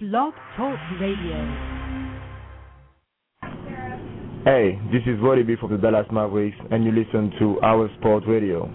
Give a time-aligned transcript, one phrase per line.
[0.00, 1.34] Blog Talk Radio.
[4.44, 8.24] Hey, this is Roddy B from the Dallas Mavericks, and you listen to our Sports
[8.28, 8.70] Radio.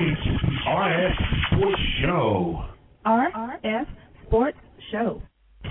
[0.00, 0.20] It's
[0.68, 1.14] RF
[1.50, 2.64] Sports Show.
[3.06, 3.86] RF
[4.26, 4.58] Sports
[4.92, 5.22] Show.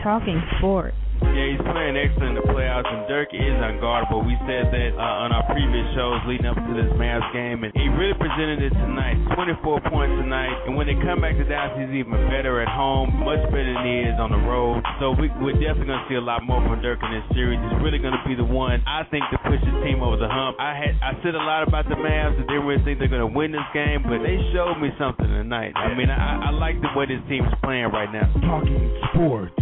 [0.02, 0.98] Talking sports.
[1.22, 4.26] Yeah, he's playing excellent in the playoffs, and Dirk is unguardable.
[4.26, 7.74] We said that uh, on our previous shows leading up to this Mavs game, and
[7.78, 9.18] he really presented it tonight.
[9.34, 13.14] 24 points tonight, and when they come back to Dallas, he's even better at home,
[13.22, 14.82] much better than he is on the road.
[14.98, 17.62] So we, we're definitely going to see a lot more from Dirk in this series.
[17.62, 20.30] He's really going to be the one, I think, to push his team over the
[20.30, 20.58] hump.
[20.58, 23.26] I had I said a lot about the Mavs, and didn't really think they're going
[23.26, 25.74] to win this game, but they showed me something tonight.
[25.78, 28.26] I mean, I, I like the way this team is playing right now.
[28.42, 28.82] Talking
[29.14, 29.54] sports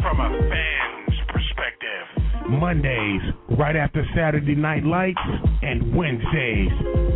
[0.00, 2.06] from a fan's perspective.
[2.48, 3.20] Mondays,
[3.58, 5.18] right after Saturday Night Lights,
[5.62, 6.70] and Wednesdays,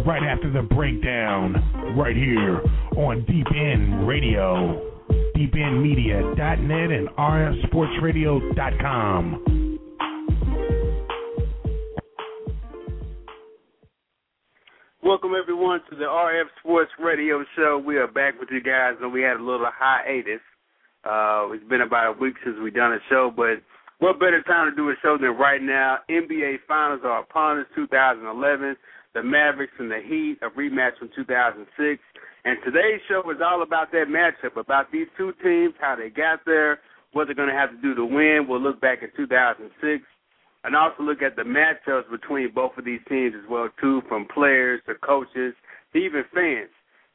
[0.07, 2.63] right after the breakdown, right here
[2.97, 4.81] on Deep End Radio,
[5.37, 9.45] deependmedia.net, and rfsportsradio.com.
[15.03, 17.83] Welcome everyone to the RF Sports Radio Show.
[17.85, 20.41] We are back with you guys, and we had a little hiatus.
[21.05, 23.63] Uh, it's been about a week since we've done a show, but
[24.01, 25.99] what better time to do a show than right now?
[26.11, 28.77] NBA Finals are upon us, 2011.
[29.13, 32.03] The Mavericks and the Heat, a rematch from 2006.
[32.45, 36.41] And today's show is all about that matchup, about these two teams, how they got
[36.47, 36.81] there,
[37.13, 38.47] what they're going to have to do to win.
[38.49, 40.05] We'll look back at 2006
[40.65, 44.27] and also look at the matchups between both of these teams as well, too, from
[44.33, 45.55] players to coaches
[45.93, 46.71] to even fans.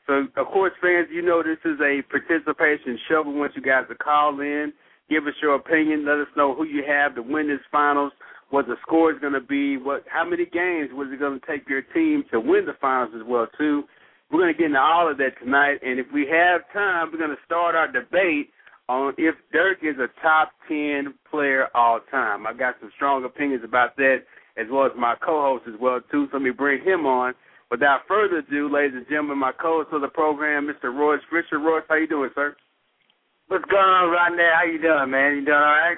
[0.08, 3.24] So, of course, fans, you know this is a participation show.
[3.26, 4.72] We want you guys to call in,
[5.10, 8.12] give us your opinion, let us know who you have to win this finals,
[8.52, 11.46] what the score is going to be, what how many games was it going to
[11.48, 13.84] take your team to win the finals as well too.
[14.32, 17.20] We're going to get into all of that tonight, and if we have time, we're
[17.20, 18.50] going to start our debate
[18.88, 22.46] on if Dirk is a top ten player all time.
[22.46, 24.18] I've got some strong opinions about that,
[24.58, 26.28] as well as my co-host as well too.
[26.32, 27.34] So let me bring him on
[27.72, 30.94] Without further ado, ladies and gentlemen, my co-host of the program, Mr.
[30.94, 32.56] Royce Richard Royce, how you doing, sir?
[33.48, 34.53] What's going on right now?
[34.58, 35.36] How you doing, man?
[35.38, 35.98] You doing all right?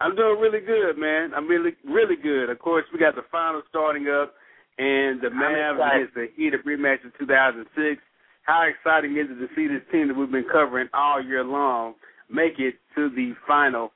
[0.00, 1.32] I'm doing really good, man.
[1.34, 2.50] I'm really, really good.
[2.50, 4.34] Of course, we got the final starting up,
[4.78, 8.00] and the Mavs against the Heat of rematch in 2006.
[8.42, 11.94] How exciting is it to see this team that we've been covering all year long
[12.30, 13.90] make it to the final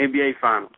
[0.00, 0.72] NBA Finals?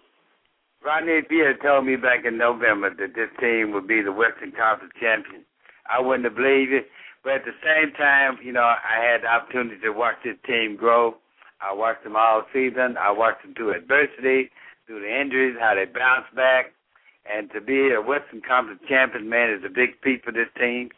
[0.87, 4.95] Rodney, had told me back in November that this team would be the Western Conference
[5.01, 5.43] champion,
[5.91, 6.87] I wouldn't have believed it.
[7.25, 10.77] But at the same time, you know, I had the opportunity to watch this team
[10.79, 11.17] grow.
[11.59, 12.95] I watched them all season.
[13.03, 14.55] I watched them through adversity,
[14.87, 16.71] through the injuries, how they bounced back.
[17.27, 20.91] And to be a Western Conference champion, man, is a big feat for this team.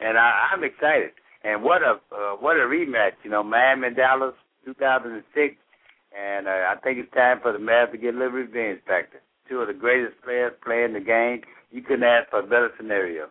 [0.00, 1.12] And I, I'm excited.
[1.44, 4.32] And what a uh, what a rematch, you know, Miami and Dallas,
[4.64, 5.20] 2006.
[6.16, 9.20] And uh, I think it's time for the Mavs to get a little revenge factor
[9.48, 11.42] two of the greatest players playing the game.
[11.70, 13.28] You couldn't ask for a better scenario.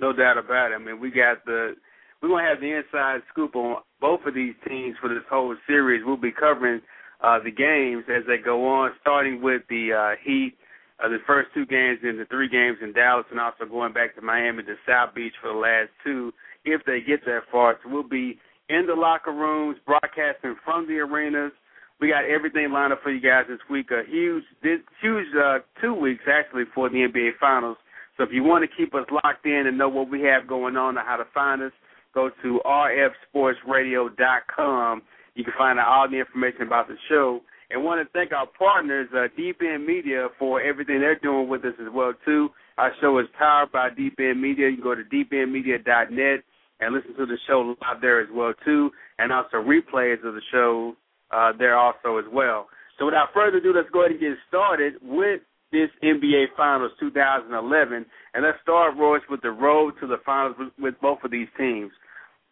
[0.00, 0.74] No doubt about it.
[0.74, 1.74] I mean, we got the
[2.22, 6.02] we're gonna have the inside scoop on both of these teams for this whole series.
[6.04, 6.80] We'll be covering
[7.22, 10.54] uh, the games as they go on, starting with the uh, Heat,
[11.02, 14.14] uh, the first two games and the three games in Dallas, and also going back
[14.14, 16.32] to Miami to South Beach for the last two,
[16.64, 17.78] if they get that far.
[17.82, 18.38] So we'll be
[18.68, 21.52] in the locker rooms, broadcasting from the arenas,
[22.00, 23.90] we got everything lined up for you guys this week.
[23.90, 27.76] A huge, this huge uh, two weeks actually for the NBA Finals.
[28.16, 30.76] So if you want to keep us locked in and know what we have going
[30.76, 31.72] on and how to find us,
[32.14, 35.02] go to rfsportsradio.com.
[35.34, 37.40] You can find out all the information about the show.
[37.70, 41.64] And want to thank our partners, uh, Deep End Media, for everything they're doing with
[41.64, 42.50] us as well too.
[42.78, 44.68] Our show is powered by Deep End Media.
[44.68, 46.40] You can go to deependmedia.net
[46.80, 50.40] and listen to the show live there as well too, and also replays of the
[50.50, 50.96] show
[51.30, 52.68] uh, there also as well.
[52.98, 55.40] So without further ado, let's go ahead and get started with
[55.72, 58.04] this NBA Finals 2011,
[58.34, 61.92] and let's start, Royce, with the road to the finals with, both of these teams.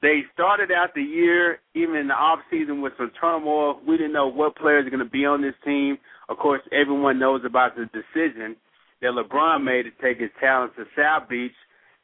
[0.00, 3.80] They started out the year, even in the off season, with some turmoil.
[3.86, 5.98] We didn't know what players are going to be on this team.
[6.28, 8.54] Of course, everyone knows about the decision
[9.02, 11.52] that LeBron made to take his talents to South Beach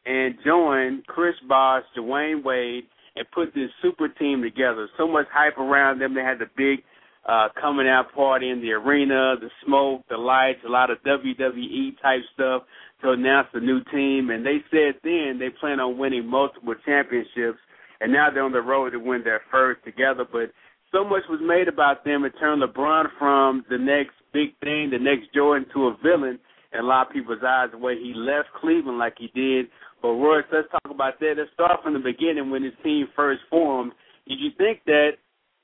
[0.06, 2.84] and join Chris Bosh, Dwyane Wade,
[3.16, 4.88] and put this super team together.
[4.98, 6.14] So much hype around them.
[6.14, 6.84] They had the big
[7.26, 12.00] uh coming out party in the arena, the smoke, the lights, a lot of WWE
[12.02, 12.62] type stuff
[13.02, 14.30] to announce the new team.
[14.30, 17.58] And they said then they plan on winning multiple championships,
[18.00, 20.24] and now they're on the road to win their first together.
[20.30, 20.52] But
[20.92, 24.98] so much was made about them and turned LeBron from the next big thing, the
[24.98, 26.38] next Jordan, to a villain
[26.72, 29.66] in a lot of people's eyes the way he left Cleveland like he did.
[30.04, 31.40] But Royce, let's talk about that.
[31.40, 33.96] Let's start from the beginning when his team first formed.
[34.28, 35.16] Did you think that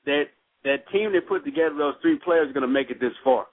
[0.09, 0.33] that
[0.65, 3.45] that team they put together, those three players, are going to make it this far?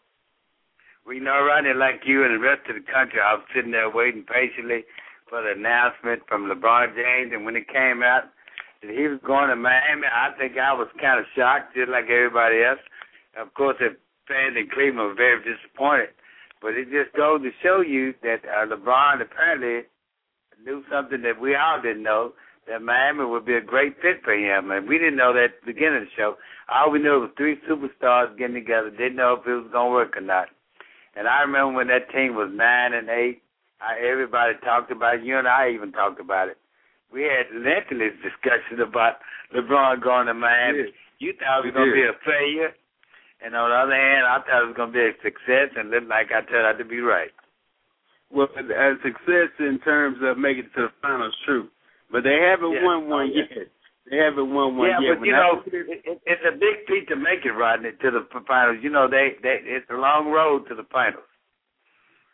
[1.04, 3.92] You know, Rodney, like you and the rest of the country, I was sitting there
[3.92, 4.88] waiting patiently
[5.28, 8.32] for the announcement from LeBron James, and when it came out
[8.80, 12.08] that he was going to Miami, I think I was kind of shocked, just like
[12.08, 12.80] everybody else.
[13.36, 13.92] Of course, the
[14.24, 16.16] fans in Cleveland were very disappointed,
[16.64, 19.84] but it just goes to show you that uh, LeBron apparently
[20.64, 22.32] knew something that we all didn't know
[22.68, 25.60] that Miami would be a great fit for him, and we didn't know that at
[25.64, 26.36] the beginning of the show.
[26.68, 28.90] All we knew was three superstars getting together.
[28.90, 30.48] Didn't know if it was going to work or not.
[31.16, 33.40] And I remember when that team was nine and eight.
[33.80, 35.24] I, everybody talked about it.
[35.24, 36.58] You and I even talked about it.
[37.12, 39.24] We had lengthy discussions about
[39.56, 40.92] LeBron going to Miami.
[41.18, 42.70] You thought it was going to be a failure,
[43.40, 45.90] and on the other hand, I thought it was going to be a success, and
[45.90, 47.32] looked like I turned out to be right.
[48.30, 51.68] Well, a success in terms of making it to the finals, true,
[52.12, 52.84] but they haven't Yeah.
[52.84, 53.44] won one Oh, yeah.
[53.50, 53.68] yet.
[54.10, 55.08] They haven't won one yeah, yet.
[55.14, 57.92] but When you I- know, it, it, it's a big feat to make it, Rodney,
[57.92, 58.82] to the finals.
[58.82, 61.24] You know, they, they it's a long road to the finals.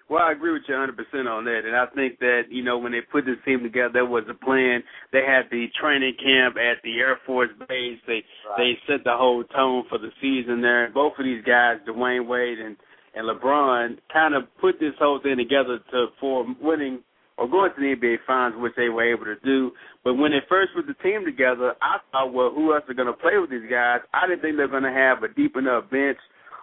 [0.08, 2.92] Well, I agree with you 100% on that, and I think that you know when
[2.92, 4.84] they put this team together, there was a plan.
[5.12, 7.98] They had the training camp at the Air Force Base.
[8.06, 8.22] They
[8.58, 10.90] they set the whole tone for the season there.
[10.92, 12.76] Both of these guys, Dwyane Wade and
[13.14, 17.00] and LeBron, kind of put this whole thing together to for winning
[17.36, 19.72] or going to the NBA Finals, which they were able to do.
[20.04, 23.08] But when they first put the team together, I thought, well, who else are going
[23.08, 24.00] to play with these guys?
[24.12, 26.18] I didn't think they're going to have a deep enough bench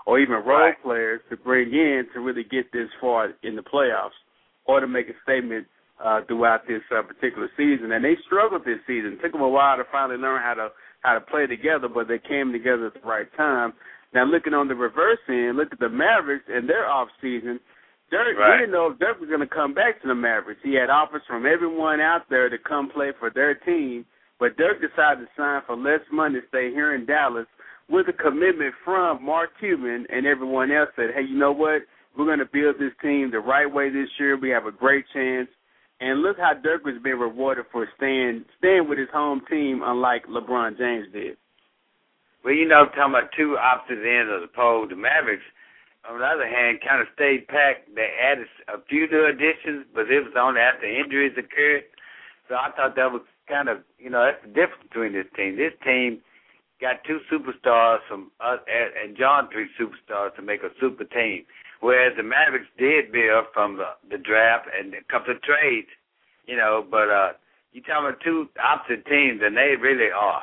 [0.05, 0.81] or even role Right.
[0.81, 4.15] players to bring in to really get this far in the playoffs
[4.65, 5.67] or to make a statement
[6.03, 7.91] uh, throughout this uh, particular season.
[7.91, 9.13] And they struggled this season.
[9.19, 10.69] It took them a while to finally learn how to
[11.01, 13.73] how to play together, but they came together at the right time.
[14.13, 17.59] Now looking on the reverse end, look at the Mavericks and their off season.
[18.09, 18.51] Dirk, Right.
[18.51, 20.59] we didn't know if Dirk was going to come back to the Mavericks.
[20.63, 24.05] He had offers from everyone out there to come play for their team,
[24.37, 27.47] but Dirk decided to sign for less money to stay here in Dallas
[27.89, 31.83] with a commitment from Mark Cuban and everyone else said, hey, you know what?
[32.17, 34.35] We're going to build this team the right way this year.
[34.35, 35.47] We have a great chance.
[36.01, 40.25] And look how Dirk was being rewarded for staying staying with his home team, unlike
[40.27, 41.37] LeBron James did.
[42.43, 45.45] Well, you know, talking about two opposite ends of the pole, the Mavericks,
[46.09, 47.93] on the other hand, kind of stayed packed.
[47.93, 51.85] They added a few new additions, but it was only after injuries occurred.
[52.49, 55.55] So I thought that was kind of, you know, that's the difference between this team.
[55.55, 56.21] This team
[56.81, 61.45] got two superstars from us, and John three superstars to make a super team.
[61.81, 65.89] Whereas the Mavericks did build from the, the draft and a couple of trades,
[66.45, 66.85] you know.
[66.89, 67.31] But uh,
[67.73, 70.41] you talking about two opposite teams, and they really are.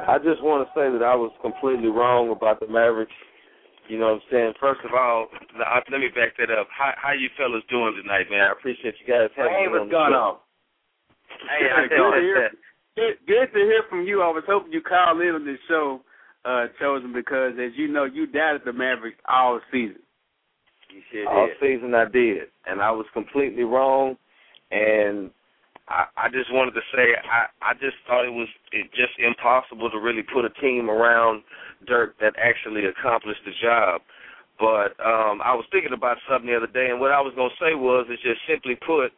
[0.08, 3.12] I just want to say that I was completely wrong about the Mavericks.
[3.92, 4.54] You know what I'm saying?
[4.60, 5.28] First of all,
[5.60, 6.68] I- let me back that up.
[6.72, 8.42] How how you fellas doing tonight, man?
[8.42, 10.38] I appreciate you guys having Hey, me what's on going on?
[11.48, 12.50] Hey, how you doing?
[12.96, 14.24] Good, good to hear from you.
[14.24, 16.02] I was hoping you called in on this show,
[16.46, 20.02] uh, chosen because, as you know, you doubted the Mavericks all season.
[20.90, 24.18] You sure All season I did, and I was completely wrong.
[24.72, 25.32] And
[25.88, 29.90] I, I just wanted to say I, I just thought it was it just impossible
[29.90, 31.44] to really put a team around
[31.88, 34.02] Dirk that actually accomplished the job.
[34.60, 37.52] But um, I was thinking about something the other day, and what I was going
[37.54, 39.14] to say was, is just simply put,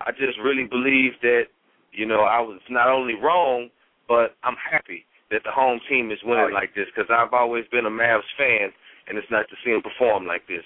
[0.00, 1.50] I just really believe that
[1.92, 3.68] you know I was not only wrong,
[4.08, 6.54] but I'm happy that the home team is winning Oh, yeah.
[6.54, 8.70] like this because I've always been a Mavs fan,
[9.08, 10.64] and it's nice to see them perform like this.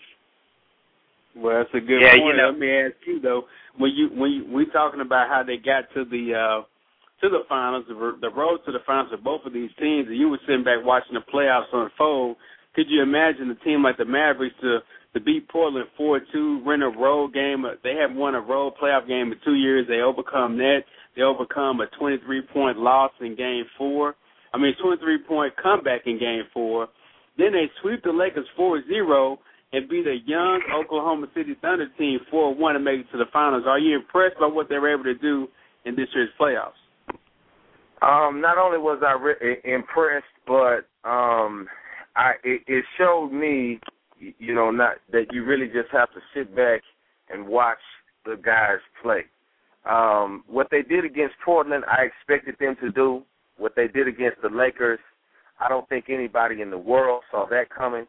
[1.36, 3.44] Well, that's a good Yeah, you know- Let me ask you though,
[3.76, 6.62] when you when you, we talking about how they got to the uh,
[7.20, 10.16] to the finals, the, the road to the finals of both of these teams, and
[10.16, 12.36] you were sitting back watching the playoffs unfold.
[12.74, 14.78] Could you imagine a team like the Mavericks to
[15.14, 17.64] to beat Portland four two, win a road game?
[17.82, 19.86] They haven't won a road playoff game in two years.
[19.88, 20.80] They overcome that.
[21.16, 24.14] They overcome a twenty three point loss in Game Four.
[24.52, 26.88] I mean, 23 point comeback in Game Four.
[27.36, 29.36] Then they sweep the Lakers 4-0
[29.72, 33.64] and beat a young Oklahoma City Thunder team 4-1 and make it to the finals.
[33.66, 35.48] Are you impressed by what they were able to do
[35.84, 36.72] in this year's playoffs?
[38.00, 41.66] Um, not only was I re- impressed, but um,
[42.14, 43.80] I it, it showed me,
[44.18, 46.82] you know, not that you really just have to sit back
[47.28, 47.78] and watch
[48.24, 49.22] the guys play.
[49.88, 53.22] Um, what they did against Portland, I expected them to do.
[53.56, 55.00] What they did against the Lakers,
[55.60, 58.06] I don't think anybody in the world saw that coming,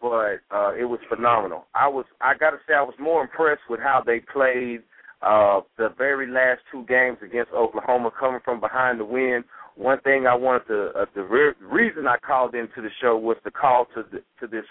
[0.00, 1.66] but uh, it was phenomenal.
[1.74, 4.82] I was, I got to say, I was more impressed with how they played
[5.22, 9.42] uh, the very last two games against Oklahoma, coming from behind the win.
[9.76, 13.36] One thing I wanted to, uh, the re- reason I called into the show was
[13.44, 14.64] to call to the, to this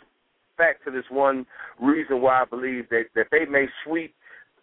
[0.57, 1.45] fact to this one
[1.79, 4.15] reason why I believe that that they may sweep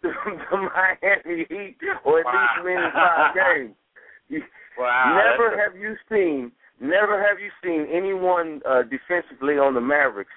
[0.03, 0.09] the,
[0.51, 2.31] the Miami Heat or at wow.
[2.33, 4.43] least win in five games.
[4.77, 10.31] Wow, never have you seen, never have you seen anyone uh, defensively on the Mavericks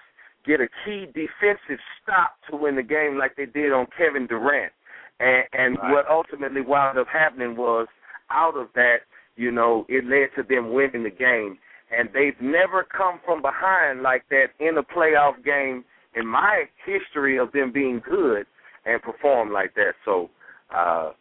[0.48, 4.72] get a key defensive stop to win the game like they did on Kevin Durant.
[5.20, 5.92] And, and right.
[5.92, 7.86] what ultimately wound up happening was
[8.30, 9.00] out of that,
[9.36, 11.58] you know, it led to them winning the game.
[11.96, 15.84] And they've never come from behind like that in a playoff game
[16.16, 18.46] in my history of them being good
[18.86, 19.92] and perform like that.
[20.04, 20.30] So
[20.74, 21.12] uh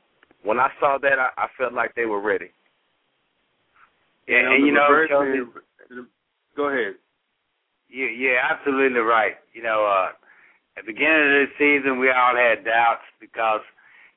[0.44, 2.52] when I saw that, I, I felt like they were ready.
[4.28, 6.06] Yeah, and, and you know, Chelsea,
[6.56, 6.96] go ahead.
[7.90, 9.36] Yeah, yeah, absolutely right.
[9.54, 10.12] You know, uh
[10.78, 13.66] at the beginning of the season, we all had doubts because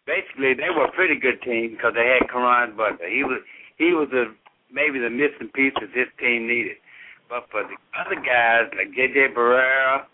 [0.04, 3.08] basically they were a pretty good team because they had Caron Butler.
[3.08, 3.40] He was
[3.78, 4.34] he was the
[4.68, 6.76] maybe the missing piece that this team needed.
[7.28, 10.04] But for the other guys like JJ Barea,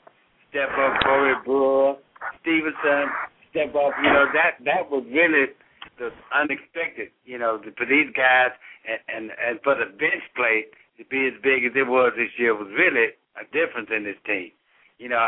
[0.50, 1.96] step up Corey Brewer,
[2.40, 3.08] Stevenson,
[3.50, 5.50] step up, you know, that that was really
[5.98, 8.52] the unexpected, you know, for these guys
[8.86, 12.32] and, and and for the bench play to be as big as it was this
[12.38, 14.52] year was really a difference in this team.
[14.98, 15.20] You know,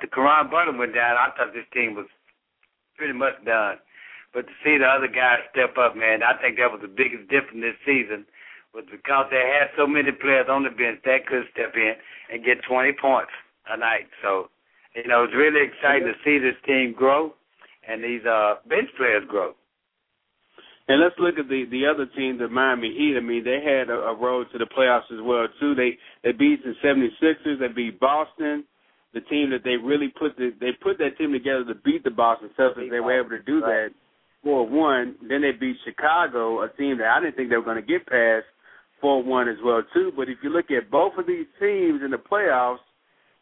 [0.00, 2.06] the Caron Butler went down, I thought this team was
[2.96, 3.78] pretty much done.
[4.32, 7.26] But to see the other guys step up, man, I think that was the biggest
[7.28, 8.26] difference this season
[8.74, 11.96] was because they had so many players on the bench that could step in
[12.30, 13.32] and get 20 points
[13.66, 14.06] a night.
[14.22, 14.50] So,
[14.94, 17.32] you know, it's really exciting to see this team grow
[17.88, 19.57] and these uh bench players grow.
[20.88, 23.14] And let's look at the the other team, the Miami Heat.
[23.16, 25.74] I mean, they had a, a road to the playoffs as well too.
[25.74, 28.64] They they beat the 76ers, they beat Boston,
[29.12, 32.10] the team that they really put the they put that team together to beat the
[32.10, 32.90] Boston Celtics.
[32.90, 33.88] They were able to do that
[34.42, 35.16] four one.
[35.28, 38.06] Then they beat Chicago, a team that I didn't think they were going to get
[38.06, 38.46] past
[39.02, 40.10] four one as well too.
[40.16, 42.80] But if you look at both of these teams in the playoffs,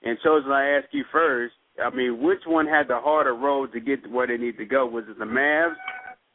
[0.03, 3.79] and chosen I ask you first, I mean, which one had the harder road to
[3.79, 4.87] get to where they need to go?
[4.87, 5.77] Was it the Mavs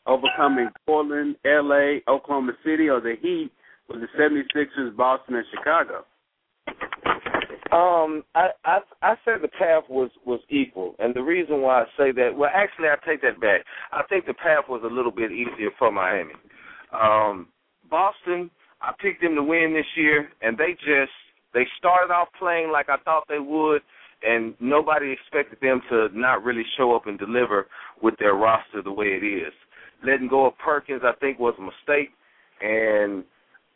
[0.05, 3.51] overcoming Portland, LA, Oklahoma City, or the Heat
[3.87, 6.05] with the 76ers, Boston, and Chicago?
[7.71, 11.85] Um, I I I say the path was was equal, and the reason why I
[11.97, 13.61] say that, well, actually, I take that back.
[13.93, 16.33] I think the path was a little bit easier for Miami.
[16.91, 17.47] Um,
[17.89, 21.15] Boston, I picked them to win this year, and they just
[21.53, 23.81] they started off playing like I thought they would,
[24.21, 27.67] and nobody expected them to not really show up and deliver
[28.01, 29.53] with their roster the way it is.
[30.03, 32.09] Letting go of Perkins, I think, was a mistake,
[32.61, 33.23] and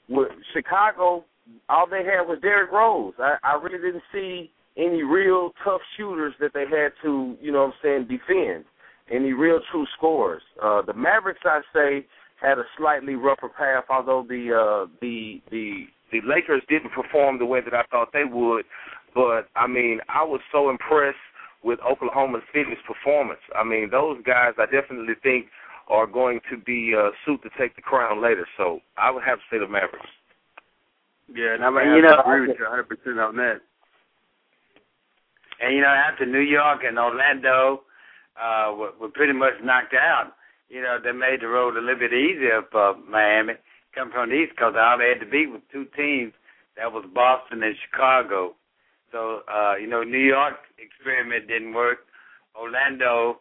[0.10, 1.25] with Chicago,
[1.70, 3.13] all they had was Derrick Rose.
[3.20, 7.65] I, I really didn't see any real tough shooters that they had to, you know
[7.65, 8.65] what I'm saying, defend.
[9.12, 10.41] Any real true scorers.
[10.62, 12.05] Uh the Mavericks I say
[12.41, 17.46] had a slightly rougher path, although the uh the the the Lakers didn't perform the
[17.46, 18.65] way that I thought they would.
[19.13, 21.17] But I mean, I was so impressed
[21.63, 23.39] with Oklahoma City's performance.
[23.55, 25.46] I mean, those guys I definitely think
[25.88, 28.48] are going to be uh suit to take the crown later.
[28.58, 30.10] So I would have to say the Mavericks.
[31.34, 33.62] Yeah, and I mean, you know, I agree with you 100 percent on that.
[35.62, 37.84] And you know, after New York and Orlando
[38.42, 40.34] uh were, were pretty much knocked out,
[40.70, 43.54] you know, they made the road a little bit easier for Miami
[43.94, 44.75] coming from the East Coast.
[44.77, 46.34] All they had to beat was two teams.
[46.77, 48.56] That was Boston and Chicago.
[49.12, 52.00] So, uh, you know, New York experiment didn't work.
[52.56, 53.39] Orlando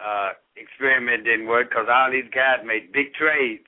[0.00, 3.66] uh experiment didn't work because all these guys made big trades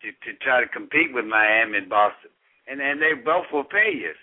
[0.00, 2.30] to to try to compete with Miami and Boston
[2.68, 4.18] and and they both were failures.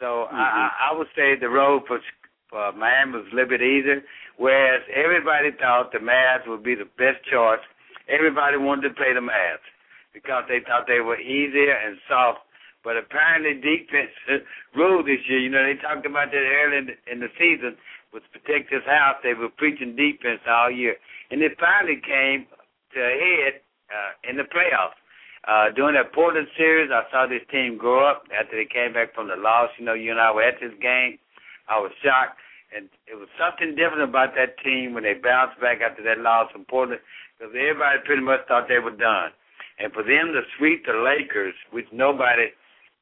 [0.00, 0.36] So mm-hmm.
[0.36, 2.00] I, I would say the road for
[2.50, 4.02] for Miami was a little bit easier,
[4.38, 7.62] whereas everybody thought the Mavs would be the best choice.
[8.08, 9.66] Everybody wanted to play the Mavs
[10.14, 12.40] because they thought they were easier and soft.
[12.84, 14.14] But apparently defense
[14.76, 15.40] ruled this year.
[15.40, 17.74] You know, they talked about that early in the, in the season
[18.16, 19.20] with Protect This House.
[19.20, 20.96] They were preaching defense all year.
[21.28, 22.48] And it finally came
[22.96, 23.60] to a head
[23.92, 24.96] uh, in the playoffs.
[25.44, 29.12] Uh, during that Portland series, I saw this team grow up after they came back
[29.14, 29.68] from the loss.
[29.76, 31.20] You know, you and I were at this game.
[31.68, 32.40] I was shocked,
[32.74, 36.50] and it was something different about that team when they bounced back after that loss
[36.50, 37.04] from Portland,
[37.36, 39.30] because everybody pretty much thought they were done.
[39.78, 42.48] And for them to sweep the Lakers, which nobody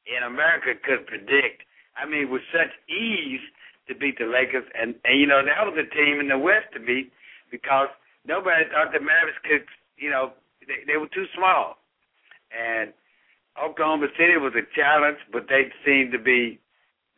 [0.05, 1.63] in America could predict,
[1.95, 3.41] I mean, with such ease
[3.87, 6.73] to beat the Lakers, and and you know that was a team in the West
[6.73, 7.11] to beat
[7.51, 7.89] because
[8.27, 9.65] nobody thought the Mavericks could,
[9.97, 10.33] you know,
[10.65, 11.77] they, they were too small.
[12.49, 12.93] And
[13.55, 16.59] Oklahoma City was a challenge, but they seemed to be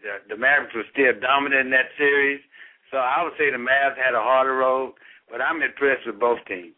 [0.03, 2.41] the, the Mavericks were still dominant in that series.
[2.91, 4.93] So I would say the Mavs had a harder road,
[5.29, 6.75] but I'm impressed with both teams.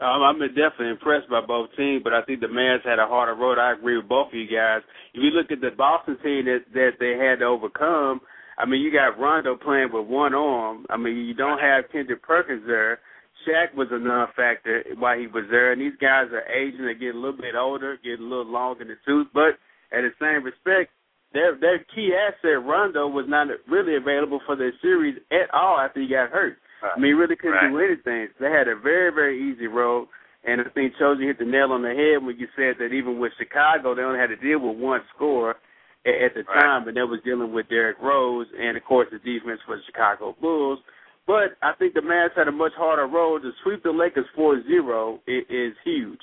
[0.00, 3.36] Um, I'm definitely impressed by both teams, but I think the Mavs had a harder
[3.36, 3.58] road.
[3.58, 4.82] I agree with both of you guys.
[5.14, 8.20] If you look at the Boston team that that they had to overcome,
[8.62, 10.86] I mean, you got Rondo playing with one arm.
[10.88, 13.00] I mean, you don't have Kendrick Perkins there.
[13.42, 16.86] Shaq was a non-factor while he was there, and these guys are aging.
[16.86, 19.58] They get a little bit older, get a little longer in the tooth, but
[19.90, 20.92] at the same respect,
[21.32, 26.00] their their key asset Rondo was not really available for the series at all after
[26.00, 26.58] he got hurt.
[26.82, 26.92] Right.
[26.94, 27.70] I mean, he really couldn't right.
[27.70, 28.28] do anything.
[28.38, 30.06] They had a very very easy road,
[30.44, 33.18] and I think Chosen hit the nail on the head when you said that even
[33.18, 35.56] with Chicago, they only had to deal with one score
[36.06, 36.60] at, the right.
[36.60, 39.82] time, and that was dealing with Derrick Rose and of course the defense for the
[39.86, 40.78] Chicago Bulls.
[41.26, 45.20] But I think the Mavs had a much harder road to sweep the Lakers 4-0
[45.28, 46.18] is, is huge.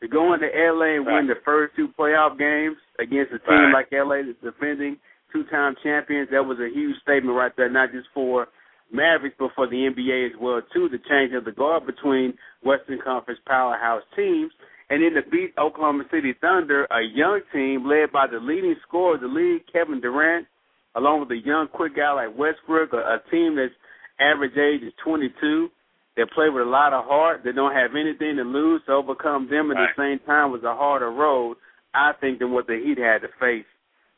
[0.00, 1.16] To go into LA and right.
[1.16, 3.82] win the first two playoff games against a team right.
[3.82, 4.96] like LA that's defending
[5.32, 8.46] two-time champions, that was a huge statement right there, not just for
[8.92, 10.88] Mavericks, but for the NBA as well too.
[10.88, 14.52] The change of the guard between Western Conference powerhouse teams,
[14.90, 19.14] and then to beat Oklahoma City Thunder, a young team led by the leading scorer
[19.14, 20.46] of the league, Kevin Durant,
[20.94, 23.72] along with a young quick guy like Westbrook, a, a team that's
[24.20, 25.68] average age is 22.
[26.16, 27.40] They play with a lot of heart.
[27.44, 28.82] They don't have anything to lose.
[28.86, 29.88] To overcome them at right.
[29.96, 31.56] the same time was a harder road,
[31.92, 33.66] I think, than what the Heat had to face.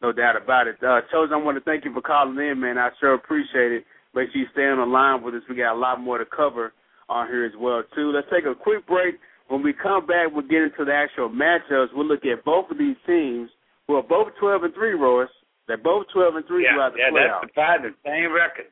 [0.02, 0.76] No doubt about it.
[0.82, 2.76] Uh, Chosen, I want to thank you for calling in, man.
[2.76, 3.84] I sure appreciate it.
[4.14, 5.42] Make sure you stay on the line with us.
[5.48, 6.74] We got a lot more to cover
[7.08, 8.12] on here as well, too.
[8.12, 9.14] Let's take a quick break.
[9.48, 11.94] When we come back, we'll get into the actual matchups.
[11.94, 13.50] We'll look at both of these teams
[13.86, 15.28] who are both 12 and 3, Royce.
[15.68, 17.50] They're both 12 and 3 yeah, throughout the yeah, playoffs.
[17.56, 18.70] Yeah, that's the same record.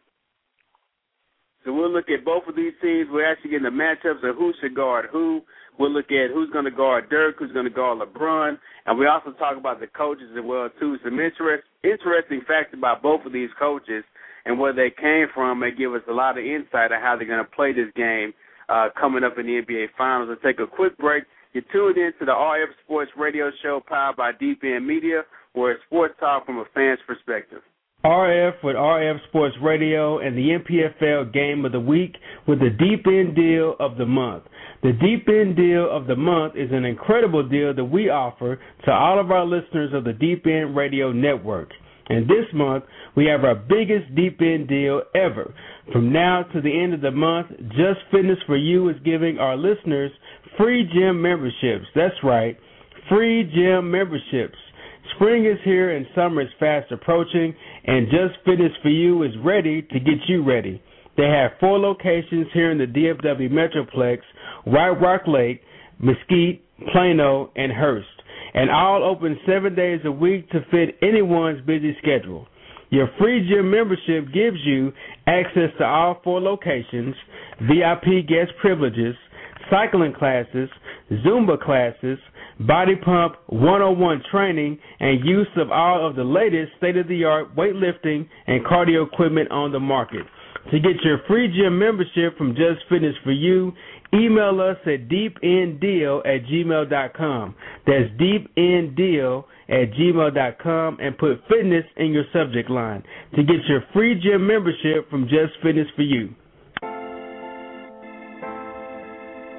[1.64, 3.08] So we'll look at both of these teams.
[3.10, 5.42] We're actually getting the matchups of who should guard who.
[5.78, 9.06] We'll look at who's going to guard Dirk, who's going to guard LeBron, and we
[9.06, 10.98] also talk about the coaches as well too.
[11.02, 14.04] Some interest, interesting facts about both of these coaches
[14.44, 17.26] and where they came from may give us a lot of insight on how they're
[17.26, 18.32] going to play this game
[18.68, 20.28] uh, coming up in the NBA Finals.
[20.28, 21.24] We'll take a quick break.
[21.52, 25.22] You're tuned in to the RF Sports Radio Show powered by Deep End Media,
[25.52, 27.62] where it's sports talk from a fan's perspective.
[28.04, 32.14] RF with RF Sports Radio and the NPFL Game of the Week
[32.46, 34.44] with the Deep End Deal of the Month.
[34.82, 38.90] The Deep End Deal of the Month is an incredible deal that we offer to
[38.92, 41.70] all of our listeners of the Deep End Radio Network.
[42.10, 42.84] And this month,
[43.16, 45.54] we have our biggest Deep End deal ever.
[45.92, 49.56] From now to the end of the month, Just Fitness for You is giving our
[49.56, 50.10] listeners
[50.56, 51.86] free gym memberships.
[51.94, 52.56] That's right,
[53.08, 54.56] free gym memberships.
[55.14, 59.82] Spring is here and summer is fast approaching, and Just Fitness for You is ready
[59.82, 60.82] to get you ready.
[61.16, 64.18] They have four locations here in the DFW Metroplex,
[64.64, 65.60] White Rock Lake,
[66.00, 68.08] Mesquite, Plano, and Hurst,
[68.54, 72.48] and all open seven days a week to fit anyone's busy schedule.
[72.94, 74.92] Your free gym membership gives you
[75.26, 77.16] access to all four locations,
[77.62, 79.16] VIP guest privileges,
[79.68, 80.68] cycling classes,
[81.26, 82.20] Zumba classes,
[82.60, 87.56] body pump 101 training, and use of all of the latest state of the art
[87.56, 90.22] weightlifting and cardio equipment on the market.
[90.70, 93.72] To get your free gym membership from Just Fitness for You,
[94.12, 97.54] email us at deependdeal at gmail.com.
[97.86, 103.02] That's deependdeal at gmail.com and put fitness in your subject line
[103.34, 106.34] to get your free gym membership from Just Fitness for You.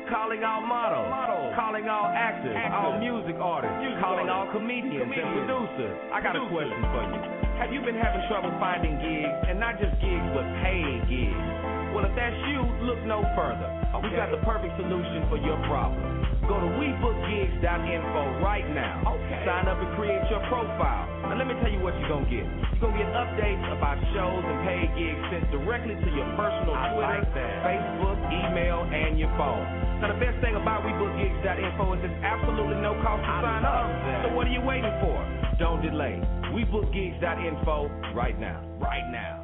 [0.06, 1.54] Calling all models, models.
[1.58, 2.78] calling all actors, actors.
[2.78, 4.54] all music artists, music calling artists.
[4.54, 5.98] all comedians, comedians, and producers.
[6.14, 7.35] I got a question for you.
[7.58, 11.40] Have you been having trouble finding gigs, and not just gigs, but paid gigs?
[11.96, 13.72] Well, if that's you, look no further.
[13.96, 14.12] Okay.
[14.12, 16.04] We've got the perfect solution for your problem.
[16.52, 19.08] Go to WeBookGigs.info right now.
[19.08, 19.42] Okay.
[19.48, 21.08] Sign up and create your profile.
[21.32, 22.44] Now let me tell you what you're gonna get.
[22.44, 26.92] You're gonna get updates about shows and paid gigs sent directly to your personal I
[26.92, 27.26] Twitter, like
[27.64, 29.64] Facebook, email, and your phone.
[30.04, 33.88] Now the best thing about WeBookGigs.info is there's absolutely no cost to I sign up.
[33.88, 34.20] That.
[34.28, 35.45] So what are you waiting for?
[35.58, 36.20] Don't delay.
[36.52, 38.60] WeBookGigs.info right now.
[38.78, 39.40] Right now.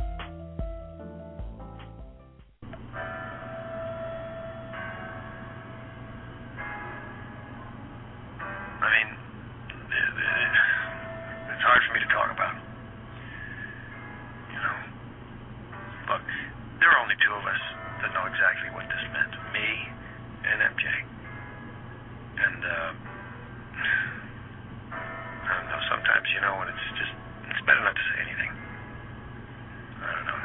[8.81, 9.07] I mean,
[11.47, 12.59] it's hard for me to talk about.
[14.51, 14.77] You know,
[16.11, 16.21] look,
[16.81, 17.61] there are only two of us
[18.03, 19.87] that know exactly what this meant me
[20.43, 20.83] and MJ.
[22.35, 22.91] And, uh,
[25.89, 27.11] Sometimes you know it's just
[27.51, 28.51] it's better not to say anything.
[29.99, 30.37] I don't know.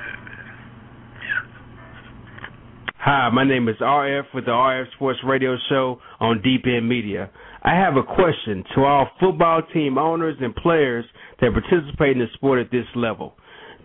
[2.98, 7.30] Hi, my name is RF with the RF Sports Radio Show on Deep End Media.
[7.62, 11.04] I have a question to all football team owners and players
[11.40, 13.36] that participate in the sport at this level.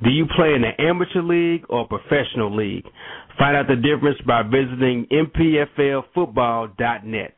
[0.04, 2.86] Do you play in an amateur league or professional league?
[3.38, 7.36] Find out the difference by visiting mpflfootball.net.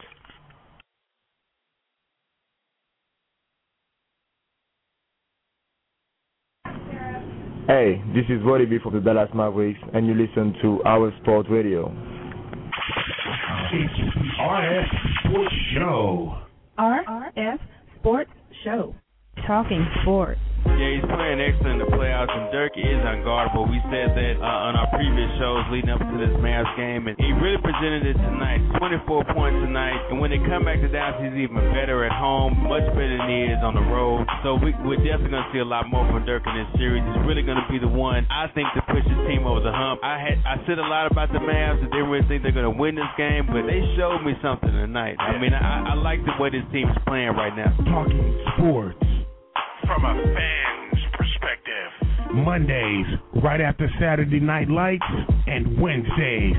[7.65, 11.45] Hey, this is Roddy B from the Dallas Mavericks, and you listen to our Sport
[11.49, 11.93] Radio.
[13.71, 13.93] It's
[14.37, 14.85] RF
[15.23, 16.37] Sports Show.
[16.77, 17.59] RF
[17.99, 18.31] Sports
[18.65, 18.93] Show.
[19.47, 20.41] Talking sports.
[20.65, 23.69] Yeah, he's playing excellent in the playoffs, and Dirk is unguardable.
[23.69, 27.15] We said that uh, on our previous shows leading up to this Mavs game, and
[27.19, 28.63] he really presented it tonight.
[28.79, 32.57] 24 points tonight, and when they come back to Dallas, he's even better at home,
[32.65, 34.25] much better than he is on the road.
[34.41, 37.05] So we, we're definitely going to see a lot more from Dirk in this series.
[37.05, 39.71] He's really going to be the one, I think, to push his team over the
[39.71, 40.01] hump.
[40.01, 42.67] I had I said a lot about the Mavs, and didn't really think they're going
[42.67, 45.21] to win this game, but they showed me something tonight.
[45.21, 47.71] I mean, I, I like the way this team is playing right now.
[47.85, 48.25] Talking
[48.57, 49.12] sports.
[49.93, 51.91] From a fan's perspective.
[52.33, 53.05] Mondays,
[53.43, 55.05] right after Saturday Night Lights,
[55.45, 56.55] and Wednesdays,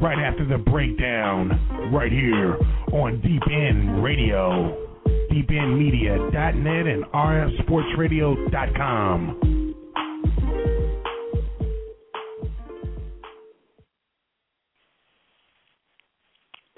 [0.00, 2.56] right after the breakdown, right here
[2.92, 4.86] on Deep End Radio.
[5.30, 9.58] DeepEndMedia.net and RFSportsRadio.com.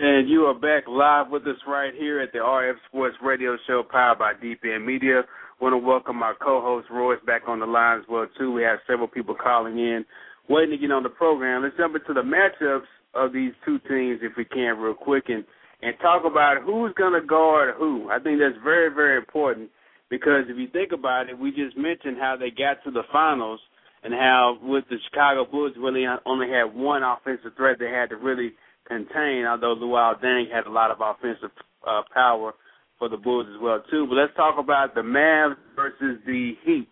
[0.02, 3.82] And you are back live with us right here at the RF Sports Radio Show
[3.88, 5.22] powered by Deep End Media.
[5.60, 8.50] Want to welcome our co-host Royce back on the line as well too.
[8.50, 10.06] We have several people calling in,
[10.48, 11.62] waiting to get on the program.
[11.62, 15.44] Let's jump into the matchups of these two teams if we can real quick and
[15.82, 18.08] and talk about who's going to guard who.
[18.10, 19.68] I think that's very very important
[20.08, 23.60] because if you think about it, we just mentioned how they got to the finals
[24.02, 28.16] and how with the Chicago Bulls really only had one offensive threat they had to
[28.16, 28.52] really
[28.88, 29.44] contain.
[29.44, 31.50] Although Luol Deng had a lot of offensive
[31.86, 32.54] uh, power
[33.00, 34.06] for the Bulls as well too.
[34.06, 36.88] But let's talk about the Mavs versus the Heat.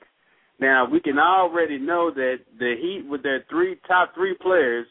[0.58, 4.88] Now we can already know that the Heat, with their three top three players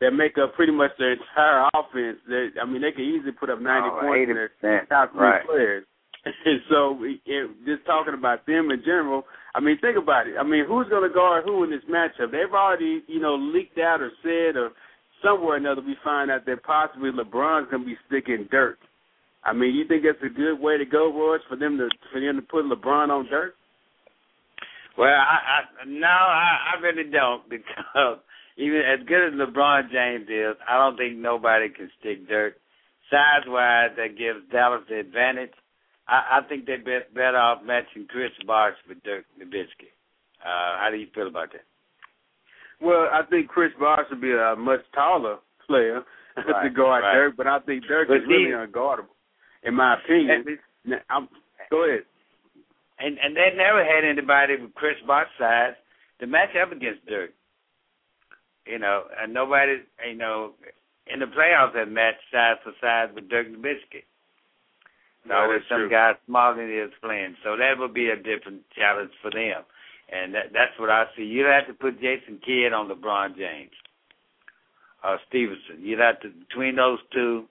[0.00, 3.50] that make up pretty much their entire offense, they, I mean they can easily put
[3.50, 5.44] up oh, ninety Oh, points in their top three Right.
[5.46, 5.84] players.
[6.22, 10.34] And so, it, just talking about them in general, I mean, think about it.
[10.38, 12.30] I mean, who's going to guard who in this matchup?
[12.30, 14.72] They've already, you know, leaked out or said, or
[15.24, 18.78] somewhere or another, we find out that possibly LeBron's going to be sticking Dirk.
[19.44, 22.20] I mean, you think that's a good way to go, Royce, for them to for
[22.20, 23.54] them to put LeBron on Dirk?
[24.98, 28.18] Well, I, I no, I, I really don't because
[28.56, 32.54] even as good as LeBron James is, I don't think nobody can stick Dirk.
[33.10, 35.50] Size wise, that gives Dallas the advantage.
[36.06, 39.90] I, I think they're be- better off matching Chris Bosh with Dirk Nowitzki.
[40.44, 41.64] Uh, how do you feel about that?
[42.80, 46.02] Well, I think Chris Bosh would be a much taller player
[46.36, 47.14] to guard right.
[47.14, 49.14] Dirk, but I think Dirk But is really he- unguardable,
[49.62, 50.44] in my opinion.
[50.84, 51.28] And- I'm,
[51.70, 52.04] go ahead.
[52.98, 55.74] And and they never had anybody with Chris Bosh size
[56.20, 57.30] to match up against Dirk.
[58.66, 60.52] You know, and nobody, you know,
[61.06, 64.04] in the playoffs have matched size for size with Dirk Nowitzki.
[65.26, 65.90] No, always some true.
[65.90, 67.36] guy smaller than he is playing.
[67.44, 69.64] So that would be a different challenge for them.
[70.12, 71.24] And that, that's what I see.
[71.24, 73.72] You'd have to put Jason Kidd on LeBron James
[75.04, 75.80] or Stevenson.
[75.80, 77.44] You'd have to between those two,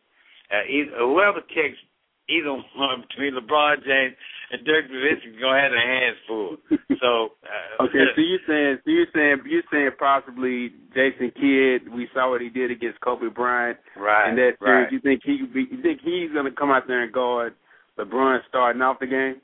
[0.52, 1.78] uh, either, whoever kicks
[2.30, 4.16] either one between LeBron James
[4.52, 6.58] and Dirk Nowitzki gonna have their hands full.
[7.02, 11.92] So uh, Okay, so you're saying, so you're saying, you're saying possibly Jason Kidd.
[11.94, 14.90] We saw what he did against Kobe Bryant right, in that series.
[14.90, 14.92] right.
[14.92, 15.68] You think he be?
[15.70, 17.54] You think he's going to come out there and guard
[17.98, 19.42] LeBron starting off the game?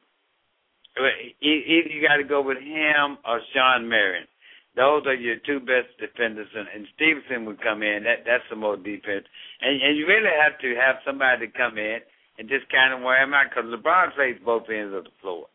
[0.97, 4.27] Either you got to go with him or Shawn Marion.
[4.75, 8.03] Those are your two best defenders, and, and Stevenson would come in.
[8.03, 9.23] That that's some more defense,
[9.61, 11.99] and and you really have to have somebody to come in
[12.37, 15.47] and just kind of wear him out because LeBron plays both ends of the floor.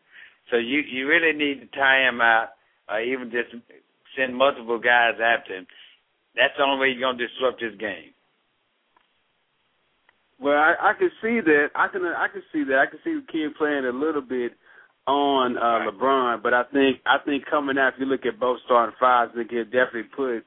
[0.49, 2.49] So you you really need to tie him out,
[2.89, 3.55] or even just
[4.17, 5.67] send multiple guys after him.
[6.35, 8.13] That's the only way you're gonna disrupt his game.
[10.39, 11.69] Well, I, I can see that.
[11.75, 12.79] I can I can see that.
[12.79, 14.53] I can see the kid playing a little bit
[15.07, 18.59] on uh LeBron, but I think I think coming out, if you look at both
[18.65, 20.43] starting fives, they could definitely put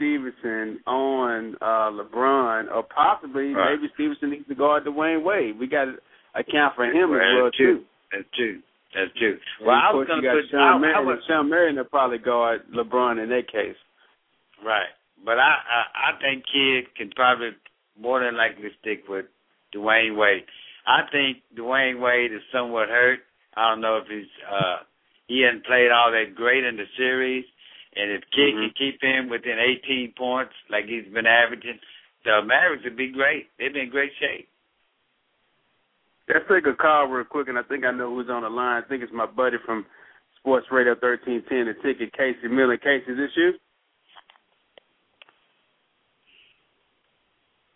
[0.00, 3.76] Stevenson on uh LeBron, or possibly Right.
[3.76, 5.58] maybe Stevenson needs to guard Dwyane Wade.
[5.60, 5.94] We got to
[6.34, 7.78] account for him as Well, well that's true.
[7.78, 7.84] too.
[8.10, 8.58] That's true.
[8.96, 9.38] That's true.
[9.60, 11.06] Well, of I was you got put Shawn Marion.
[11.06, 13.76] was Shawn Marion will probably guard LeBron in that case.
[14.64, 14.88] Right.
[15.24, 15.80] but I, I
[16.16, 17.50] I think Kidd can probably
[18.00, 19.26] more than likely stick with
[19.74, 20.44] Dwyane Wade.
[20.86, 23.20] I think Dwyane Wade is somewhat hurt.
[23.54, 24.78] I don't know if he's uh
[25.28, 27.44] he hasn't played all that great in the series,
[27.96, 28.60] and if Kidd Mhm.
[28.66, 31.78] can keep him within 18 points like he's been averaging,
[32.24, 33.50] the Mavericks would be great.
[33.58, 34.48] They'd be in great shape.
[36.28, 38.82] Let's take a call real quick, and I think I know who's on the line.
[38.82, 39.84] I think it's my buddy from
[40.36, 42.76] Sports Radio 1310, the ticket, Casey Miller.
[42.76, 43.58] Casey, is this you?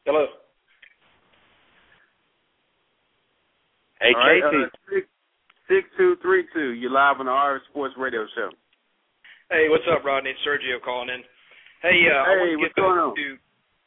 [0.07, 0.27] Hello.
[4.01, 4.63] Hey, All right, Casey.
[4.65, 5.09] uh, six
[5.69, 6.71] six two three two.
[6.73, 8.51] You're live on the RF Sports Radio Show.
[9.53, 10.33] Hey, what's up, Rodney?
[10.33, 11.21] It's Sergio calling in.
[11.85, 13.17] Hey, uh, I Hey, want to what's get going back on?
[13.17, 13.27] to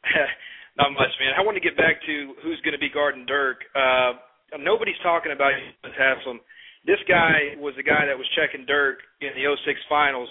[0.78, 1.34] not much, man.
[1.34, 2.14] I want to get back to
[2.46, 3.58] who's going to be guarding Dirk.
[3.74, 4.22] Uh,
[4.62, 5.50] nobody's talking about
[5.98, 6.38] Haslem.
[6.86, 9.58] This guy was the guy that was checking Dirk in the 06
[9.90, 10.30] finals,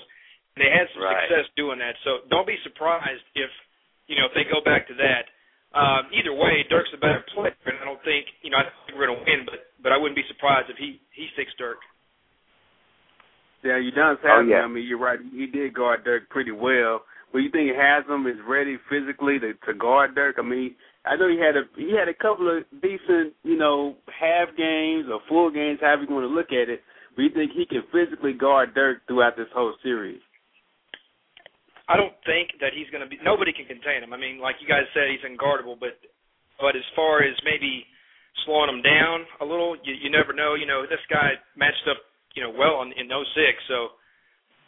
[0.56, 1.28] and they had some Right.
[1.28, 2.00] success doing that.
[2.08, 3.52] So don't be surprised if
[4.08, 5.28] you know if they go back to that.
[5.76, 8.96] Um, either way, Dirk's a better player, and I don't think you know I think
[8.96, 11.84] we're going to win, but but I wouldn't be surprised if he he sticks Dirk.
[13.64, 14.50] Yeah, you done Oh, Haslem.
[14.50, 14.62] yeah.
[14.64, 15.20] I mean, you're right.
[15.34, 17.02] He did guard Dirk pretty well.
[17.34, 20.36] But you think Haslem is ready physically to, to guard Dirk?
[20.40, 23.96] I mean, I know he had a he had a couple of decent, you know,
[24.08, 26.82] half games or full games, however you want to look at it.
[27.16, 30.22] But you think he can physically guard Dirk throughout this whole series?
[31.90, 33.16] I don't think that he's going to be.
[33.24, 34.12] Nobody can contain him.
[34.12, 35.80] I mean, like you guys said, he's unguardable.
[35.80, 35.96] But
[36.60, 37.88] but as far as maybe
[38.46, 40.56] slowing him down a little, you you never know.
[40.60, 41.98] You know, this guy matched up,
[42.38, 43.26] you know, well in in 06,
[43.68, 43.98] so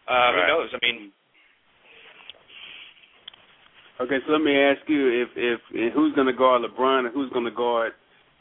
[0.10, 0.34] uh Right.
[0.34, 0.70] who knows?
[0.74, 1.14] I mean,
[4.02, 7.14] Okay, so let me ask you if if, if who's going to guard LeBron and
[7.14, 7.92] who's going to guard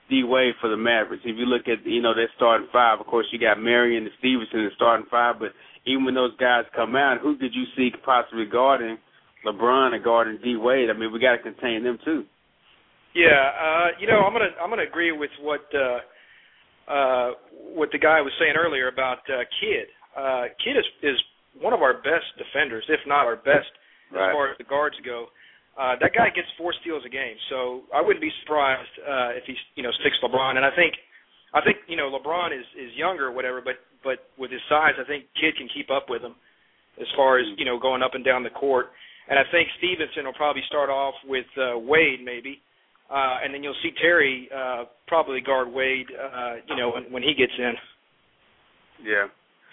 [0.09, 1.25] D Wade for the Mavericks.
[1.27, 4.13] If you look at you know their starting five, of course you got Marion and
[4.19, 5.51] Stevenson in the starting five, but
[5.85, 8.99] even when those guys come out, who could you see possibly guarding
[9.45, 10.91] LeBron and guarding D Wade?
[10.91, 12.25] I mean, we got to contain them too.
[13.15, 15.99] yeah, uh, you know, I'm gonna I'm gonna agree with what uh
[16.89, 17.31] uh
[17.75, 19.89] what the guy was saying earlier about uh Kidd.
[20.17, 21.19] Uh Kidd is is
[21.61, 23.71] one of our best defenders, if not our best
[24.13, 25.27] as far as the guards go.
[25.79, 29.45] Uh, that guy gets four steals a game, so I wouldn't be surprised uh, if
[29.47, 30.57] he, you know, sticks LeBron.
[30.59, 30.95] And I think,
[31.55, 34.99] I think, you know, LeBron is is younger or whatever, but but with his size,
[34.99, 36.35] I think Kidd can keep up with him
[37.01, 38.91] as far as you know going up and down the court.
[39.29, 42.59] And I think Stevenson will probably start off with uh, Wade maybe,
[43.11, 47.23] uh, and then you'll see Terry uh, probably guard Wade, uh, you know, when, when
[47.23, 47.75] he gets in.
[49.03, 49.27] Yeah.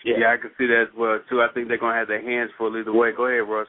[0.06, 1.42] yeah, I can see that as well too.
[1.42, 3.12] I think they're going to have their hands full either way.
[3.16, 3.68] Go ahead, Russ.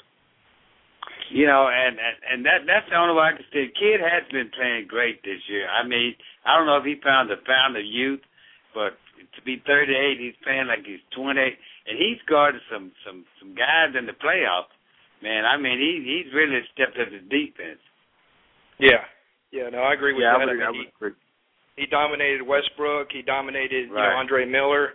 [1.33, 3.66] You know, and and, and that that's the only way I can say.
[3.74, 5.66] Kidd has been playing great this year.
[5.66, 6.14] I mean,
[6.46, 8.22] I don't know if he found the found of youth,
[8.70, 8.94] but
[9.35, 13.98] to be 38, he's playing like he's 20, and he's guarded some some some guys
[13.98, 14.70] in the playoffs.
[15.18, 17.83] Man, I mean, he he's really stepped up his defense.
[18.79, 19.02] Yeah,
[19.52, 20.46] yeah, no, I agree with yeah, I that.
[20.46, 21.14] would, I I mean, would agree.
[21.76, 23.09] he, he dominated Westbrook.
[23.12, 24.94] He dominated you know Andre Miller.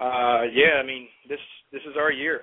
[0.00, 1.40] Uh, yeah, I mean this
[1.72, 2.42] this is our year.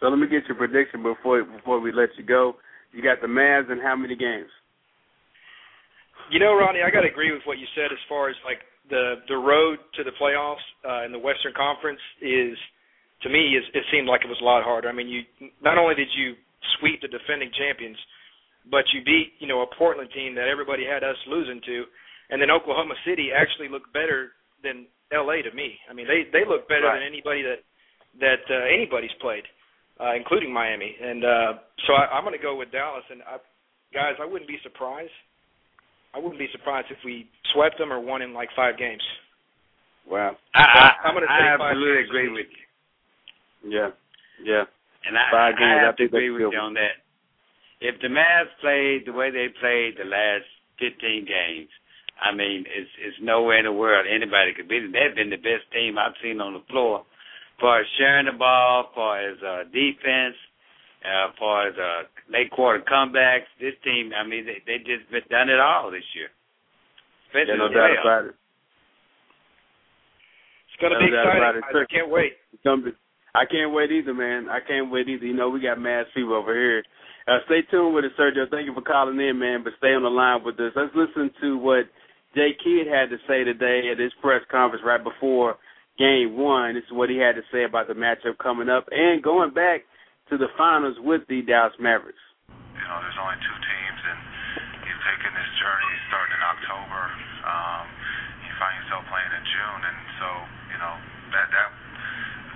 [0.00, 2.56] So let me get your prediction before before we let you go.
[2.92, 4.50] You got the Mavs in how many games?
[6.30, 8.60] You know, Ronnie, I got to agree with what you said as far as like
[8.88, 12.56] the the road to the playoffs uh, in the Western Conference is
[13.22, 14.88] to me is it seemed like it was a lot harder.
[14.88, 15.22] I mean, you
[15.62, 16.34] not only did you
[16.78, 17.96] sweep the defending champions,
[18.70, 21.84] but you beat you know a Portland team that everybody had us losing to,
[22.30, 25.42] and then Oklahoma City actually looked better than L.A.
[25.42, 25.76] to me.
[25.88, 27.00] I mean, they they look better Right.
[27.00, 27.60] than anybody that
[28.20, 29.44] that uh, anybody's played,
[30.00, 30.94] uh, including Miami.
[31.02, 31.52] And uh,
[31.86, 33.02] so I, I'm going to go with Dallas.
[33.10, 33.36] And I,
[33.92, 35.10] guys, I wouldn't be surprised.
[36.14, 39.02] I wouldn't be surprised if we swept them or won in like five games.
[40.08, 40.36] Wow.
[40.54, 43.90] I I, I'm gonna I say I absolutely agree with you, Yeah.
[44.42, 44.64] Yeah.
[45.08, 46.52] and I, Five games, I I have to think that's agree with good.
[46.52, 47.02] you on that.
[47.80, 50.46] If the Mavs played the way they played the last
[50.78, 51.68] 15 games,
[52.20, 54.92] I mean, it's it's nowhere in the world anybody could beat them.
[54.92, 57.04] They've been the best team I've seen on the floor,
[57.60, 60.38] far as sharing the ball, far as uh, defense,
[61.04, 63.50] uh, far as uh, late quarter comebacks.
[63.60, 66.30] This team, I mean, they they just been done it all this year.
[67.28, 68.34] Especially Yeah, no the doubt about it.
[70.70, 71.80] It's going to No be doubt about exciting.
[71.82, 71.86] it.
[71.90, 72.32] I can't wait.
[72.54, 72.98] It's gonna be-
[73.34, 74.48] I can't wait either, man.
[74.48, 75.26] I can't wait either.
[75.26, 76.84] You know, we got mad people over here.
[77.26, 78.46] Uh, stay tuned with us, Sergio.
[78.46, 79.64] Thank you for calling in, man.
[79.64, 80.70] But stay on the line with us.
[80.76, 81.90] Let's listen to what
[82.38, 85.58] Jay Kidd had to say today at his press conference right before
[85.98, 86.78] Game One.
[86.78, 89.82] This is what he had to say about the matchup coming up and going back
[90.30, 92.22] to the finals with the Dallas Mavericks.
[92.50, 94.18] You know, there's only two teams, and
[94.86, 97.02] you've taken this journey starting in October.
[97.50, 97.84] Um,
[98.46, 100.28] you find yourself playing in June, and so
[100.70, 100.94] you know
[101.34, 101.70] that that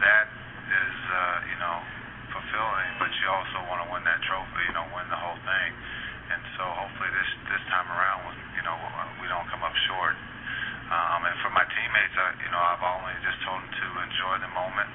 [0.07, 0.38] that
[0.69, 1.77] is uh, you know
[2.33, 2.91] fulfilling.
[3.01, 5.71] But you also want to win that trophy, you know, win the whole thing.
[6.29, 8.77] And so hopefully this this time around, you know,
[9.21, 10.17] we don't come up short.
[10.89, 14.35] Um, and for my teammates, I, you know, I've only just told them to enjoy
[14.41, 14.89] the moment.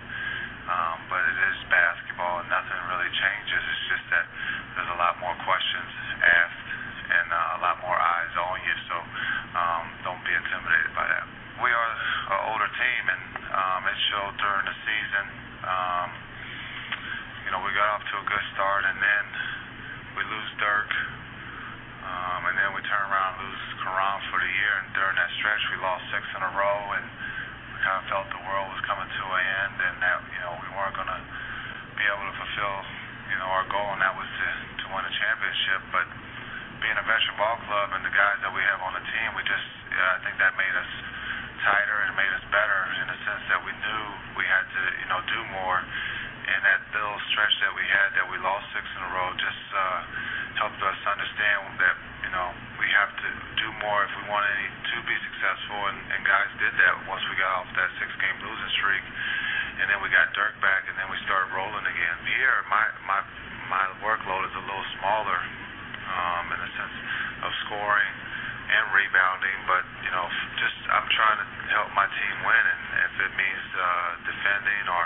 [0.63, 3.61] Um, but it is basketball, and nothing really changes.
[3.61, 4.25] It's just that
[4.73, 5.91] there's a lot more questions
[6.23, 6.69] asked
[7.03, 8.75] and uh, a lot more eyes on you.
[8.87, 8.95] So
[9.59, 11.25] um, don't be intimidated by that.
[11.61, 11.91] We are
[12.31, 15.52] an older team, and um, it showed during the season.
[15.63, 16.09] Um,
[17.47, 19.25] you know, we got off to a good start, and then
[20.19, 20.91] we lose Dirk,
[22.03, 24.73] um, and then we turn around and lose Caron for the year.
[24.83, 27.05] And during that stretch, we lost six in a row, and
[27.71, 30.51] we kind of felt the world was coming to an end, and that you know
[30.59, 31.19] we weren't to
[31.95, 32.77] be able to fulfill
[33.31, 34.47] you know our goal, and that was to
[34.83, 35.81] to win a championship.
[35.95, 36.07] But
[36.83, 39.47] being a veteran ball club and the guys that we have on the team, we
[39.47, 40.91] just yeah, I think that made us
[41.61, 44.03] tighter and made us better in the sense that we knew
[44.39, 45.79] we had to you know do more.
[46.43, 49.63] And that little stretch that we had that we lost six in a row just
[49.71, 49.99] uh,
[50.59, 51.95] helped us understand that
[52.27, 53.29] you know we have to
[53.61, 55.79] do more if we want any to be successful.
[55.87, 59.05] And, and guys did that once we got off that six-game losing streak,
[59.79, 62.17] and then we got Dirk back, and then we started rolling again.
[62.27, 63.19] Here, my my
[63.71, 65.39] my workload is a little smaller
[66.11, 66.97] um, in the sense
[67.47, 68.32] of scoring
[68.73, 70.25] and rebounding, but you know,
[70.57, 75.03] just I'm trying to help my team win, and if it means uh, defending or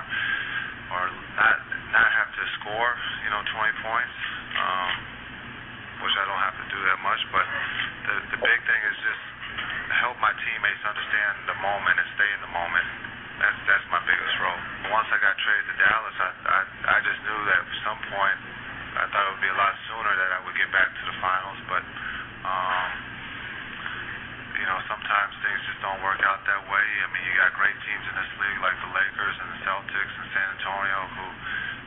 [0.87, 1.03] or
[1.35, 1.57] not
[1.91, 2.91] not have to score,
[3.23, 4.15] you know, 20 points,
[4.55, 4.91] um,
[6.03, 7.45] which I don't have to do that much, but
[8.07, 9.23] the the big thing is just
[9.99, 12.87] help my teammates understand the moment and stay in the moment.
[13.43, 14.61] That's that's my biggest role.
[14.95, 18.39] Once I got traded to Dallas, I I, I just knew that at some point
[18.97, 21.15] I thought it would be a lot sooner that I would get back to the
[21.21, 21.83] finals, but
[22.47, 22.89] um,
[24.57, 26.85] you know sometimes things just don't work out that way.
[27.05, 30.13] I mean, you got great teams in this league like the Lakers and the Celtics
[30.17, 31.25] and San Antonio who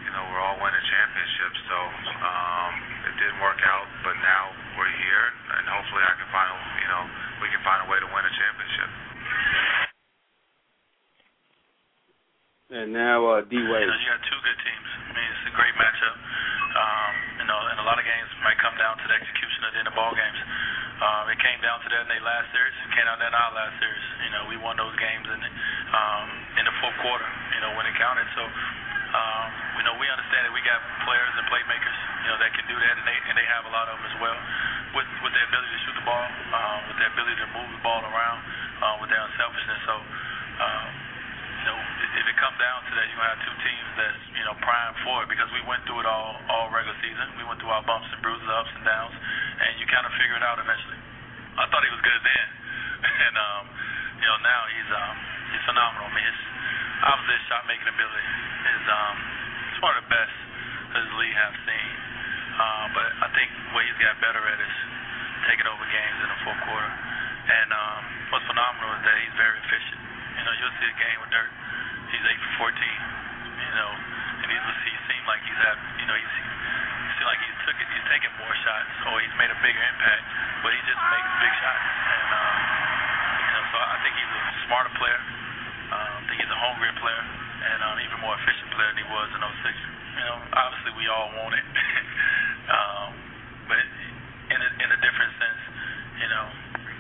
[0.07, 1.59] you know we're all winning championships.
[1.67, 1.79] So
[2.23, 2.73] um,
[3.11, 5.27] it didn't work out, but now we're here,
[5.59, 7.03] and hopefully I can find you know
[7.43, 8.91] we can find a way to win a championship.
[12.71, 13.83] And now uh, D Wade.
[13.83, 14.89] You know, you got two good teams.
[14.95, 16.17] I mean, it's a great matchup.
[16.71, 19.75] Um, you know, and a lot of games might come down to the execution of
[19.75, 20.39] the end of ball games.
[21.01, 22.77] Um, it came down to that in their last series.
[22.85, 24.05] It came down to that in our last series.
[24.21, 25.51] You know, we won those games in the,
[25.97, 26.29] um,
[26.61, 27.25] in the fourth quarter.
[27.57, 28.29] You know, when it counted.
[28.37, 29.49] So, um,
[29.81, 30.77] you know, we understand that we got
[31.09, 31.99] players and playmakers.
[32.25, 34.13] You know, that can do that, and they and they have a lot of them
[34.13, 34.39] as well,
[34.93, 37.81] with with their ability to shoot the ball, um, with their ability to move the
[37.81, 38.39] ball around,
[38.85, 39.81] uh, with their unselfishness.
[39.89, 39.97] So.
[40.61, 40.89] Um,
[41.61, 44.45] you know, if it comes down to that, you're gonna have two teams that's you
[44.49, 47.37] know primed for it because we went through it all all regular season.
[47.37, 49.13] We went through our bumps and bruises, ups and downs,
[49.61, 50.99] and you kind of figure it out eventually.
[51.61, 52.47] I thought he was good then,
[53.29, 53.65] and um,
[54.21, 55.17] you know now he's um,
[55.53, 56.09] he's phenomenal.
[56.09, 56.41] I mean, his
[57.05, 58.29] obviously his shot making ability
[58.77, 59.17] is um,
[59.73, 60.37] it's one of the best
[60.91, 61.93] the league have seen.
[62.61, 64.77] Uh, but I think what he's got better at is
[65.49, 66.93] taking over games in the fourth quarter.
[67.51, 68.01] And um,
[68.35, 70.01] what's phenomenal is that he's very efficient.
[70.37, 71.51] You know, you'll see a game with Dirk.
[72.13, 72.75] He's eight for 14.
[72.75, 73.91] You know,
[74.45, 75.79] and he's he seemed like he's had.
[76.03, 76.35] You know, he's
[77.21, 80.25] seemed like he's took it, he's taking more shots or he's made a bigger impact,
[80.65, 81.85] but he just makes big shots.
[81.85, 82.57] And um,
[83.45, 85.21] you know, so I think he's a smarter player.
[85.93, 87.21] Um, I think he's a hungrier player
[87.61, 89.53] and um, even more efficient player than he was in 06.
[89.53, 91.67] You know, obviously we all want it,
[92.81, 93.09] um,
[93.69, 93.85] but
[94.57, 95.61] in a, in a different sense,
[96.25, 96.45] you know,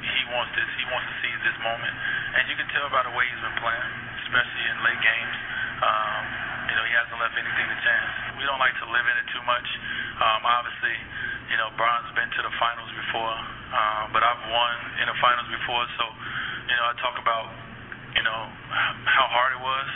[0.04, 0.68] he wants this.
[0.76, 1.96] He wants to seize this moment,
[2.36, 3.92] and you can tell by the way he's been playing,
[4.28, 5.36] especially in late games.
[5.80, 6.49] Um,
[6.90, 8.34] he hasn't left anything to chance.
[8.34, 9.68] We don't like to live in it too much.
[10.18, 10.98] Um, obviously,
[11.46, 13.36] you know, Bron's been to the finals before,
[13.70, 16.04] um, but I've won in the finals before, so
[16.66, 17.46] you know, I talk about
[18.18, 18.42] you know
[19.06, 19.88] how hard it was,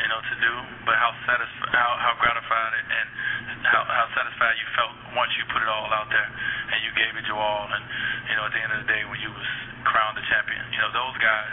[0.00, 0.52] you know, to do,
[0.88, 3.08] but how satisfied, how, how gratified it, and
[3.68, 6.28] how, how satisfied you felt once you put it all out there
[6.72, 7.84] and you gave it your all, and
[8.32, 9.48] you know, at the end of the day when you was
[9.84, 11.52] crowned the champion, you know, those guys,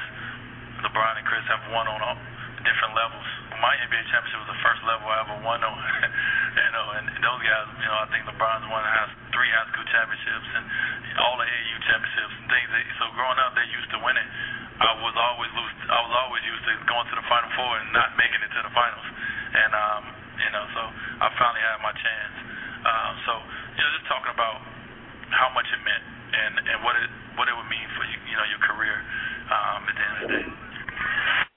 [0.87, 2.15] LeBron and Chris, have won on all
[2.63, 3.27] different levels.
[3.59, 5.75] My NBA championship was the first level I ever won on,
[6.63, 9.83] you know, and those guys, you know, I think LeBron's won has three high school
[9.91, 10.63] championships and
[11.19, 12.67] all the AAU championships and things.
[12.71, 14.27] That, so growing up, they used to winning.
[14.79, 15.75] I was always lose.
[15.91, 18.61] I was always used to going to the Final Four and not making it to
[18.63, 19.07] the finals.
[19.51, 20.03] And um,
[20.39, 20.81] you know, so
[21.19, 22.35] I finally had my chance.
[22.87, 23.33] Um, so
[23.75, 24.63] you know, just talking about
[25.35, 28.35] how much it meant and and what it what it would mean for you, you
[28.39, 28.95] know, your career
[29.51, 31.48] um, at the end of the day.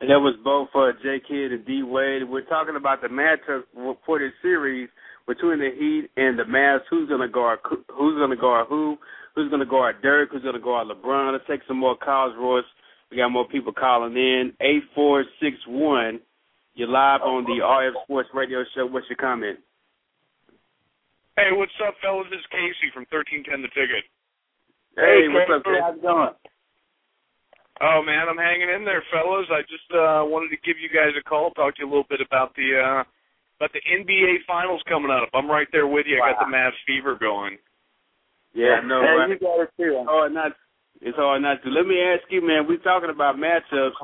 [0.00, 2.22] And that was both uh, J Kidd and D Wade.
[2.28, 3.64] We're talking about the matchup
[4.06, 4.88] for this series
[5.26, 6.86] between the Heat and the Mavs.
[6.88, 7.58] Who's going to guard?
[7.66, 8.96] Who's going to guard who?
[9.34, 10.30] Who's going to guard Dirk?
[10.30, 11.32] Who's going to guard LeBron?
[11.32, 12.64] Let's take some more calls, Royce.
[13.10, 14.52] We got more people calling in.
[14.60, 16.20] Eight four six one.
[16.74, 18.86] You're live on the RF Sports Radio Show.
[18.86, 19.58] What's your comment?
[21.36, 22.26] Hey, what's up, fellas?
[22.30, 24.06] This is Casey from 1310 The Ticket.
[24.94, 25.82] Hey, what's up, Casey?
[25.82, 26.34] How's it going?
[27.80, 29.46] Oh man, I'm hanging in there, fellas.
[29.50, 32.08] I just uh wanted to give you guys a call, talk to you a little
[32.10, 33.02] bit about the uh
[33.58, 35.28] about the NBA finals coming up.
[35.34, 36.22] I'm right there with you.
[36.22, 37.58] I got the Mavs fever going.
[38.54, 39.28] Yeah, no, Hey, right.
[39.30, 39.94] you got it too.
[39.98, 40.52] It's hard not.
[41.00, 41.70] It's hard not to.
[41.70, 42.66] Let me ask you, man.
[42.66, 43.94] We're talking about matchups.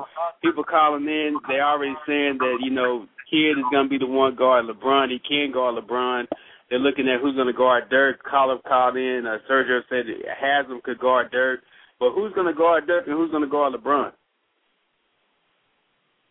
[0.41, 1.35] People calling in.
[1.47, 5.11] They already saying that you know, Kidd is gonna be the one guard LeBron.
[5.11, 6.27] He can guard LeBron.
[6.69, 8.23] They're looking at who's gonna guard Dirk.
[8.23, 9.25] Caller called in.
[9.27, 10.05] Uh, Sergio said
[10.39, 11.59] Haslem could guard Dirk,
[11.99, 14.11] but who's gonna guard Dirk and who's gonna guard LeBron?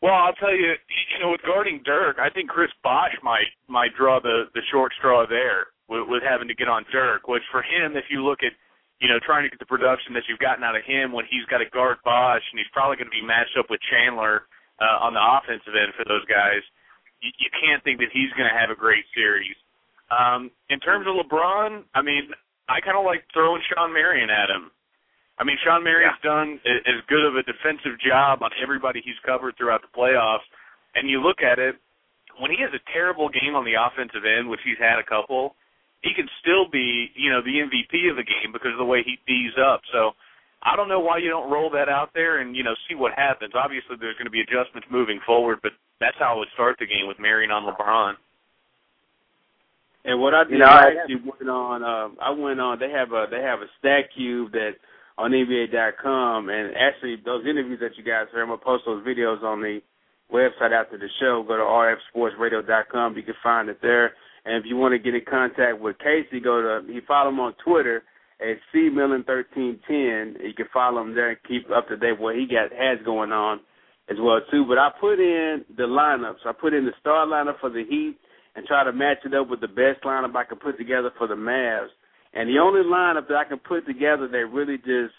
[0.05, 3.97] Well, I'll tell you, you know, with guarding Dirk, I think Chris Bosh might might
[3.97, 7.27] draw the the short straw there with, with having to get on Dirk.
[7.27, 8.53] Which for him, if you look at,
[9.01, 11.49] you know, trying to get the production that you've gotten out of him when he's
[11.49, 14.45] got to guard Bosh and he's probably going to be matched up with Chandler
[14.77, 16.61] uh, on the offensive end for those guys,
[17.25, 19.57] you, you can't think that he's going to have a great series.
[20.13, 22.29] Um, in terms of LeBron, I mean,
[22.69, 24.69] I kind of like throwing Shawn Marion at him.
[25.39, 29.57] I mean, Shawn Marion's done as good of a defensive job on everybody he's covered
[29.57, 30.47] throughout the playoffs.
[30.95, 31.77] And you look at it,
[32.39, 35.55] when he has a terrible game on the offensive end, which he's had a couple,
[36.03, 39.03] he can still be, you know, the MVP of the game because of the way
[39.03, 39.83] he D's up.
[39.93, 40.13] So
[40.63, 43.13] I don't know why you don't roll that out there and, you know, see what
[43.15, 43.55] happens.
[43.55, 46.87] Obviously there's going to be adjustments moving forward, but that's how I would start the
[46.87, 48.15] game with Marion on LeBron.
[50.05, 51.83] And what I did, You know, I I- actually went on.
[51.83, 52.79] Um, I went on.
[52.79, 54.77] They have a they have a stat cube that
[55.17, 59.43] on NBA.com, and actually those interviews that you guys heard, I'm gonna post those videos
[59.43, 59.81] on the
[60.33, 61.45] website after the show.
[61.47, 63.17] Go to rfsportsradio.com.
[63.17, 64.13] You can find it there.
[64.45, 67.41] And if you want to get in contact with Casey, go to he follow him
[67.41, 68.03] on Twitter
[68.41, 70.43] at cmillan1310.
[70.43, 73.33] You can follow him there and keep up to date what he got has going
[73.33, 73.61] on
[74.11, 74.65] as well too.
[74.69, 76.45] But I put in the lineups.
[76.45, 78.17] I put in the star lineup for the Heat
[78.55, 81.27] and try to match it up with the best lineup I could put together for
[81.27, 81.89] the Mavs.
[82.35, 85.15] And the only lineup that I can put together that really just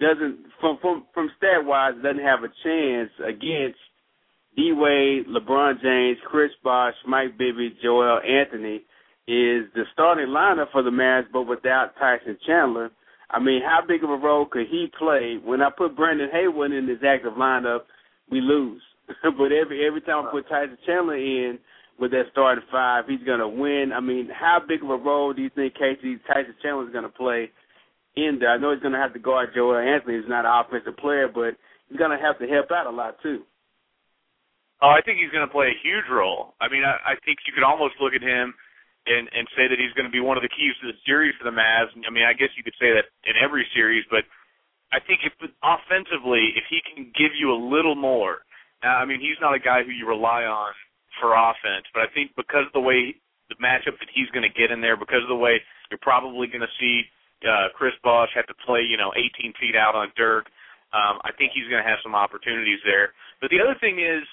[0.00, 3.78] doesn't from from from stat wise doesn't have a chance against
[4.56, 8.82] D Wade, LeBron James, Chris Bosh, Mike Bibby, Joel Anthony
[9.26, 12.90] is the starting lineup for the Mavs, but without Tyson Chandler.
[13.30, 15.38] I mean, how big of a role could he play?
[15.42, 17.80] When I put Brendan Haywood in his active lineup,
[18.30, 18.82] we lose.
[19.22, 21.58] but every every time I put Tyson Chandler in
[21.98, 23.92] with that starting five, he's gonna win.
[23.94, 27.08] I mean, how big of a role do you think Casey Tyson Chandler is gonna
[27.08, 27.50] play
[28.16, 28.50] in there?
[28.50, 31.56] I know he's gonna have to guard Joel Anthony, who's not an offensive player, but
[31.88, 33.44] he's gonna have to help out a lot too.
[34.82, 36.52] Oh, I think he's going to play a huge role.
[36.60, 38.52] I mean, I, I think you could almost look at him
[39.06, 41.32] and and say that he's going to be one of the keys to the series
[41.40, 41.94] for the Mavs.
[41.94, 44.28] I mean, I guess you could say that in every series, but
[44.92, 45.32] I think if
[45.64, 48.44] offensively, if he can give you a little more,
[48.84, 50.76] uh, I mean, he's not a guy who you rely on
[51.20, 53.14] for offense, but I think because of the way
[53.48, 55.60] the matchup that he's going to get in there, because of the way
[55.90, 57.04] you're probably going to see
[57.44, 60.48] uh, Chris Bosh have to play, you know, 18 feet out on Dirk.
[60.94, 63.12] Um, I think he's going to have some opportunities there.
[63.40, 64.24] But the other thing is,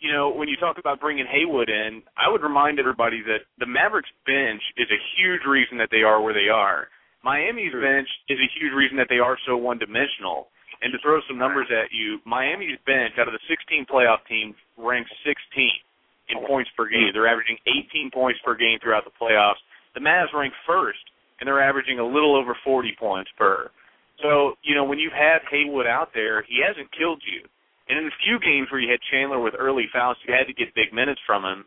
[0.00, 3.66] you know, when you talk about bringing Haywood in, I would remind everybody that the
[3.66, 6.88] Mavericks bench is a huge reason that they are where they are.
[7.22, 10.48] Miami's bench is a huge reason that they are so one-dimensional.
[10.82, 14.54] And to throw some numbers at you, Miami's bench out of the 16 playoff teams
[14.76, 15.84] ranks 16th
[16.28, 17.10] in points per game.
[17.12, 19.60] They're averaging 18 points per game throughout the playoffs.
[19.94, 21.02] The Mavs rank first,
[21.40, 23.70] and they're averaging a little over 40 points per.
[24.22, 27.46] So, you know, when you've had Haywood out there, he hasn't killed you.
[27.88, 30.54] And in the few games where you had Chandler with early fouls, you had to
[30.54, 31.64] get big minutes from him.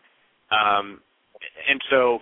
[0.49, 1.01] Um,
[1.69, 2.19] and so,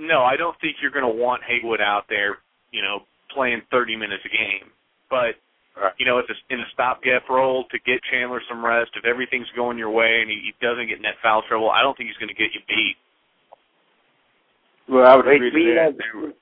[0.00, 2.38] no, I don't think you're going to want Haywood out there,
[2.72, 3.00] you know,
[3.34, 4.72] playing 30 minutes a game.
[5.10, 5.38] But
[5.98, 8.90] you know, it's a, in a stopgap role to get Chandler some rest.
[8.96, 11.96] If everything's going your way and he, he doesn't get net foul trouble, I don't
[11.96, 12.96] think he's going to get you beat.
[14.88, 15.92] Well, I would Wait, agree we to that.
[16.24, 16.32] have-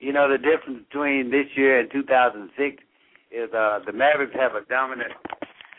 [0.00, 2.82] You know, the difference between this year and 2006
[3.30, 5.12] is uh, the Mavericks have a dominant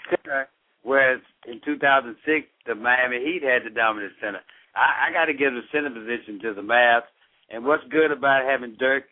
[0.09, 0.47] center,
[0.83, 4.41] whereas in 2006 the Miami Heat had the dominant center.
[4.75, 7.09] I, I got to give the center position to the Mavs.
[7.49, 9.05] And what's good about having Dirk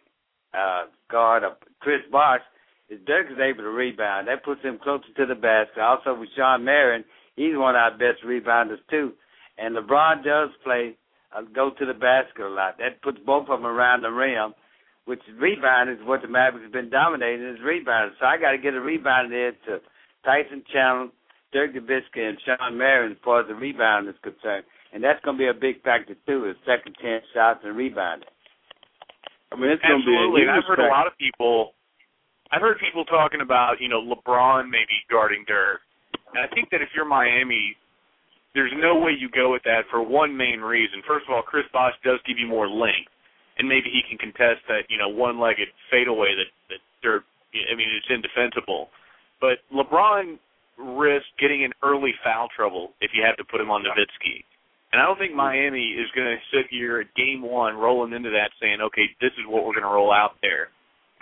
[0.53, 2.41] uh, guard up Chris Bosh
[2.90, 4.28] is Dirk is able to rebound.
[4.28, 5.82] That puts him closer to the basket.
[5.82, 7.04] Also with Shawn Marion,
[7.36, 9.14] he's one of our best rebounders too.
[9.58, 10.96] And LeBron does play
[11.36, 12.78] uh, go to the basket a lot.
[12.78, 14.54] That puts both of them around the rim
[15.08, 18.14] which rebound is what the Mavericks have been dominating is rebounding.
[18.20, 19.80] So I got to get a rebound there to
[20.28, 21.08] Tyson Chandler,
[21.56, 24.68] Dirk Nowitzki, and Shawn Marion as far as the rebound is concerned.
[24.92, 28.28] And that's going to be a big factor too, is second chance shots and rebounding.
[29.48, 31.72] I mean, it's going to be a Absolutely, huge I've heard a lot of people.
[32.52, 35.82] I've heard people talking about you know LeBron maybe guarding Dirk,
[36.34, 37.76] and I think that if you're Miami,
[38.54, 41.04] there's no way you go with that for one main reason.
[41.08, 43.12] First of all, Chris Bosh does give you more length,
[43.58, 47.24] and maybe he can contest that you know one-legged fadeaway that that they're.
[47.54, 48.89] I mean, it's indefensible.
[49.39, 50.38] But LeBron
[50.78, 54.43] risks getting in early foul trouble if you have to put him on Nowitzki.
[54.91, 58.30] And I don't think Miami is going to sit here at game one rolling into
[58.32, 60.70] that saying, okay, this is what we're going to roll out there.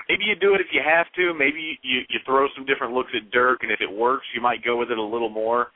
[0.09, 1.33] Maybe you do it if you have to.
[1.33, 4.63] Maybe you you throw some different looks at Dirk, and if it works, you might
[4.63, 5.67] go with it a little more.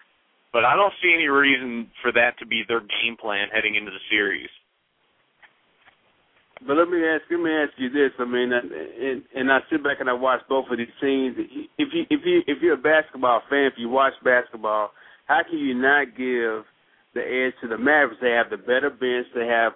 [0.54, 3.92] But I don't see any reason for that to be their game plan heading into
[3.92, 4.50] the series.
[6.66, 8.12] But let me ask let me ask you this.
[8.20, 11.36] I mean, uh, and and I sit back and I watch both of these scenes.
[11.78, 14.92] If you if you if you're a basketball fan, if you watch basketball,
[15.26, 16.66] how can you not give
[17.14, 18.20] the edge to the Mavericks?
[18.22, 19.28] They have the better bench.
[19.34, 19.74] They have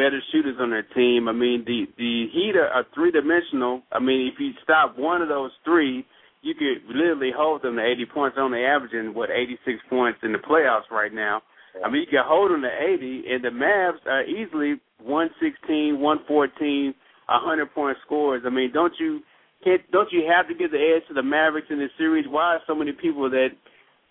[0.00, 1.28] better shooters on their team.
[1.28, 3.82] I mean, the the Heat are, three dimensional.
[3.92, 6.06] I mean, if you stop one of those three,
[6.40, 8.36] you could literally hold them to 80 points.
[8.40, 11.42] Only averaging what 86 points in the playoffs right now.
[11.84, 16.94] I mean, you can hold them to 80, and the Mavs are easily 116, 114,
[17.28, 18.42] 100 point scores.
[18.46, 19.20] I mean, don't you
[19.62, 22.24] can't don't you have to give the edge to the Mavericks in this series?
[22.26, 23.52] Why are so many people that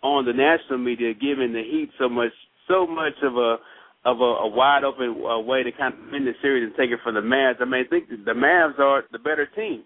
[0.03, 2.31] on the national media giving the Heat so much
[2.67, 3.57] so much of a
[4.05, 6.91] of a, a wide open uh, way to kind of win the series and take
[6.91, 7.61] it from the Mavs?
[7.61, 9.83] I mean, I think the Mavs are the better team.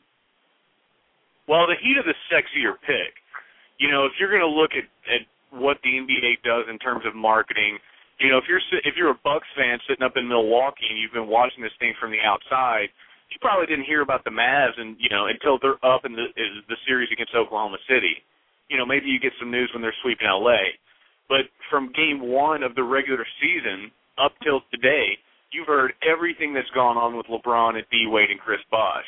[1.48, 3.14] Well, the Heat are the sexier pick.
[3.80, 7.04] You know, if you're going to look at at what the NBA does in terms
[7.06, 7.78] of marketing
[8.20, 11.14] you know, if you're if you're a Bucks fan sitting up in Milwaukee and you've
[11.14, 12.88] been watching this thing from the outside,
[13.28, 16.30] you probably didn't hear about the Mavs and you know until they're up in the
[16.70, 18.22] the series against Oklahoma City.
[18.70, 20.78] You know, maybe you get some news when they're sweeping LA.
[21.28, 25.18] But from game one of the regular season up till today,
[25.52, 29.06] you've heard everything that's gone on with LeBron and D Wade and Chris Bosh.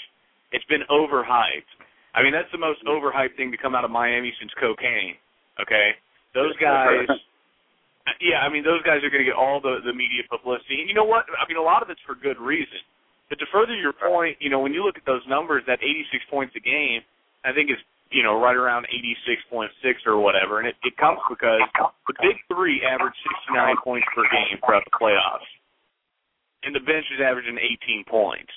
[0.52, 1.72] It's been overhyped.
[2.14, 5.16] I mean, that's the most overhyped thing to come out of Miami since cocaine.
[5.60, 5.96] Okay,
[6.34, 7.08] those guys
[8.22, 10.88] yeah, I mean those guys are going to get all the the media publicity, and
[10.90, 11.26] you know what?
[11.34, 12.82] I mean a lot of it's for good reason.
[13.30, 16.22] But to further your point, you know when you look at those numbers, that 86
[16.30, 17.02] points a game,
[17.42, 17.82] I think is
[18.12, 19.70] you know right around 86.6
[20.06, 21.62] or whatever, and it, it comes because
[22.08, 23.16] the big three average
[23.50, 25.50] 69 points per game throughout the playoffs,
[26.64, 28.52] and the bench is averaging 18 points.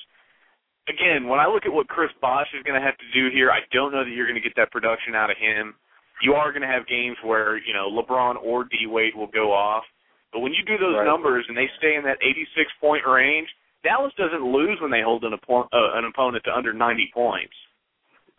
[0.89, 3.53] Again, when I look at what Chris Bosh is going to have to do here,
[3.53, 5.77] I don't know that you're going to get that production out of him
[6.23, 9.53] you are going to have games where you know LeBron or D Wade will go
[9.53, 9.85] off.
[10.33, 11.07] But when you do those right.
[11.07, 13.49] numbers and they stay in that 86 point range,
[13.83, 17.55] Dallas doesn't lose when they hold an, oppo- uh, an opponent to under 90 points.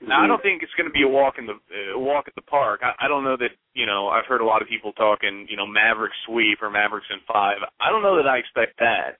[0.01, 2.35] Now, I don't think it's going to be a walk in the uh, walk at
[2.35, 2.79] the park.
[2.83, 4.07] I, I don't know that you know.
[4.07, 7.57] I've heard a lot of people talking, you know, Mavericks sweep or Mavericks in five.
[7.81, 9.19] I don't know that I expect that,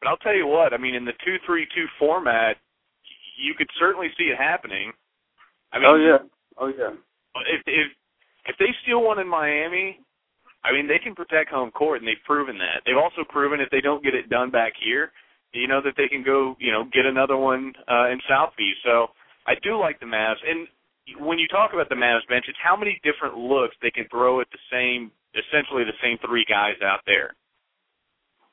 [0.00, 0.74] but I'll tell you what.
[0.74, 2.56] I mean, in the two three two format,
[3.38, 4.90] you could certainly see it happening.
[5.72, 6.18] I mean, oh yeah,
[6.58, 6.98] oh yeah
[7.46, 7.92] if if
[8.46, 10.00] if they steal one in Miami,
[10.64, 12.82] I mean they can protect home court, and they've proven that.
[12.86, 15.12] They've also proven if they don't get it done back here,
[15.52, 18.76] you know that they can go, you know, get another one uh, in South Beach.
[18.84, 19.08] So
[19.48, 20.68] I do like the Mavs, and
[21.24, 24.40] when you talk about the Mavs bench, it's how many different looks they can throw
[24.40, 27.32] at the same, essentially the same three guys out there.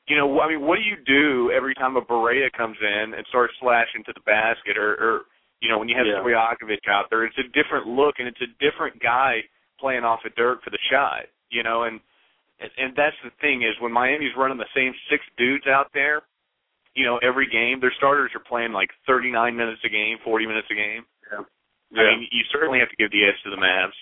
[0.08, 3.26] You know, I mean, what do you do every time a Barea comes in and
[3.28, 5.14] starts slashing to the basket, or, or
[5.60, 6.24] you know, when you have yeah.
[6.24, 9.40] Stojakovic out there, it's a different look and it's a different guy
[9.80, 11.28] playing off of Dirk for the shot.
[11.50, 12.00] You know, and
[12.60, 16.22] and that's the thing is when Miami's running the same six dudes out there,
[16.96, 20.68] you know, every game, their starters are playing like 39 minutes a game, 40 minutes
[20.72, 21.04] a game.
[21.30, 21.44] Yeah.
[21.92, 22.02] yeah.
[22.02, 23.96] I mean, you certainly have to give the edge to the Mavs.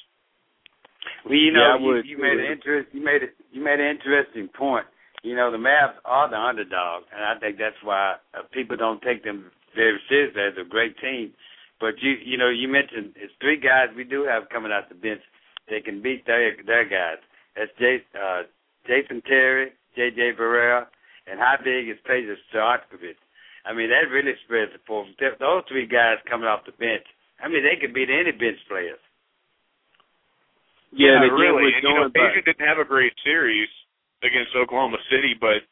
[1.26, 2.88] Well, you know, yeah, you, you made an interest.
[2.94, 3.34] You made it.
[3.52, 4.86] You made an interesting point.
[5.22, 9.02] You know, the Mavs are the underdog, and I think that's why uh, people don't
[9.02, 11.34] take them very seriously as a great team.
[11.80, 14.94] But you you know you mentioned it's three guys we do have coming out the
[14.94, 15.20] bench.
[15.68, 17.20] They can beat their their guys.
[17.56, 18.42] That's Jay, uh,
[18.86, 20.32] Jason Terry, J.J.
[20.38, 20.86] Barea,
[21.26, 23.18] and how big is Peja Stojakovic.
[23.64, 25.06] I mean that really spreads the floor.
[25.18, 27.06] Those three guys coming off the bench.
[27.40, 29.00] I mean they could beat any bench players.
[30.92, 31.74] Yeah, yeah really.
[31.74, 33.68] And, you know, Peja didn't have a great series
[34.22, 35.64] against Oklahoma City, but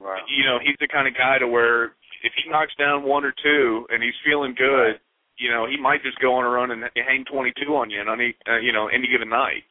[0.00, 0.22] right.
[0.28, 3.32] you know he's the kind of guy to where if he knocks down one or
[3.42, 4.98] two and he's feeling good,
[5.38, 8.20] you know, he might just go on a run and hang 22 on you on
[8.20, 9.62] any, uh, you know, any given night.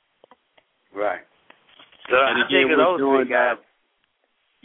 [0.95, 1.19] Right.
[2.07, 3.59] So and again, we're joined by,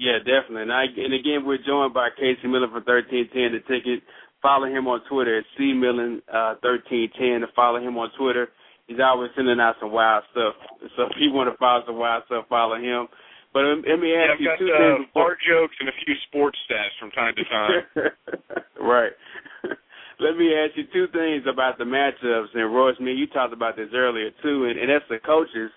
[0.03, 0.67] yeah, definitely.
[0.67, 4.03] And, I, and again, we're joined by Casey Millen from 1310 The Ticket.
[4.43, 8.51] Follow him on Twitter at C Millen uh, 1310 to follow him on Twitter.
[8.91, 10.59] He's always sending out some wild stuff.
[10.99, 13.07] So if you want to follow some wild stuff, follow him.
[13.55, 15.07] But let me ask yeah, you got, two uh, things.
[15.07, 15.23] Before.
[15.23, 17.71] Art jokes and a few sports stats from time to time.
[18.83, 19.15] right.
[20.19, 22.51] let me ask you two things about the matchups.
[22.59, 25.71] And Royce, me, you talked about this earlier too, and, and that's the coaches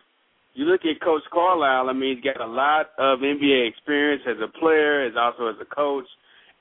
[0.55, 1.89] you look at Coach Carlisle.
[1.89, 5.55] I mean, he's got a lot of NBA experience as a player, as also as
[5.61, 6.05] a coach.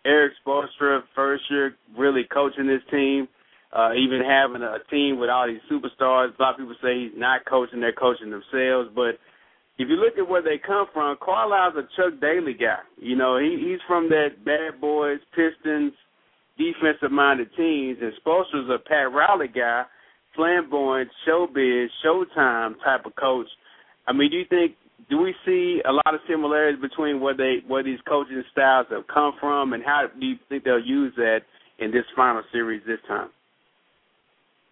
[0.05, 3.26] Erik Spoelstra, first year really coaching this team,
[3.72, 6.36] uh, even having a team with all these superstars.
[6.38, 8.90] A lot of people say he's not coaching; they're coaching themselves.
[8.95, 9.16] But
[9.78, 12.82] if you look at where they come from, Carlisle's a Chuck Daly guy.
[12.99, 15.92] You know, he, he's from that Bad Boys, Pistons,
[16.59, 19.84] defensive-minded teams, and Spoelstra's a Pat Riley guy,
[20.36, 23.49] flamboyant, showbiz, showtime type of coach.
[24.07, 24.76] I mean, do you think
[25.11, 29.07] do we see a lot of similarities between where they where these coaching styles have
[29.12, 31.40] come from, and how do you think they'll use that
[31.78, 33.28] in this final series this time?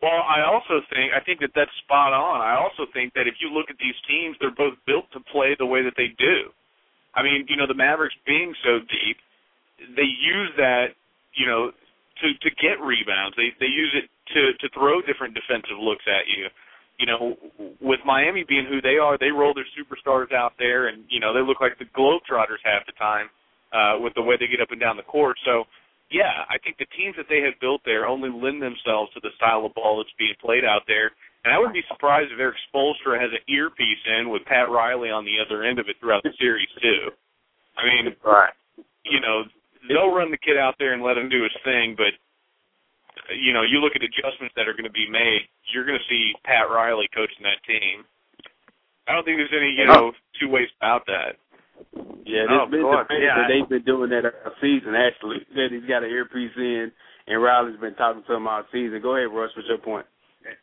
[0.00, 2.40] Well, I also think I think that that's spot on.
[2.40, 5.54] I also think that if you look at these teams, they're both built to play
[5.58, 6.50] the way that they do.
[7.14, 9.16] I mean, you know, the Mavericks being so deep,
[9.94, 10.96] they use that,
[11.36, 13.36] you know, to to get rebounds.
[13.36, 16.48] They they use it to to throw different defensive looks at you
[17.02, 17.34] you know,
[17.82, 21.34] with Miami being who they are, they roll their superstars out there, and you know
[21.34, 23.26] they look like the Globetrotters half the time
[23.74, 25.34] uh, with the way they get up and down the court.
[25.42, 25.66] So,
[26.14, 29.34] yeah, I think the teams that they have built there only lend themselves to the
[29.34, 31.10] style of ball that's being played out there.
[31.42, 35.10] And I wouldn't be surprised if Erik Spoelstra has an earpiece in with Pat Riley
[35.10, 37.10] on the other end of it throughout the series too.
[37.74, 38.54] I mean, right?
[39.02, 39.42] You know,
[39.90, 42.14] they'll run the kid out there and let him do his thing, but
[43.36, 46.08] you know, you look at adjustments that are going to be made, you're going to
[46.08, 48.04] see Pat Riley coaching that team.
[49.08, 51.36] I don't think there's any, you know, two ways about that.
[52.24, 53.06] Yeah, Oh, there's been of course.
[53.10, 53.34] debate Yeah.
[53.42, 54.94] that they've been doing that all season.
[54.94, 56.92] Actually, that he's got an earpiece in,
[57.26, 59.02] and Riley's been talking to him all season.
[59.02, 59.50] Go ahead, Russ.
[59.56, 60.06] What's your point?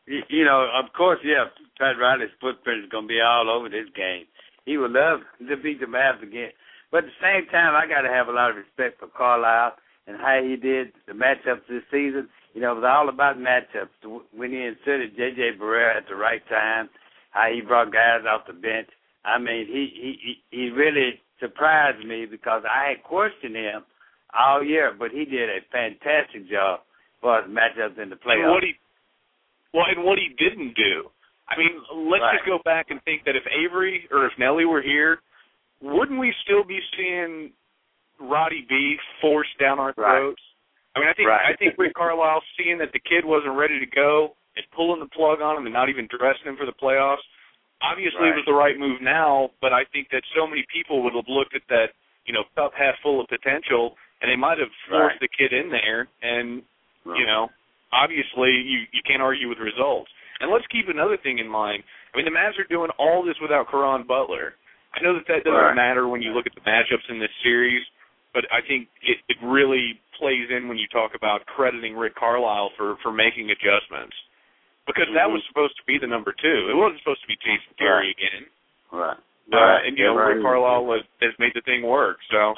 [0.08, 1.45] You you know, of course, yeah,
[1.80, 4.26] Pat Riley's footprint is going to be all over this game.
[4.66, 6.52] He would love to beat the Mavs again.
[6.91, 9.76] But at the same time, I got to have a lot of respect for Carlisle
[10.08, 12.28] and how he did the matchups this season.
[12.54, 13.93] You know, it was all about matchups.
[14.34, 15.58] When he inserted J.J.
[15.62, 16.89] Barea at the right time,
[17.32, 18.89] how he brought guys off the bench.
[19.24, 20.16] I mean, he
[20.50, 23.84] he he really surprised me because I had questioned him
[24.38, 26.82] all year, but he did a fantastic job
[27.22, 28.52] for his matchups in the And playoffs.
[28.52, 28.74] what he,
[29.74, 31.10] well, and what he didn't do.
[31.50, 32.34] I mean, let's Right.
[32.38, 35.20] just go back and think that if Avery or if Nelly were here,
[35.82, 37.52] wouldn't we still be seeing
[38.20, 40.41] Roddy B forced down our throats?
[40.95, 41.45] I mean, I think Right.
[41.45, 45.07] I think Rick Carlisle seeing that the kid wasn't ready to go and pulling the
[45.07, 47.21] plug on him and not even dressing him for the playoffs.
[47.81, 51.13] Obviously, it was the right move now, but I think that so many people would
[51.15, 51.93] have looked at that,
[52.25, 55.19] you know, cup half full of potential, and they might have forced Right.
[55.21, 56.07] the kid in there.
[56.21, 56.63] And
[57.05, 57.49] you know,
[57.93, 60.11] obviously, you you can't argue with results.
[60.41, 61.83] And let's keep another thing in mind.
[62.13, 64.55] I mean, the Mavs are doing all this without Caron Butler.
[64.93, 65.75] I know that that doesn't Right.
[65.75, 67.85] matter when you look at the matchups in this series,
[68.33, 72.72] but I think it, it really plays in when you talk about crediting Rick Carlisle
[72.78, 74.15] for for making adjustments
[74.86, 75.34] because that Mhm.
[75.34, 76.70] was supposed to be the number two.
[76.70, 78.17] It wasn't supposed to be Jason Terry Right.
[78.17, 78.45] again.
[78.91, 79.17] Right.
[79.51, 80.36] Uh, and you Yeah, know, right.
[80.36, 82.20] Rick Carlisle has, has made the thing work.
[82.30, 82.55] So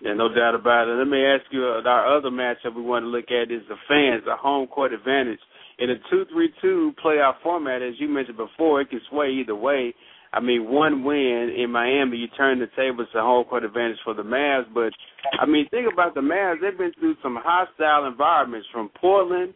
[0.00, 0.92] Yeah, no doubt about it.
[0.92, 3.76] Let me ask you, uh, our other matchup we want to look at is the
[3.88, 5.40] fans, the home court advantage.
[5.78, 9.94] In a 2-3-2 playoff format, as you mentioned before, it can sway either way.
[10.36, 14.12] I mean, one win in Miami, you turn the tables to home court advantage for
[14.12, 14.66] the Mavs.
[14.74, 14.92] But,
[15.40, 16.60] I mean, think about the Mavs.
[16.60, 19.54] They've been through some hostile environments from Portland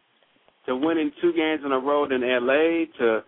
[0.65, 2.89] to winning two games in a row in L.A.
[2.99, 3.21] to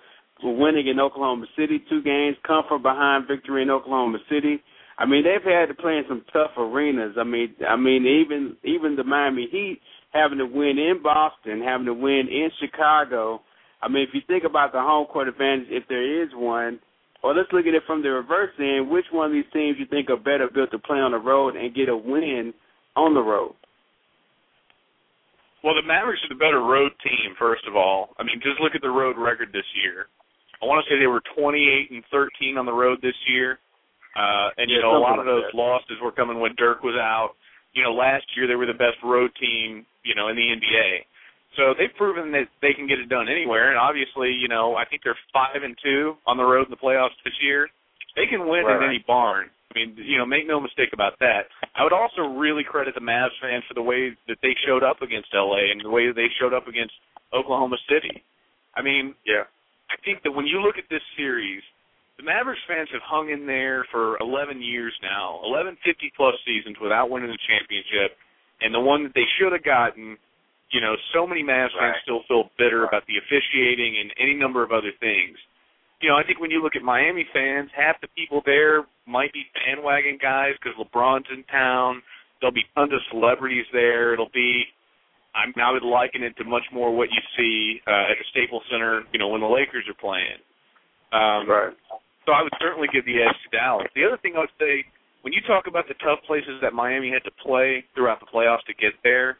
[0.42, 4.62] winning in Oklahoma City, two games, come from behind victory in Oklahoma City.
[4.98, 7.16] I mean, they've had to play in some tough arenas.
[7.18, 9.80] I mean, I mean, even even the Miami Heat
[10.12, 13.40] having to win in Boston, having to win in Chicago.
[13.82, 16.78] I mean, if you think about the home court advantage, if there is one,
[17.22, 19.86] or let's look at it from the reverse end, which one of these teams you
[19.86, 22.52] think are better built to play on the road and get a win
[22.96, 23.54] on the road?
[25.62, 28.10] Well, the Mavericks are the better road team, first of all.
[28.18, 30.10] I mean, just look at the road record this year.
[30.60, 33.58] I want to say they were 28 and 13 on the road this year.
[34.18, 35.56] Uh, and, you Yeah, know, a lot of those that.
[35.56, 37.34] losses were coming when Dirk was out.
[37.72, 41.06] You know, last year they were the best road team, you know, in the NBA.
[41.56, 43.70] So they've proven that they can get it done anywhere.
[43.70, 46.80] And obviously, you know, I think they're 5 and 2 on the road in the
[46.80, 47.68] playoffs this year.
[48.16, 48.76] They can win Right.
[48.76, 49.50] in any barn.
[49.74, 51.48] I mean, you know, make no mistake about that.
[51.74, 55.00] I would also really credit the Mavs fans for the way that they showed up
[55.00, 56.92] against LA and the way that they showed up against
[57.32, 58.22] Oklahoma City.
[58.74, 59.44] I mean, Yeah.
[59.90, 61.62] I think that when you look at this series,
[62.16, 66.78] the Mavericks fans have hung in there for 11 years now, 11 50 plus seasons
[66.80, 68.16] without winning a championship,
[68.60, 70.16] and the one that they should have gotten,
[70.72, 72.02] you know, so many Mavs fans Right.
[72.02, 75.38] still feel bitter about the officiating and any number of other things.
[76.00, 79.32] You know, I think when you look at Miami fans, half the people there might
[79.32, 82.02] be bandwagon guys because LeBron's in town.
[82.40, 84.12] There'll be tons of celebrities there.
[84.12, 84.64] It'll be
[85.34, 88.24] I mean, I would liken it to much more what you see uh, at the
[88.30, 90.36] Staples Center, you know, when the Lakers are playing.
[91.12, 91.72] Um, right.
[92.26, 93.88] So I would certainly give the edge to Dallas.
[93.96, 94.84] The other thing I would say,
[95.22, 98.64] when you talk about the tough places that Miami had to play throughout the playoffs
[98.68, 99.38] to get there,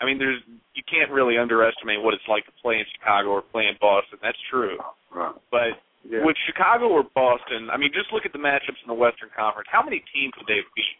[0.00, 0.40] I mean, there's
[0.74, 4.18] you can't really underestimate what it's like to play in Chicago or play in Boston.
[4.22, 4.78] That's true.
[5.14, 5.34] Right.
[5.50, 6.24] But Yeah.
[6.24, 9.68] with Chicago or Boston, I mean, just look at the matchups in the Western Conference.
[9.70, 10.98] How many teams would they have beat?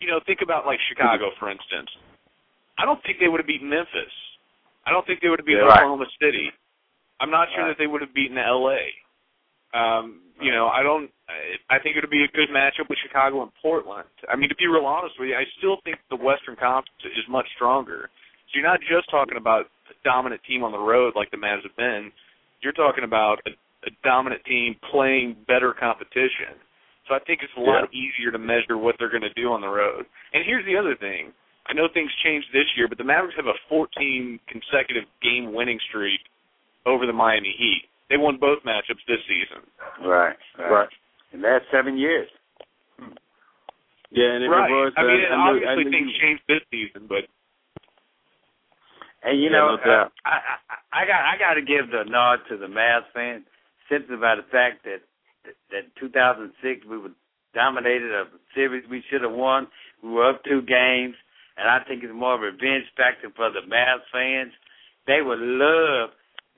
[0.00, 1.90] You know, think about like Chicago, for instance.
[2.78, 4.12] I don't think they would have beaten Memphis.
[4.86, 5.82] I don't think they would have beaten Yeah, right.
[5.82, 6.52] Oklahoma City.
[7.20, 7.68] I'm not sure Right.
[7.74, 8.94] that they would have beaten L.A.
[9.74, 11.10] Um, you know, I don't.
[11.68, 14.08] I think it would be a good matchup with Chicago and Portland.
[14.30, 17.26] I mean, to be real honest with you, I still think the Western Conference is
[17.28, 18.08] much stronger.
[18.48, 21.68] So you're not just talking about a dominant team on the road like the Mavs
[21.68, 22.10] have been.
[22.62, 23.52] You're talking about a,
[23.84, 26.56] a dominant team playing better competition.
[27.08, 29.60] So I think it's a lot easier to measure what they're going to do on
[29.60, 30.04] the road.
[30.32, 31.32] And here's the other thing.
[31.68, 35.80] I know things changed this year, but the Mavericks have a 14 consecutive game winning
[35.88, 36.20] streak
[36.84, 37.88] over the Miami Heat.
[38.10, 39.62] They won both matchups this season.
[40.06, 40.88] Right, right.
[41.32, 42.28] In the last seven years.
[44.10, 44.70] Yeah, and it right.
[44.70, 44.92] was.
[44.96, 47.28] I uh, mean, I knew- obviously I things you- changed this season, but
[49.22, 52.04] And you Yeah, know, no uh, I, I I got I got to give the
[52.08, 53.44] nod to the Mavs fans
[53.90, 55.02] simply by the fact that
[55.70, 57.10] that 2006 we were
[57.54, 59.66] dominated a series we should have won.
[60.02, 61.14] We were up two games,
[61.58, 64.52] and I think it's more of a revenge factor for the Mavs fans.
[65.06, 66.10] They would love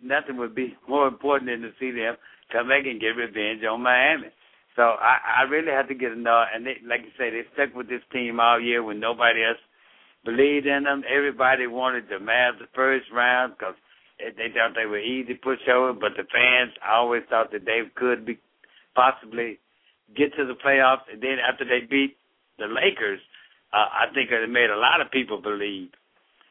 [0.02, 2.16] nothing would be more important than to see them
[2.52, 4.28] come back and get revenge on Miami.
[4.76, 6.48] So I, I really have to get a nod.
[6.54, 9.58] And they, like you say, they stuck with this team all year when nobody else
[10.24, 11.02] believed in them.
[11.04, 13.74] Everybody wanted the Mavs the first round because
[14.18, 15.92] they thought they were easy to push over.
[15.92, 18.38] But the fans always thought that they could be
[18.94, 19.58] possibly
[20.16, 21.06] get to the playoffs.
[21.12, 22.16] And then after they beat
[22.58, 23.20] the Lakers,
[23.72, 25.90] uh, I think it made a lot of people believe,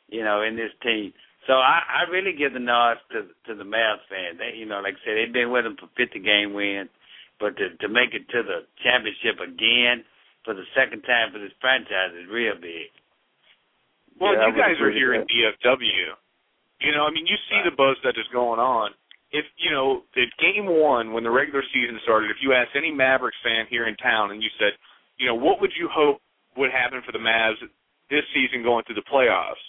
[0.07, 1.13] you know, in this team.
[1.47, 4.37] So I, I really give the nod to to the Mavs fans.
[4.37, 6.91] They, you know, like I said, they've been with them for 50 game wins,
[7.39, 10.03] but to to make it to the championship again
[10.43, 12.91] for the second time for this franchise is real big.
[14.19, 16.11] Well, Yeah, you guys are here with in DFW.
[16.83, 18.91] You know, I mean, you see the buzz that is going on.
[19.31, 22.91] If you know, if game one, when the regular season started, if you asked any
[22.91, 24.73] Mavericks fan here in town and you said,
[25.17, 26.19] you know, what would you hope
[26.57, 27.61] would happen for the Mavs
[28.09, 29.61] this season going through the playoffs?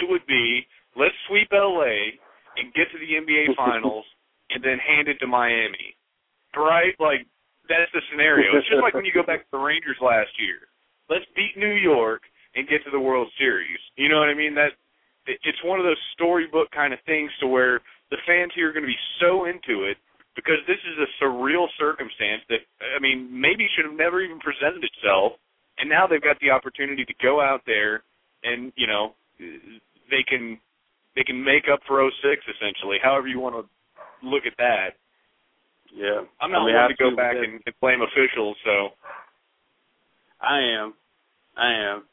[0.00, 0.66] It would be
[0.96, 2.18] let's sweep LA
[2.56, 4.04] and get to the NBA Finals
[4.50, 5.94] and then hand it to Miami.
[6.56, 6.94] Right?
[6.98, 7.26] Like
[7.70, 8.58] that's the scenario.
[8.58, 10.66] It's just like when you go back to the Rangers last year.
[11.08, 12.22] Let's beat New York
[12.54, 13.78] and get to the World Series.
[13.94, 14.54] You know what I mean?
[14.54, 14.74] That
[15.26, 17.80] it's one of those storybook kind of things to where
[18.10, 19.96] the fans here are going to be so into it
[20.34, 24.82] because this is a surreal circumstance that I mean maybe should have never even presented
[24.82, 25.38] itself,
[25.78, 28.02] and now they've got the opportunity to go out there
[28.42, 29.14] and you know
[30.10, 30.58] they can
[31.16, 33.64] they can make up for 06 essentially, however you want to
[34.26, 34.98] look at that.
[35.94, 38.94] Yeah, I'm not I mean, one to go back and, and blame officials, so
[40.40, 40.94] I am.
[41.56, 42.04] I am.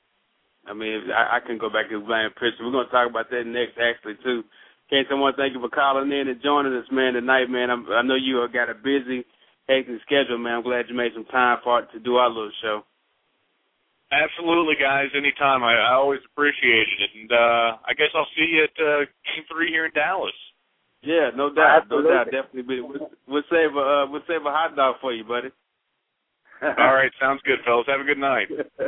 [0.68, 2.60] I mean, I, I can go back and blame Pritchard.
[2.60, 4.44] We're going to talk about that next, actually, too.
[4.90, 7.70] Can't someone thank you for calling in and joining us, man, tonight, man.
[7.70, 9.24] I'm, I know you got a busy,
[9.68, 10.60] hectic schedule, man.
[10.60, 12.84] I'm glad you made some time for it to do our little show.
[14.12, 15.08] Absolutely, guys.
[15.16, 19.00] Anytime, I, I always appreciate it, and uh I guess I'll see you at uh,
[19.28, 20.36] Game Three here in Dallas.
[21.04, 22.10] Yeah, no doubt, Absolutely.
[22.12, 22.64] no doubt, definitely.
[22.64, 25.50] But We'll, we'll save a uh, we'll save a hot dog for you, buddy.
[26.64, 27.86] All right, sounds good, fellas.
[27.88, 28.48] Have a good night.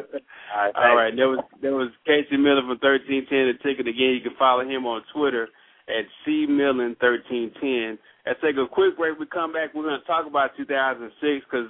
[0.75, 3.51] All right, there was there was Casey Millen from thirteen ten.
[3.51, 4.15] The ticket again.
[4.17, 5.49] You can follow him on Twitter
[5.87, 7.99] at C Millen thirteen ten.
[8.25, 9.19] Let's take a quick break.
[9.19, 9.73] We come back.
[9.73, 11.17] We're going to talk about 2006
[11.49, 11.65] because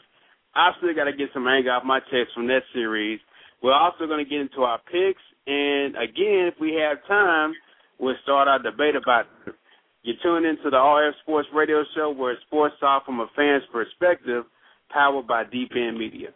[0.55, 3.19] I still got to get some anger off my chest from that series.
[3.61, 7.53] We're also going to get into our picks, and again, if we have time,
[7.99, 9.53] we'll start our debate about it.
[10.01, 14.45] You're tuned into the RF Sports Radio Show, where sports talk from a fan's perspective,
[14.89, 16.29] powered by Deep End Media.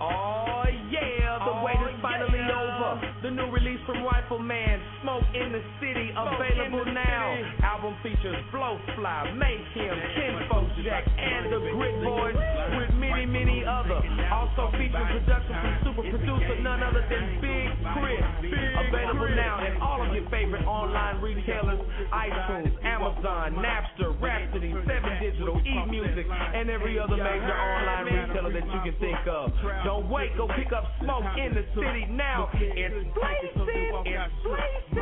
[0.00, 3.00] Oh yeah, the wait is oh, finally over.
[3.22, 4.75] The new release from Rifleman,
[5.06, 7.38] Smoke in the City, available now.
[7.62, 12.34] Album features Flow Fly, Make Him, Kinfolk Jack, and the Grit Boys,
[12.74, 14.02] with many, many other.
[14.34, 18.18] Also featuring production from super producer none other than Big Chris.
[18.90, 21.78] Available now at all of your favorite online retailers:
[22.10, 28.80] iTunes, Amazon, Napster, Rhapsody, Seven Digital, eMusic, and every other major online retailer that you
[28.82, 29.54] can think of.
[29.84, 32.50] Don't wait, go pick up Smoke in the City now.
[32.58, 33.54] It's blazing,
[34.02, 34.95] it's blazing.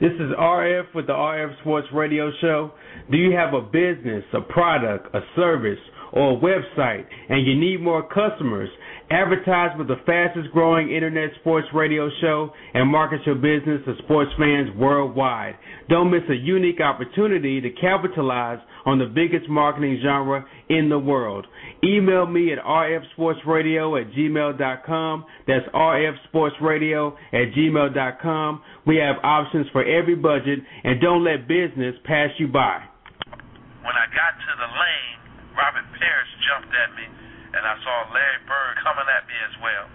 [0.00, 2.70] This is RF with the RF Sports Radio Show.
[3.10, 5.78] Do you have a business, a product, a service,
[6.12, 8.70] or a website, and you need more customers?
[9.10, 14.30] Advertise with the fastest growing internet sports radio show and market your business to sports
[14.38, 15.56] fans worldwide.
[15.88, 21.46] Don't miss a unique opportunity to capitalize on the biggest marketing genre in the world.
[21.82, 25.24] Email me at rfsportsradio at gmail.com.
[25.46, 28.62] That's rfsportsradio at gmail.com.
[28.86, 32.82] We have options for every budget, and don't let business pass you by.
[33.24, 37.17] When I got to the lane, Robert Parish jumped at me
[37.54, 39.88] and I saw Larry Bird coming at me as well.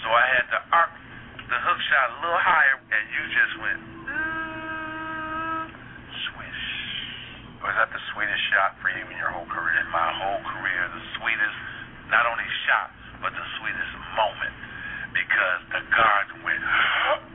[0.00, 0.92] So I had to arc
[1.44, 3.80] the hook shot a little higher, and you just went
[6.32, 6.64] swish.
[7.60, 9.84] Was that the sweetest shot for you in your whole career?
[9.84, 11.58] In my whole career, the sweetest,
[12.08, 12.88] not only shot,
[13.20, 14.54] but the sweetest moment,
[15.12, 16.64] because the guards went.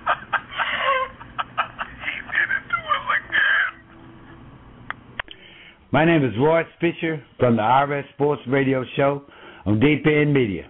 [0.10, 0.16] he
[2.32, 3.72] did it to us again.
[5.92, 9.24] My name is Royce Fisher from the RF Sports Radio Show
[9.66, 10.68] on Deep End Media.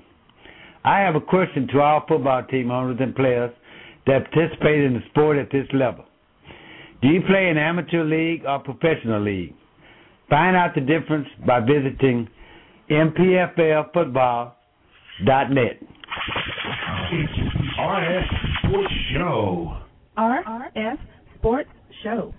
[0.82, 3.50] I have a question to all football team owners and players
[4.06, 6.06] that participate in the sport at this level.
[7.02, 9.52] Do you play in amateur league or professional league?
[10.30, 12.26] Find out the difference by visiting
[12.90, 15.80] mpflfootball.net.
[17.78, 18.24] RF
[18.64, 19.76] Sports Show.
[20.16, 20.98] RF
[21.36, 21.68] Sports
[22.02, 22.32] Show.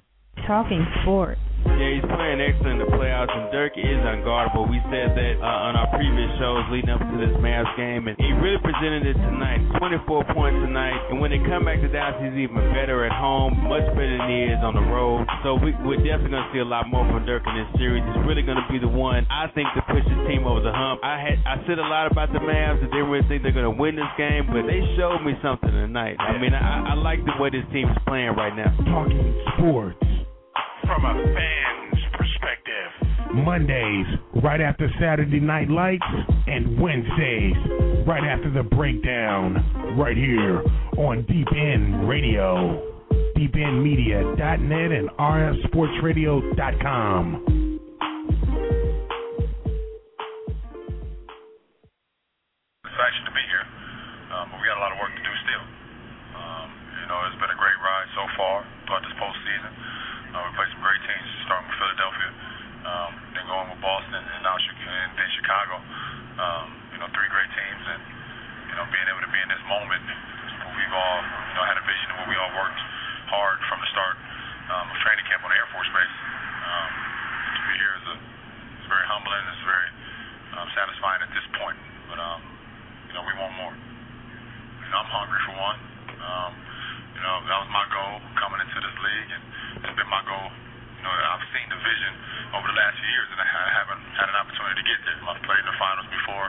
[0.48, 1.40] Talking sports.
[1.82, 4.70] Yeah, he's playing excellent in the playoffs, and Dirk is unguardable.
[4.70, 8.14] We said that uh, on our previous shows leading up to this Mavs game, and
[8.22, 9.66] he really presented it tonight.
[9.82, 13.58] 24 points tonight, and when they come back to Dallas, he's even better at home,
[13.66, 15.26] much better than he is on the road.
[15.42, 18.06] So we, we're definitely going to see a lot more from Dirk in this series.
[18.06, 20.70] He's really going to be the one, I think, to push his team over the
[20.70, 21.02] hump.
[21.02, 23.66] I had I said a lot about the Mavs, and didn't really think they're going
[23.66, 26.22] to win this game, but they showed me something tonight.
[26.22, 28.70] I mean, I, I like the way this team is playing right now.
[28.86, 29.18] Talking
[29.58, 29.98] sports
[30.92, 32.92] from a fan's perspective.
[33.46, 34.08] Mondays,
[34.44, 36.04] right after Saturday Night Lights,
[36.48, 37.56] and Wednesdays,
[38.06, 40.62] right after the breakdown, right here
[40.98, 43.08] on Deep End Radio,
[43.40, 47.24] deependmedia.net, and rfsportsradio.com.
[52.84, 53.64] Satisfaction to be here,
[54.36, 55.64] um, but we got a lot of work to do still.
[56.36, 56.68] Um,
[57.00, 59.72] you know, it's been a great ride so far throughout this postseason.
[60.32, 60.81] Uh, we played some great
[61.12, 62.30] teams, starting with Philadelphia,
[62.88, 65.76] um, then going with Boston, and now and then Chicago.
[66.40, 68.02] Um, you know, three great teams, and
[68.72, 70.02] you know, being able to be in this moment,
[70.72, 72.82] we've all you know had a vision where we all worked
[73.28, 74.16] hard from the start
[74.72, 76.16] um, of training camp on Air Force Base.
[76.64, 76.92] Um,
[77.56, 78.16] to be here is a,
[78.80, 79.44] it's very humbling.
[79.52, 79.90] It's very
[80.56, 82.42] um, satisfying at this point, but um,
[83.12, 83.76] you know, we want more.
[83.76, 85.80] You know, I'm hungry for one.
[86.20, 86.52] Um,
[87.16, 89.44] you know, that was my goal coming into this league, and
[89.86, 90.71] it's been my goal.
[91.02, 92.14] You know, I've seen the vision
[92.54, 95.18] over the last few years, and I haven't had an opportunity to get there.
[95.26, 96.46] I've played in the finals before,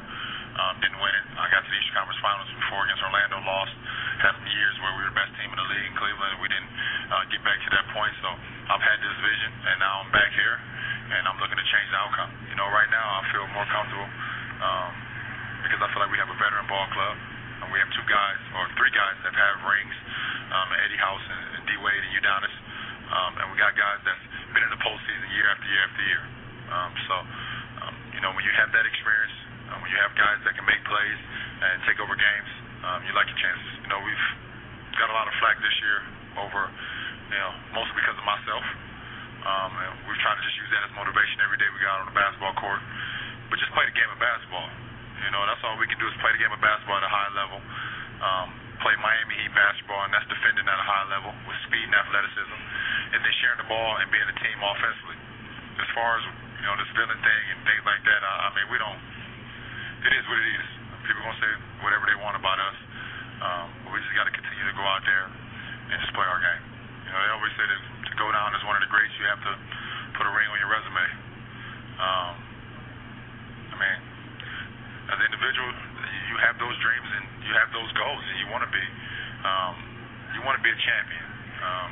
[0.61, 1.25] um, didn't win it.
[1.41, 3.73] I got to the Eastern Conference Finals before against Orlando, lost.
[4.21, 6.43] Had some years where we were the best team in the league in Cleveland, and
[6.45, 8.13] we didn't uh, get back to that point.
[8.21, 8.29] So
[8.77, 10.61] I've had this vision, and now I'm back here,
[11.17, 12.29] and I'm looking to change the outcome.
[12.53, 14.05] You know, right now I feel more comfortable
[14.61, 14.93] um,
[15.65, 17.17] because I feel like we have a veteran ball club.
[17.65, 19.97] And we have two guys, or three guys, that have rings,
[20.53, 22.57] um, Eddie House and, and D Wade and Udonis.
[23.13, 26.23] Um, and we got guys that's been in the postseason year after year after year.
[26.73, 27.15] Um, so,
[27.85, 29.37] um, you know, when you have that experience,
[29.69, 31.21] uh, when you have guys that can make plays
[31.65, 32.51] and take over games,
[32.85, 33.73] um, you like your chances.
[33.85, 34.27] You know, we've
[34.97, 35.99] got a lot of flack this year
[36.41, 36.69] over,
[37.33, 38.65] you know, mostly because of myself.
[39.43, 42.07] Um, and we've tried to just use that as motivation every day we got on
[42.07, 42.81] the basketball court.
[43.51, 44.69] But just play the game of basketball.
[45.23, 47.13] You know, that's all we can do is play the game of basketball at a
[47.13, 47.59] high level.
[48.23, 48.49] Um,
[48.83, 52.59] play Miami Heat basketball, and that's defending at a high level with speed and athleticism,
[53.15, 55.19] and then sharing the ball and being a team offensively.
[55.79, 58.67] As far as you know, this villain thing and things like that, I, I mean,
[58.69, 59.01] we don't.
[60.03, 60.67] It is what it is.
[61.07, 61.53] People gonna say
[61.83, 62.79] whatever they want about us,
[63.43, 66.39] um, but we just got to continue to go out there and just play our
[66.39, 66.63] game.
[67.07, 69.27] You know, they always say that to go down as one of the greats, you
[69.27, 69.55] have to
[70.15, 71.07] put a ring on your resume.
[71.99, 72.35] Um,
[73.73, 73.99] I mean,
[75.11, 75.71] as an individual,
[76.33, 78.85] you have those dreams and you have those goals, and you want to be,
[79.45, 79.77] um,
[80.33, 81.29] you want to be a champion.
[81.61, 81.91] Um,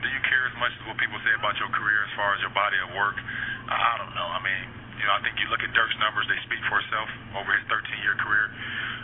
[0.00, 2.40] do you care as much as what people say about your career as far as
[2.40, 3.20] your body of work?
[3.68, 4.28] I don't know.
[4.32, 4.64] I mean,
[4.96, 7.62] you know, I think you look at Dirk's numbers; they speak for itself over his
[7.68, 8.48] 13-year career.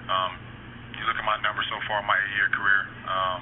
[0.08, 0.40] Um,
[0.96, 2.82] you look at my numbers so far, my eight-year career.
[3.06, 3.40] Um,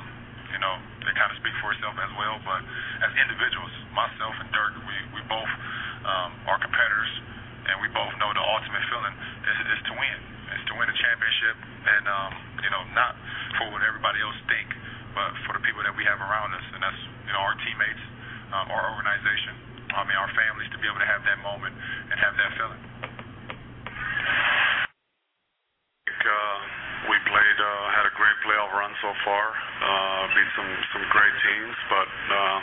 [0.50, 0.74] you know,
[1.06, 2.42] they kind of speak for itself as well.
[2.42, 2.60] But
[3.06, 5.52] as individuals, myself and Dirk, we we both
[6.02, 7.12] um, are competitors,
[7.70, 9.14] and we both know the ultimate feeling
[9.46, 10.35] is, is to win.
[10.56, 12.32] Is to win a championship, and um,
[12.64, 13.12] you know, not
[13.60, 14.72] for what everybody else think,
[15.12, 18.04] but for the people that we have around us, and that's you know our teammates,
[18.56, 19.52] um, our organization,
[19.92, 21.76] I mean our families, to be able to have that moment
[22.08, 22.82] and have that feeling.
[26.26, 26.58] Uh,
[27.06, 29.54] we played, uh, had a great playoff run so far.
[29.76, 32.62] Uh, beat some some great teams, but um,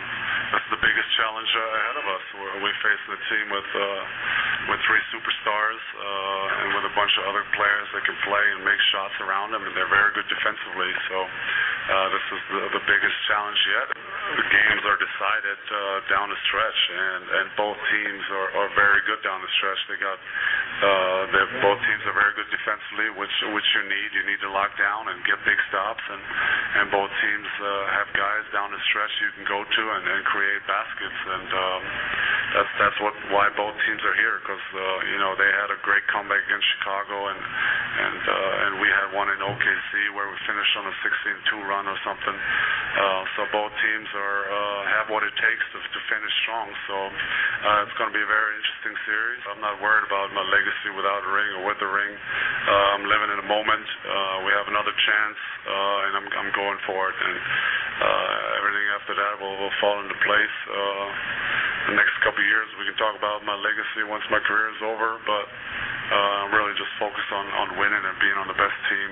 [0.49, 2.25] that's the biggest challenge uh, ahead of us.
[2.41, 4.01] We're, we face a team with uh,
[4.73, 8.81] with three superstars and with a bunch of other players that can play and make
[8.89, 10.89] shots around them, and they're very good defensively.
[11.13, 11.17] So
[12.17, 13.87] this is the, the biggest challenge yet.
[14.33, 15.57] The games are decided
[16.09, 19.81] down the stretch, and and both teams are, are very good down the stretch.
[19.85, 21.21] They got uh,
[21.61, 24.09] both teams are very good defensively, which which you need.
[24.17, 26.23] You need to lock down and get big stops, and
[26.81, 27.67] and both teams uh,
[27.99, 31.81] have guys down the stretch you can go to and, create baskets, and um,
[32.55, 35.79] that's that's what why both teams are here because uh, you know they had a
[35.83, 40.73] great comeback against Chicago, and and uh, we had one in OKC where we finished
[40.79, 40.95] on a
[41.53, 42.37] 16-2 run or something.
[43.33, 44.41] So both teams are
[44.99, 46.69] have what it takes to, finish strong.
[46.85, 46.95] So
[47.83, 49.41] it's going to be a very interesting series.
[49.49, 52.13] I'm not worried about my legacy without a ring or with the ring.
[52.13, 53.87] I'm living in the moment.
[54.45, 57.17] We have another chance, and I'm I'm going for it.
[57.17, 57.35] And
[57.93, 60.57] uh, everything after that will, fall into place.
[60.69, 61.07] Uh,
[61.91, 64.81] the next couple of years, we can talk about my legacy once my career is
[64.81, 69.11] over, but uh, I'm really just focused on, winning and being on the best team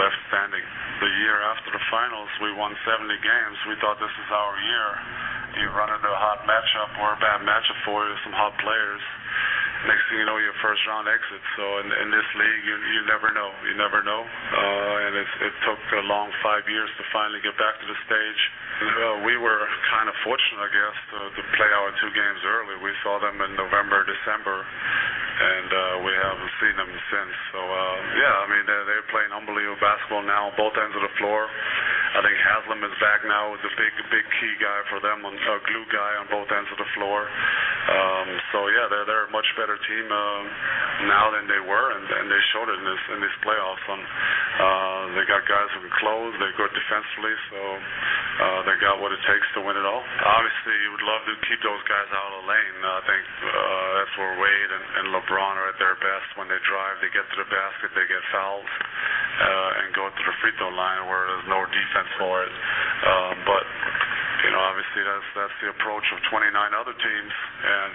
[0.00, 0.64] left standing.
[0.98, 3.56] The year after the finals, we won 70 games.
[3.70, 4.88] We thought this is our year.
[5.62, 9.02] You run into a hot matchup or a bad matchup for you, some hot players
[9.86, 11.42] next thing you know, your first round exit.
[11.54, 13.50] So in, this league, you never know.
[13.62, 14.26] You never know.
[15.08, 18.42] And it, it took a long five years to finally get back to the stage.
[18.84, 22.76] Uh, we were kind of fortunate, I guess, to, to play our two games early.
[22.84, 27.34] We saw them in November, December, and uh, we haven't seen them since.
[27.56, 31.14] So uh, yeah, I mean they're, they're playing unbelievable basketball now both ends of the
[31.16, 31.48] floor.
[32.08, 35.30] I think Haslem is back now as a big, big key guy for them, a
[35.68, 37.28] glue guy on both ends of the floor.
[37.28, 40.42] Um, so yeah, they're they're a much better team uh,
[41.08, 43.84] now than they were, and, and they showed it in this in these playoffs.
[43.88, 46.32] And uh, they got guys who can close.
[46.40, 47.60] They're good defensively, so
[48.38, 50.04] uh, they got what it takes to win it all.
[50.04, 52.76] Obviously, you would love to keep those guys out of the lane.
[52.84, 56.60] I think uh, that's where Wade and, and LeBron are at their best when they
[56.64, 57.00] drive.
[57.04, 60.70] They get to the basket, they get fouled, uh, and go to the free throw
[60.70, 62.52] line where there's no defense for it.
[63.06, 63.64] Um, but
[64.44, 67.34] you know, obviously that's that's the approach of 29 other teams,
[67.64, 67.92] and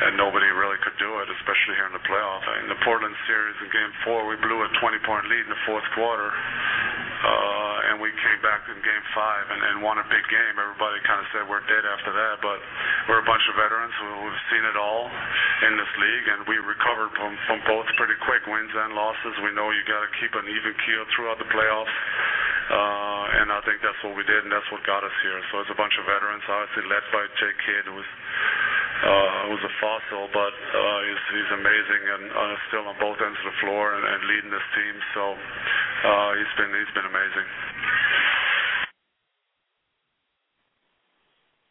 [0.00, 2.40] and nobody really could do it, especially here in the playoff.
[2.64, 5.84] In the Portland series in Game Four, we blew a 20-point lead in the fourth
[5.92, 10.54] quarter, uh, and we came back in Game Five and, and won a big game.
[10.56, 12.58] Everybody kind of said we're dead after that, but
[13.12, 15.06] we're a bunch of veterans who, who've seen it all
[15.68, 19.36] in this league, and we recovered from from both pretty quick wins and losses.
[19.44, 21.94] We know you got to keep an even keel throughout the playoffs.
[22.70, 25.42] Uh, and I think that's what we did, and that's what got us here.
[25.50, 28.10] So it's a bunch of veterans, obviously led by Jay Kidd, who was
[29.00, 33.48] uh, who's a fossil, but uh, he's, amazing and uh, still on both ends of
[33.48, 34.94] the floor and, leading this team.
[35.16, 35.22] So
[36.36, 37.48] he's been he's been amazing.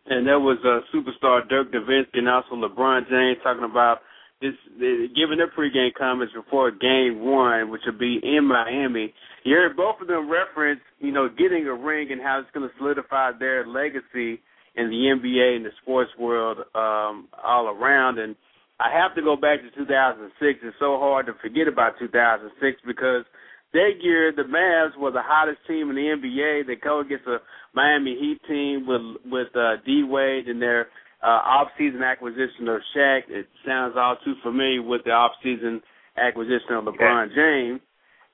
[0.09, 0.57] And that was
[0.89, 4.01] superstar Dirk Nowitzki and also LeBron James talking about
[4.41, 9.13] this, giving their pregame comments before Game One, which will be in Miami.
[9.43, 12.67] You heard both of them reference, you know, getting a ring and how it's going
[12.67, 14.41] to solidify their legacy
[14.75, 18.19] in the NBA and the sports world um, all around.
[18.19, 18.35] And
[18.79, 20.59] I have to go back to 2006.
[20.63, 23.25] It's so hard to forget about 2006 because
[23.73, 26.67] that year the Mavs were the hottest team in the NBA.
[26.67, 27.37] They go against a
[27.73, 30.87] Miami Heat team with with uh, D Wade and their
[31.21, 33.21] uh, off-season acquisition of Shaq.
[33.29, 35.81] It sounds all too familiar with the off-season
[36.17, 37.81] acquisition of LeBron James.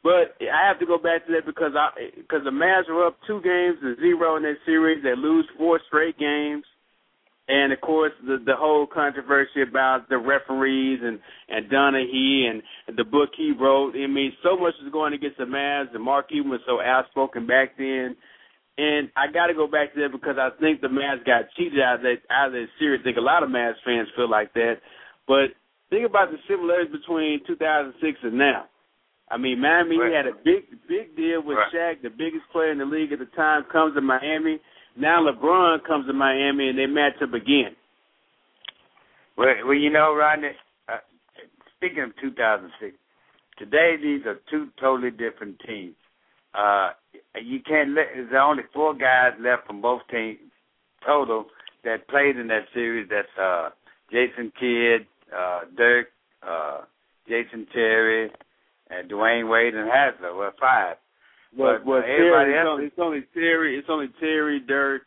[0.03, 3.17] But I have to go back to that because I because the Mavs are up
[3.25, 5.01] two games to zero in that series.
[5.01, 6.63] They lose four straight games,
[7.47, 11.19] and of course the the whole controversy about the referees and
[11.49, 12.61] and Donaghy and
[12.95, 13.95] the book he wrote.
[13.95, 17.47] I mean, so much was going against the Mavs, and Mark Cuban was so outspoken
[17.47, 18.15] back then.
[18.77, 21.79] And I got to go back to that because I think the Mavs got cheated
[21.79, 22.99] out of that out of that series.
[23.01, 24.83] I think a lot of Mavs fans feel like that.
[25.27, 25.55] But
[25.89, 28.65] think about the similarities between 2006 and now.
[29.31, 30.13] I mean, Miami right.
[30.13, 31.97] had a big, big deal with right.
[31.97, 34.59] Shaq, the biggest player in the league at the time, comes to Miami.
[34.97, 37.75] Now LeBron comes to Miami, and they match up again.
[39.37, 40.51] Well, well, you know, Rodney.
[40.87, 40.97] Uh,
[41.77, 42.95] speaking of 2006,
[43.57, 45.95] today these are two totally different teams.
[46.55, 46.89] Uh,
[47.41, 48.05] you can't let.
[48.13, 50.39] There's only four guys left from both teams
[51.05, 51.45] total
[51.83, 53.09] that played in that series.
[53.09, 53.69] That's uh,
[54.11, 56.07] Jason Kidd, uh, Dirk,
[56.47, 56.81] uh,
[57.27, 58.31] Jason Terry,
[58.89, 60.37] and Dwyane Wade and Haslem.
[60.37, 60.95] Well, five.
[61.57, 63.77] Well, but well, uh, everybody Terry, it's, only, it's only Terry.
[63.77, 65.03] It's only Terry, Dirk,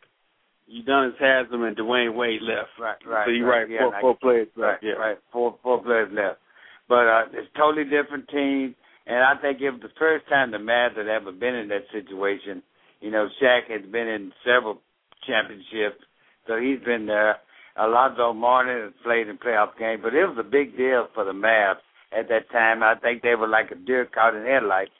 [0.69, 2.69] Udonis Haslem, and Dwyane Wade left.
[2.79, 3.25] right, right.
[3.25, 3.69] so you're right, right.
[3.69, 4.79] yeah, four, four players Right.
[4.81, 4.93] Yeah.
[4.93, 5.17] right.
[5.31, 6.39] Four four players left.
[6.87, 8.75] But uh it's totally different team
[9.05, 11.85] and I think it was the first time the Mavs had ever been in that
[11.91, 12.61] situation.
[13.01, 14.81] You know, Shaq has been in several
[15.25, 16.03] championships,
[16.47, 17.37] so he's been there.
[17.77, 21.31] Alonzo Mourning has played in playoff games, but it was a big deal for the
[21.31, 21.79] Mavs
[22.11, 22.83] at that time.
[22.83, 24.91] I think they were like a deer caught in headlights.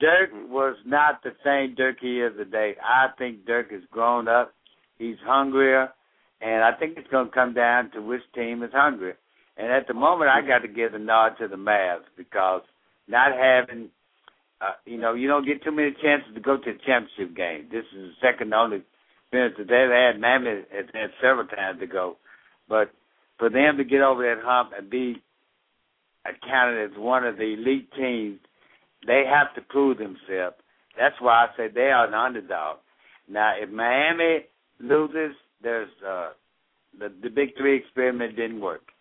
[0.00, 2.74] Dirk was not the same Dirk he is today.
[2.82, 4.52] I think Dirk has grown up.
[4.98, 5.92] He's hungrier,
[6.40, 9.16] and I think it's going to come down to which team is hungrier.
[9.56, 12.62] And at the moment, I got to give the nod to the Mavs because
[13.08, 13.90] not having,
[14.60, 17.68] uh, you know, you don't get too many chances to go to a championship game.
[17.70, 18.82] This is the second only
[19.24, 20.20] experience that they've had.
[20.20, 22.16] Miami has had several times to go,
[22.68, 22.90] but
[23.38, 25.22] for them to get over that hump and be
[26.24, 28.38] accounted as one of the elite teams,
[29.06, 30.56] they have to prove themselves.
[30.98, 32.78] That's why I say they are an underdog.
[33.28, 34.46] Now, if Miami
[34.80, 36.30] loses, there's uh,
[36.98, 38.93] the the Big Three experiment didn't work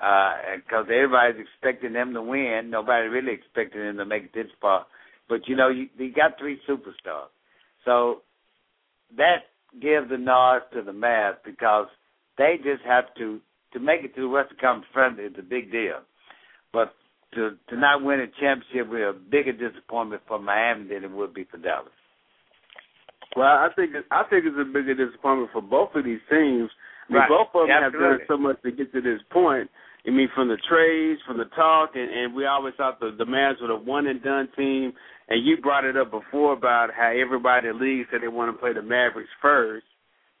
[0.00, 2.70] Uh, because everybody's expecting them to win.
[2.70, 4.86] Nobody really expecting them to make it this far.
[5.28, 7.28] But you know, you, you got three superstars,
[7.84, 8.22] so
[9.16, 11.86] that gives the nod to the Mavs because
[12.38, 13.40] they just have to
[13.74, 16.00] to make it to the Western Conference Friendly is a big deal.
[16.72, 16.94] But
[17.34, 21.10] to to not win a championship would be a bigger disappointment for Miami than it
[21.10, 21.92] would be for Dallas.
[23.36, 26.70] Well, I think it- I think it's a bigger disappointment for both of these teams.
[27.08, 27.28] I mean, Right.
[27.28, 29.70] both of them have done so much to get to this point.
[30.06, 33.24] I mean, from the trades, from the talk, and, and we always thought the the
[33.24, 34.92] Mavs were a one and done team.
[35.28, 38.52] And you brought it up before about how everybody in the league said they want
[38.52, 39.86] to play the Mavericks first,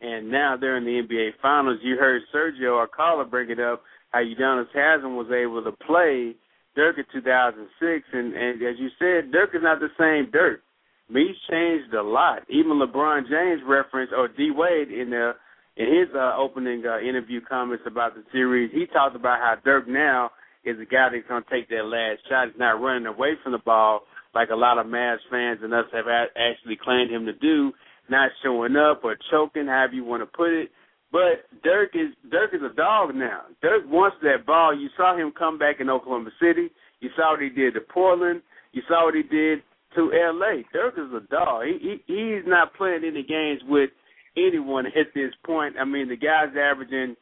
[0.00, 1.78] and now they're in the NBA Finals.
[1.82, 6.34] You heard Sergio, our caller, bring it up how Udonis Haslem was able to play
[6.74, 10.62] Dirk in 2006, and and as you said, Dirk is not the same Dirk.
[11.08, 12.42] He's changed a lot.
[12.48, 15.32] Even LeBron James referenced or D Wade in the
[15.76, 19.88] in his uh, opening uh, interview comments about the series, he talked about how Dirk
[19.88, 20.30] now
[20.64, 22.48] is a guy that's going to take that last shot.
[22.48, 24.02] He's not running away from the ball
[24.34, 27.72] like a lot of Mavs fans and us have a- actually claimed him to do,
[28.08, 30.70] not showing up or choking, however you want to put it.
[31.12, 33.42] But Dirk is Dirk is a dog now.
[33.62, 34.78] Dirk wants that ball.
[34.78, 36.70] You saw him come back in Oklahoma City.
[37.00, 38.42] You saw what he did to Portland.
[38.72, 39.62] You saw what he did
[39.96, 40.62] to L.A.
[40.72, 41.64] Dirk is a dog.
[41.66, 43.90] He, he he's not playing any games with
[44.36, 45.76] anyone at this point.
[45.80, 47.16] I mean, the guy's averaging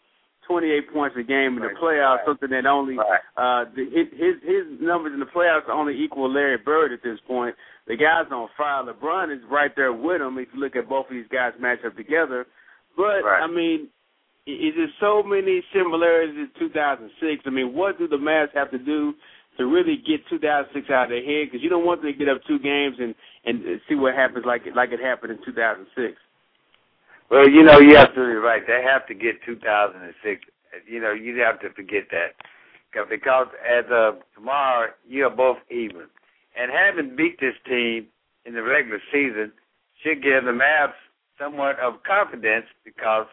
[0.48, 2.96] 28 points a game in the playoffs, something that only
[3.36, 7.54] uh the, his his numbers in the playoffs only equal Larry Bird at this point.
[7.86, 8.82] The guy's on fire.
[8.82, 10.38] LeBron is right there with him.
[10.38, 12.46] If you look at both of these guys match up together,
[12.96, 13.88] but I mean,
[14.46, 17.42] is there so many similarities in 2006?
[17.44, 19.12] I mean, what do the Mavs have to do
[19.58, 21.48] to really get 2006 out of their head?
[21.48, 24.44] Because you don't want them to get up two games and and see what happens
[24.46, 26.16] like it like it happened in 2006.
[27.30, 28.62] Well, you know, you're absolutely right.
[28.66, 30.40] They have to get 2006.
[30.86, 32.34] You know, you have to forget that
[33.10, 36.06] because as of tomorrow, you're both even.
[36.58, 38.06] And having beat this team
[38.44, 39.52] in the regular season
[40.02, 40.96] should give the Mavs
[41.38, 43.26] somewhat of confidence because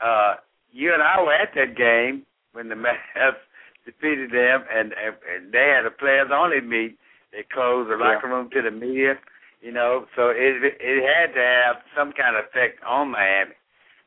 [0.00, 0.34] uh,
[0.72, 3.38] you and I were at that game when the Mavs
[3.86, 6.98] defeated them, and, and, and they had a players only meet.
[7.32, 8.14] They closed the Yeah.
[8.14, 9.14] locker room to the media
[9.60, 13.52] you know, so it it had to have some kind of effect on Miami.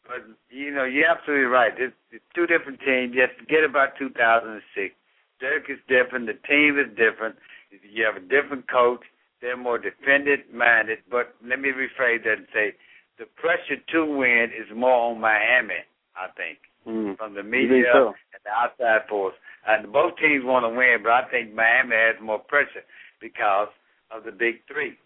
[0.07, 1.71] But you know, you're absolutely right.
[1.77, 3.13] It's, it's two different teams.
[3.15, 4.93] Yes, forget about 2006.
[5.39, 6.27] Dirk is different.
[6.27, 7.35] The team is different.
[7.71, 9.01] You have a different coach.
[9.41, 10.99] They're more defendant minded.
[11.09, 12.73] But let me rephrase that and say
[13.19, 15.83] the pressure to win is more on Miami.
[16.15, 17.17] I think Mm.
[17.17, 18.07] from the media so?
[18.07, 19.35] and the outside force.
[19.65, 22.83] And both teams want to win, but I think Miami has more pressure
[23.21, 23.69] because
[24.11, 24.97] of the big three.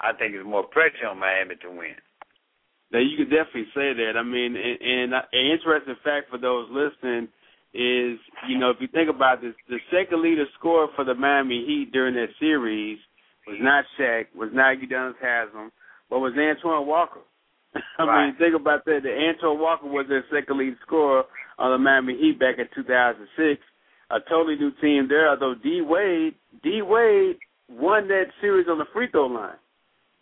[0.00, 1.96] I think there's more pressure on Miami to win.
[2.92, 4.12] Now you could definitely say that.
[4.16, 7.28] I mean, and, and an interesting fact for those listening
[7.74, 8.18] is,
[8.48, 11.90] you know, if you think about this, the second leader scorer for the Miami Heat
[11.92, 12.98] during that series
[13.46, 15.70] was not Shaq, was not Udonis Haslem,
[16.10, 17.20] but was Antoine Walker.
[17.98, 18.26] I Right.
[18.26, 19.00] mean, think about that.
[19.02, 21.24] The Antoine Walker was their second lead scorer
[21.58, 23.60] on the Miami Heat back in 2006.
[24.10, 25.28] A totally new team there.
[25.30, 27.36] Although D Wade, D Wade
[27.68, 29.56] won that series on the free throw line.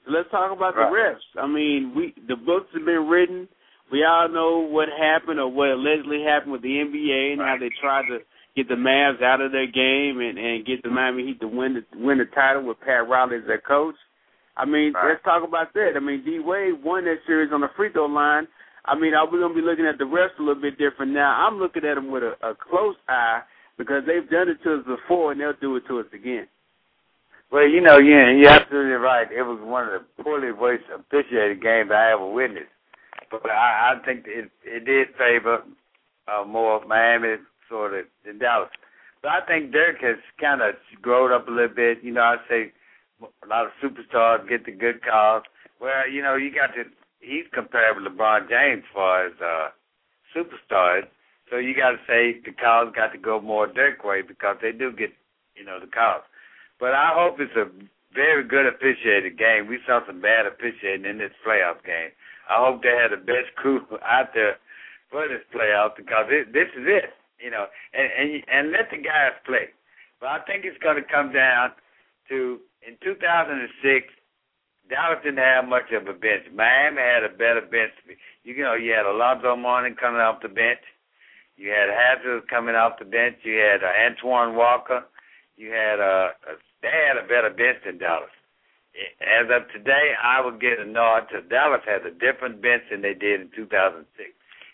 [0.06, 0.90] Let's talk about Right.
[0.90, 1.42] the refs.
[1.42, 3.48] I mean, we the books have been written.
[3.90, 7.70] We all know what happened or what allegedly happened with the NBA and how they
[7.80, 8.20] tried to
[8.56, 11.74] get the Mavs out of their game and and get the Miami Heat to win
[11.74, 13.94] the win the title with Pat Riley as their coach.
[14.56, 15.92] I mean, let's talk about that.
[15.96, 18.46] I mean, D Wade won that series on the free throw line.
[18.84, 21.12] I mean, are we going to be looking at the refs a little bit different
[21.12, 21.46] now?
[21.46, 23.40] I'm looking at them with a, a close eye
[23.78, 26.46] because they've done it to us before and they'll do it to us again.
[27.54, 29.30] Well, you know, yeah, you're absolutely right.
[29.30, 32.66] It was one of the poorly voiced officiated games I ever witnessed.
[33.30, 35.62] But I, I think it it did favor
[36.26, 37.36] uh, more Miami
[37.70, 38.70] sort of than Dallas.
[39.22, 42.02] But I think Dirk has kind of grown up a little bit.
[42.02, 42.72] You know, I say
[43.22, 45.44] a lot of superstars get the good calls.
[45.80, 46.90] Well, you know, you got to.
[47.20, 49.68] He's comparable to LeBron James as far as uh,
[50.34, 51.06] superstars.
[51.52, 54.72] So you got to say the calls got to go more Dirk way because they
[54.72, 55.10] do get,
[55.54, 56.24] you know, the calls.
[56.80, 57.70] But I hope it's a
[58.14, 59.66] very good officiated game.
[59.66, 62.10] We saw some bad officiating in this playoff game.
[62.48, 64.56] I hope they had the best crew out there
[65.10, 68.98] for this playoff because it, this is it, you know, and, and and let the
[68.98, 69.70] guys play.
[70.20, 71.70] But I think it's going to come down
[72.28, 74.06] to in 2006.
[74.90, 76.44] Dallas didn't have much of a bench.
[76.52, 77.92] Miami had a better bench.
[78.44, 80.84] You know, you had Alonzo Mourning coming off the bench.
[81.56, 83.36] You had Hazard coming off the bench.
[83.44, 85.04] You had uh, Antoine Walker.
[85.56, 86.52] You had uh, a,
[86.82, 88.32] they had a better bench than Dallas.
[89.18, 93.02] As of today, I would get a nod to Dallas has a different bench than
[93.02, 94.06] they did in 2006,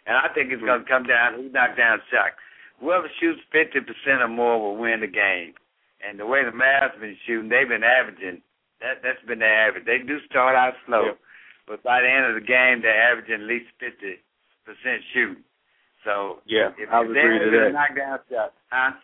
[0.05, 1.41] and I think it's going to come down.
[1.41, 2.37] Who knocked down Shaq?
[2.81, 5.53] Whoever shoots 50% or more will win the game.
[6.01, 8.41] And the way the Mavs been shooting, they've been averaging.
[8.81, 9.85] That that's been their average.
[9.85, 11.19] They do start out slow, yep.
[11.69, 14.17] but by the end of the game, they're averaging at least 50%
[15.13, 15.45] shooting.
[16.05, 17.73] So yeah, if, I would agree to that.
[17.77, 18.97] Knock down shots, huh?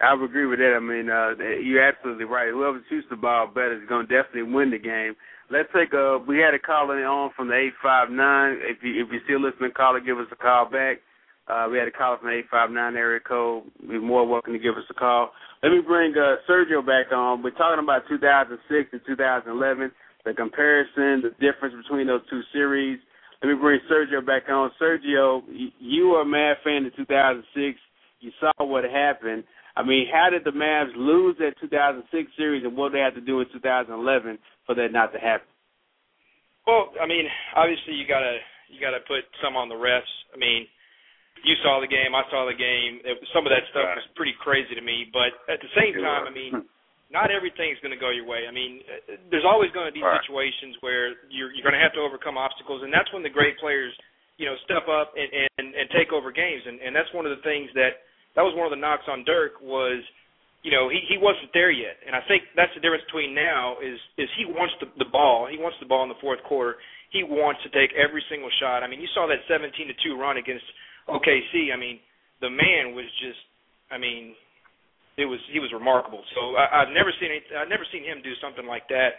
[0.00, 0.76] I would agree with that.
[0.76, 1.32] I mean, uh,
[1.64, 2.52] you're absolutely right.
[2.52, 5.16] Whoever shoots the ball better is going to definitely win the game.
[5.48, 6.18] Let's take a.
[6.26, 8.58] We had a caller on from the eight five nine.
[8.60, 10.98] If you if you're still listening, caller, give us a call back.
[11.48, 13.64] Uh, we had a caller from the eight five nine area code.
[13.88, 15.30] You're more welcome to give us a call.
[15.62, 17.42] Let me bring uh, Sergio back on.
[17.42, 18.58] We're talking about 2006
[18.92, 19.90] and 2011,
[20.24, 22.98] the comparison, the difference between those two series.
[23.42, 24.70] Let me bring Sergio back on.
[24.82, 25.40] Sergio,
[25.78, 27.78] you were a Mad fan in 2006.
[28.20, 29.44] You saw what happened.
[29.76, 33.20] I mean, how did the Mavs lose that 2006 series, and what they have to
[33.20, 33.92] do in 2011
[34.64, 35.46] for that not to happen?
[36.64, 38.40] Well, I mean, obviously you gotta
[38.72, 40.10] you gotta put some on the refs.
[40.34, 40.66] I mean,
[41.44, 43.04] you saw the game, I saw the game.
[43.04, 46.26] It, some of that stuff was pretty crazy to me, but at the same time,
[46.26, 46.66] I mean,
[47.12, 48.50] not everything's going to go your way.
[48.50, 48.82] I mean,
[49.30, 52.82] there's always going to be situations where you're you're going to have to overcome obstacles,
[52.82, 53.94] and that's when the great players,
[54.40, 55.28] you know, step up and
[55.60, 58.02] and, and take over games, and and that's one of the things that
[58.36, 60.04] that was one of the knocks on Dirk was,
[60.62, 63.80] you know, he he wasn't there yet, and I think that's the difference between now
[63.80, 66.76] is is he wants the the ball, he wants the ball in the fourth quarter,
[67.10, 68.84] he wants to take every single shot.
[68.84, 70.64] I mean, you saw that 17 to two run against
[71.08, 71.72] OKC.
[71.72, 71.98] I mean,
[72.44, 73.40] the man was just,
[73.90, 74.34] I mean,
[75.16, 76.20] it was he was remarkable.
[76.36, 79.16] So I, I've never seen any, I've never seen him do something like that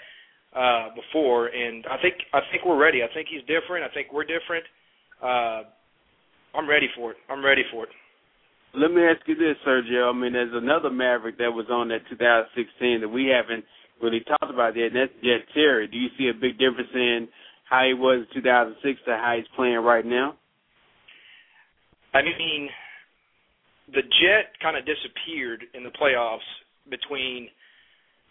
[0.55, 3.03] uh before and I think I think we're ready.
[3.03, 3.83] I think he's different.
[3.83, 4.63] I think we're different.
[5.19, 5.67] Uh
[6.55, 7.17] I'm ready for it.
[7.29, 7.91] I'm ready for it.
[8.77, 10.13] Let me ask you this, Sergio.
[10.13, 13.65] I mean, there's another Maverick that was on that 2016 that we haven't
[14.01, 15.87] really talked about yet, and that's Jet Terry.
[15.87, 17.27] Do you see a big difference in
[17.65, 20.37] how he was in 2006 to how he's playing right now?
[22.13, 22.69] I mean,
[23.89, 26.45] the Jet kind of disappeared in the playoffs
[26.85, 27.49] between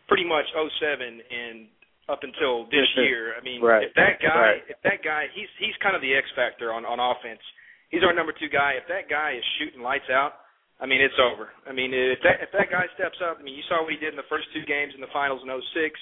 [0.06, 1.66] pretty much 07 and
[2.06, 3.35] up until this year.
[3.35, 3.82] I mean, right.
[3.82, 4.62] if that guy, right.
[4.70, 7.43] if that guy, he's he's kind of the X factor on on offense
[7.90, 8.74] he's our number two guy.
[8.78, 10.46] If that guy is shooting lights out,
[10.80, 11.50] I mean it's over.
[11.64, 14.00] I mean if that if that guy steps up, I mean you saw what he
[14.00, 15.94] did in the first two games in the finals in '06,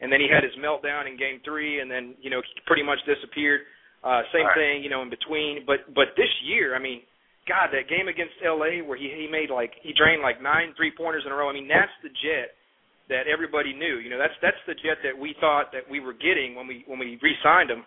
[0.00, 2.84] and then he had his meltdown in Game Three, and then you know he pretty
[2.84, 3.64] much disappeared.
[4.04, 4.54] Uh, same right.
[4.54, 5.66] thing, you know, in between.
[5.66, 7.02] But but this year, I mean,
[7.48, 10.92] God, that game against LA where he he made like he drained like nine three
[10.94, 11.48] pointers in a row.
[11.50, 12.54] I mean that's the jet
[13.08, 13.98] that everybody knew.
[14.02, 16.84] You know that's that's the jet that we thought that we were getting when we
[16.86, 17.86] when we re-signed him.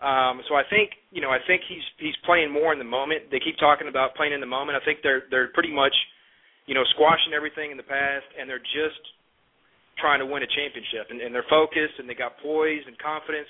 [0.00, 3.28] Um, so I think you know I think he's he's playing more in the moment.
[3.30, 4.80] They keep talking about playing in the moment.
[4.80, 5.92] I think they're they're pretty much
[6.64, 9.02] you know squashing everything in the past, and they're just
[10.00, 11.12] trying to win a championship.
[11.12, 13.48] And, and they're focused, and they got poise and confidence.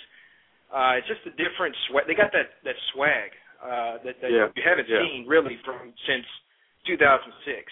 [0.75, 2.11] Uh, it's just a different swag.
[2.11, 3.31] They got that that swag
[3.63, 4.51] uh, that, that yeah.
[4.57, 5.07] you haven't yeah.
[5.07, 6.27] seen really from since
[6.89, 7.63] 2006.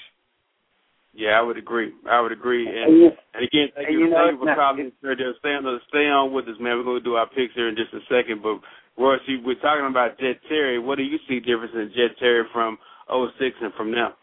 [1.19, 1.91] Yeah, I would agree.
[2.07, 2.63] I would agree.
[2.63, 5.35] And, and again, thank and you, you know, for calling, Sergio.
[5.43, 6.79] Stay on, stay on with us, man.
[6.79, 8.39] We're going to do our picks here in just a second.
[8.39, 8.63] But
[8.95, 10.79] Royce, we're talking about Jet Terry.
[10.79, 12.79] What do you see difference in Jet Terry from
[13.11, 14.15] 06 and from now?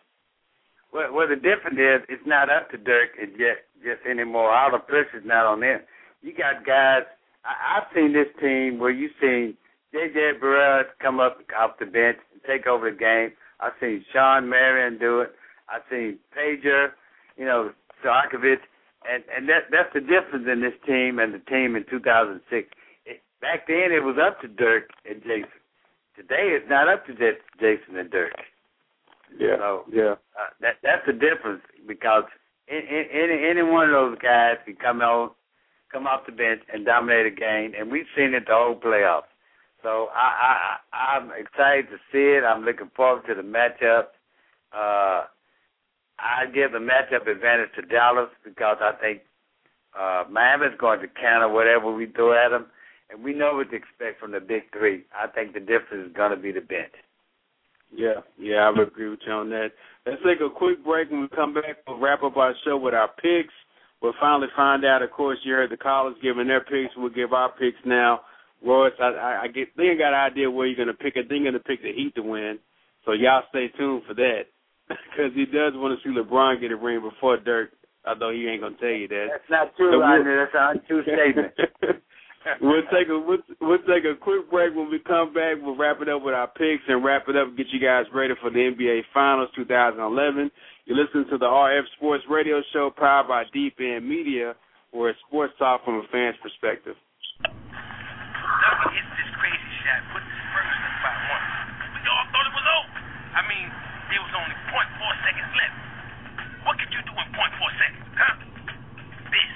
[0.93, 4.55] Well, well, the difference is it's not up to Dirk and Jet just anymore.
[4.55, 5.83] All the pressure's not on them.
[6.23, 7.03] You got guys.
[7.43, 9.59] I, I've seen this team where you've seen
[9.91, 10.39] J.J.
[10.39, 13.35] Barea come up off the bench and take over the game.
[13.59, 15.35] I've seen Shawn Marion do it.
[15.69, 16.89] I seen Peja,
[17.37, 17.71] you know,
[18.03, 18.61] Stojakovic,
[19.09, 22.69] and and that that's the difference in this team and the team in 2006.
[23.05, 25.61] It, back then, it was up to Dirk and Jason.
[26.15, 28.33] Today, it's not up to Jason and Dirk.
[29.37, 29.57] Yeah.
[29.57, 30.15] So, yeah.
[30.37, 32.23] Uh, that that's the difference because
[32.69, 35.35] any any one of those guys can come out,
[35.91, 39.29] come off the bench and dominate a game, and we've seen it the whole playoffs.
[39.83, 42.43] So I, I I'm excited to see it.
[42.43, 44.15] I'm looking forward to the matchup.
[44.73, 45.25] Uh,
[46.19, 49.21] I give the matchup advantage to Dallas because I think
[49.97, 52.67] uh, Miami's going to counter whatever we throw at them,
[53.09, 55.05] and we know what to expect from the big three.
[55.13, 56.93] I think the difference is going to be the bench.
[57.95, 59.69] Yeah, yeah, I would agree with you on that.
[60.05, 61.11] Let's take a quick break.
[61.11, 63.53] When we come back, we'll wrap up our show with our picks.
[64.01, 65.01] We'll finally find out.
[65.01, 66.95] Of course, you heard the callers giving their picks.
[66.97, 68.21] We'll give our picks now.
[68.65, 69.75] Royce, I, I, I get.
[69.77, 71.27] They ain't got an idea where you're gonna pick it.
[71.29, 72.59] They're gonna pick the Heat to win.
[73.05, 74.45] So y'all stay tuned for that,
[74.87, 77.71] because he does want to see LeBron get a ring before Dirk.
[78.05, 79.27] Although he ain't gonna tell you that.
[79.33, 80.29] That's not true, so Rodney.
[80.29, 81.53] That's an untrue statement.
[82.61, 84.75] we'll take a we'll, we'll take a quick break.
[84.77, 87.49] When we come back, we'll wrap it up with our picks and wrap it up
[87.49, 90.51] and get you guys ready for the NBA Finals 2011.
[90.85, 94.53] You're listening to the RF Sports Radio Show powered by Deep End Media,
[94.91, 96.93] where it's sports talk from a fan's perspective.
[97.41, 101.45] Double hits this crazy shot, put the Spurs up by one.
[101.89, 103.01] We all thought it was over.
[103.33, 103.67] I mean,
[104.09, 105.77] there was only 0.4 seconds left.
[106.65, 108.35] What could you do in 0.4 seconds, huh?
[109.33, 109.53] This.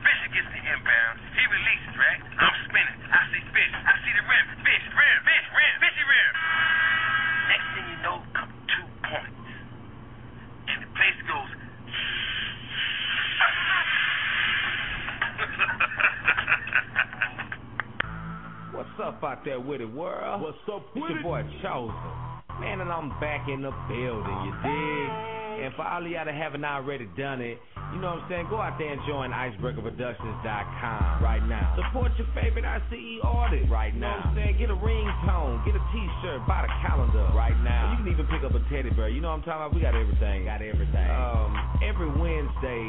[0.00, 1.16] Fisher gets the inbound.
[1.36, 2.20] He releases, right?
[2.40, 2.98] I'm spinning.
[3.08, 3.72] I see fish.
[3.72, 4.44] I see the rim.
[4.64, 6.32] Fish, rim, fish, rim, fishy rim.
[7.52, 9.36] Next thing you know, come two points.
[10.72, 11.50] And the place goes.
[18.72, 20.40] What's up out there with it, world?
[20.42, 22.31] What's up with it's your boy Chosen.
[22.60, 25.41] Man, and I'm back in the building, you dig?
[25.60, 27.58] And for all of y'all that haven't already done it,
[27.92, 28.46] you know what I'm saying?
[28.48, 31.76] Go out there and join IcebreakerProductions.com right now.
[31.76, 34.32] Support your favorite ICE artist right now.
[34.32, 34.56] You know what I'm saying?
[34.56, 37.92] Get a ringtone, get a t-shirt, buy the calendar right now.
[37.92, 39.12] You can even pick up a teddy bear.
[39.12, 39.74] You know what I'm talking about?
[39.76, 40.48] We got everything.
[40.48, 41.10] Got everything.
[41.12, 41.52] Um,
[41.84, 42.82] every Wednesday,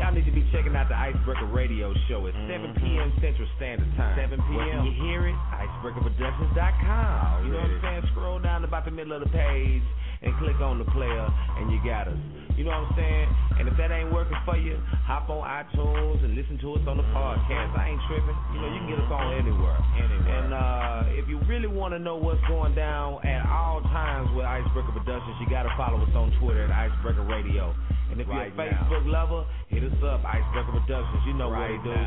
[0.00, 2.72] y'all need to be checking out the Icebreaker Radio Show at mm-hmm.
[2.72, 3.12] 7 p.m.
[3.20, 4.16] Central Standard Time.
[4.16, 4.88] 7 p.m.
[4.88, 7.44] You hear it, IcebreakerProductions.com.
[7.44, 8.02] You know what I'm saying?
[8.16, 9.84] Scroll down about the middle of the page
[10.22, 11.28] and click on the player,
[11.58, 12.47] and you got us.
[12.58, 13.28] You know what I'm saying?
[13.62, 16.98] And if that ain't working for you, hop on iTunes and listen to us on
[16.98, 17.70] the podcast.
[17.78, 18.34] I ain't tripping.
[18.50, 19.78] You know, you can get us on anywhere.
[19.94, 20.42] Anywhere.
[20.42, 24.42] And uh, if you really want to know what's going down at all times with
[24.42, 27.70] Icebreaker Productions, you got to follow us on Twitter at Icebreaker Radio.
[28.10, 29.22] And if right you're a Facebook now.
[29.22, 31.22] lover, hit us up, Icebreaker Productions.
[31.30, 32.02] You know right what we do.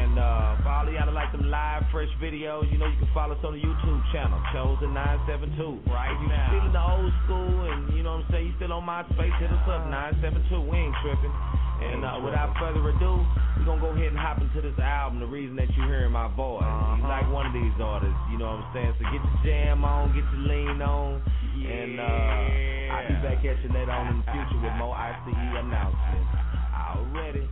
[0.00, 2.96] And uh, for all of y'all that like them live, fresh videos, you know you
[2.96, 5.90] can follow us on the YouTube channel, Chosen972.
[5.90, 8.72] Right you still in the old school and, you know what I'm saying, you still
[8.72, 10.70] on MySpace, hit us up, 972.
[10.70, 11.34] We ain't tripping.
[11.80, 13.24] And uh, without further ado,
[13.56, 16.12] we're going to go ahead and hop into this album, the reason that you're hearing
[16.12, 16.62] my voice.
[16.62, 16.96] Uh-huh.
[16.96, 18.92] You like one of these artists, you know what I'm saying?
[19.00, 21.24] So get your jam on, get your lean on.
[21.56, 21.72] Yeah.
[21.72, 25.16] And uh, I'll be back at you later on in the future with more ICE
[25.24, 26.30] announcements.
[26.76, 27.48] Already.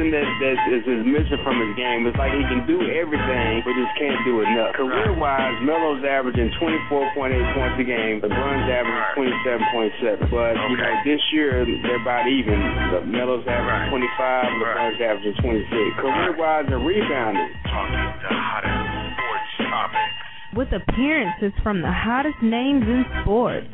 [0.00, 2.08] Something that that is just missing from his game.
[2.08, 4.72] It's like he can do everything, but just can't do enough.
[4.72, 8.24] Career wise, Melo's averaging 24.8 points a game.
[8.24, 10.32] LeBron's averaging 27.7.
[10.32, 13.12] But you know this year they're about even.
[13.12, 14.44] Melo's averaging 25.
[14.64, 15.68] LeBron's averaging 26.
[16.00, 17.52] Career wise and rebounding.
[17.68, 18.80] Talking the hottest
[19.20, 20.16] sports topics.
[20.56, 23.68] With appearances from the hottest names in sports.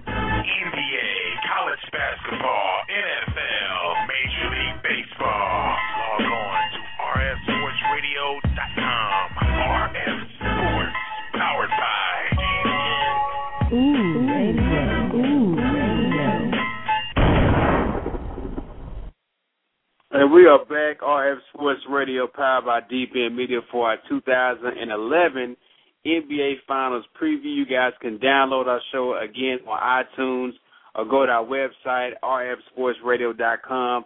[20.36, 25.56] We are back, RF Sports Radio, powered by End Media for our 2011
[26.04, 27.56] NBA Finals preview.
[27.56, 30.52] You guys can download our show again on iTunes
[30.94, 34.04] or go to our website, rfsportsradio.com.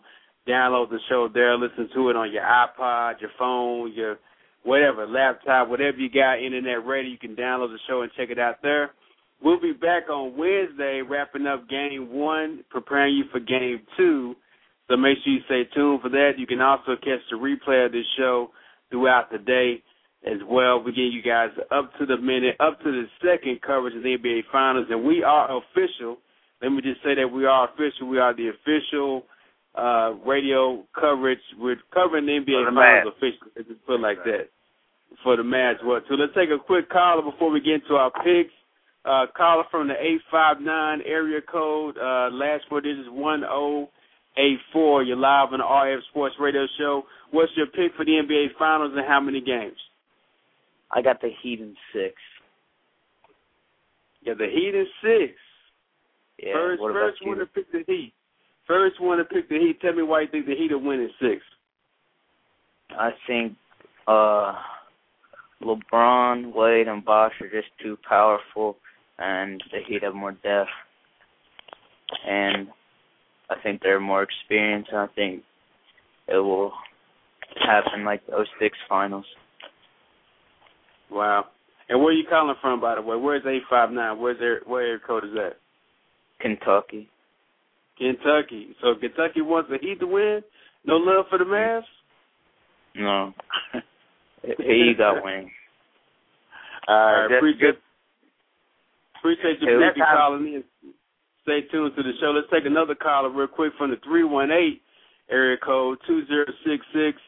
[0.49, 4.17] Download the show there, listen to it on your iPod, your phone, your
[4.63, 7.09] whatever, laptop, whatever you got, internet ready.
[7.09, 8.93] You can download the show and check it out there.
[9.43, 14.37] We'll be back on Wednesday, wrapping up game one, preparing you for game two.
[14.91, 16.33] So make sure you stay tuned for that.
[16.37, 18.51] You can also catch the replay of this show
[18.91, 19.85] throughout the day
[20.27, 20.83] as well.
[20.83, 24.19] We give you guys up to the minute, up to the second coverage of the
[24.19, 26.19] NBA Finals, and we are official.
[26.61, 28.09] Let me just say that we are official.
[28.09, 29.27] We are the official
[29.77, 31.39] uh, radio coverage.
[31.57, 33.51] We're covering the NBA the Finals officially.
[33.55, 34.51] Let's just put it like that
[35.23, 35.77] for the match.
[35.85, 36.03] What?
[36.09, 38.53] So let's take a quick caller before we get into our picks.
[39.05, 41.97] Uh, caller from the eight five nine area code.
[41.97, 43.89] Uh, last four digits one zero
[44.37, 45.03] eight four.
[45.03, 47.03] You're live on the RF Sports Radio Show.
[47.31, 49.77] What's your pick for the NBA Finals and how many games?
[50.91, 52.15] I got the Heat in six.
[54.23, 55.33] Yeah, the Heat in six.
[56.43, 56.55] Yeah.
[56.55, 58.13] first, first one to pick the Heat.
[58.67, 59.81] First one to pick the Heat.
[59.81, 61.43] Tell me why you think the Heat will win in six.
[62.99, 63.55] I think
[64.07, 64.55] uh
[65.63, 68.79] LeBron, Wade, and Bosh are just too powerful,
[69.19, 70.71] and the Heat have more depth.
[72.27, 72.69] And
[73.51, 74.91] I think they're more experienced.
[74.93, 75.43] And I think
[76.29, 76.73] it will
[77.67, 79.27] happen like the 06 finals.
[81.11, 81.47] Wow.
[81.89, 83.17] And where are you calling from, by the way?
[83.17, 84.19] Where's eight five nine?
[84.21, 85.55] Where's their where area code is that?
[86.41, 87.09] Kentucky.
[87.99, 88.77] Kentucky.
[88.81, 90.41] So Kentucky wants the Heat to win.
[90.87, 91.83] No love for the Mavs.
[92.95, 93.33] No.
[94.59, 95.51] You got Wayne.
[96.89, 97.75] All right, that's appreciate good.
[99.19, 100.65] appreciate you that's for how- calling in.
[101.51, 102.31] Stay tuned to the show.
[102.31, 104.83] Let's take another caller real quick from the three one eight
[105.29, 107.19] area code two zero six six.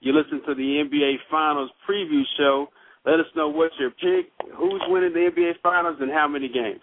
[0.00, 2.68] You listen to the NBA Finals preview show.
[3.04, 6.80] Let us know what's your pick, who's winning the NBA Finals, and how many games.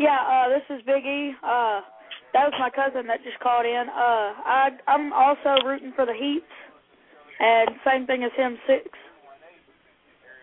[0.00, 1.30] Yeah, uh, this is Big E.
[1.40, 1.82] Uh,
[2.32, 3.84] that was my cousin that just called in.
[3.88, 6.42] Uh, I, I'm also rooting for the Heat,
[7.38, 8.90] and same thing as him, six.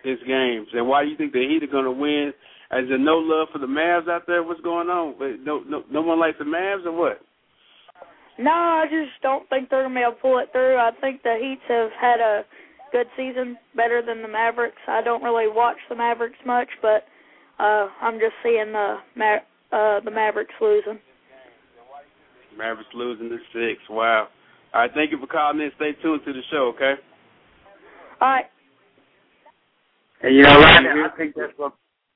[0.06, 0.68] Six games.
[0.74, 2.32] And why do you think the Heat are going to win?
[2.74, 4.44] Is there no love for the Mavs out there?
[4.44, 5.16] What's going on?
[5.44, 7.22] No, no, no one likes the Mavs or what?
[8.40, 10.78] No, I just don't think they're gonna be able to pull it through.
[10.78, 12.44] I think the Heats have had a
[12.94, 14.82] good season, better than the Mavericks.
[14.88, 17.04] I don't really watch the Mavericks much, but
[17.60, 21.00] uh, I'm just seeing the Ma- uh, the Mavericks losing.
[22.58, 23.82] Mavericks losing to six.
[23.90, 24.28] Wow.
[24.74, 25.72] All right, thank you for calling in.
[25.76, 26.94] Stay tuned to the show, okay?
[28.22, 28.46] All right.
[30.24, 31.74] And you know, Rodney, I think that's what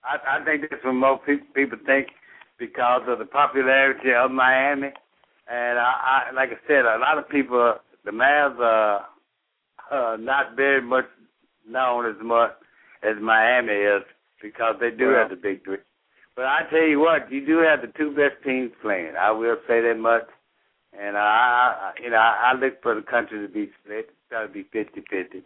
[0.07, 2.07] I, I think that's what most pe- people think
[2.57, 4.89] because of the popularity of Miami.
[5.47, 9.05] And I, I like I said, a lot of people, the Mavs are
[9.91, 11.05] uh, not very much
[11.67, 12.51] known as much
[13.03, 14.03] as Miami is
[14.41, 15.19] because they do Well.
[15.19, 15.77] have the big three.
[16.35, 19.13] But I tell you what, you do have the two best teams playing.
[19.19, 20.23] I will say that much.
[20.97, 24.09] And I, I you know, I, I look for the country to be split.
[24.09, 25.43] It's got to be fifty-fifty.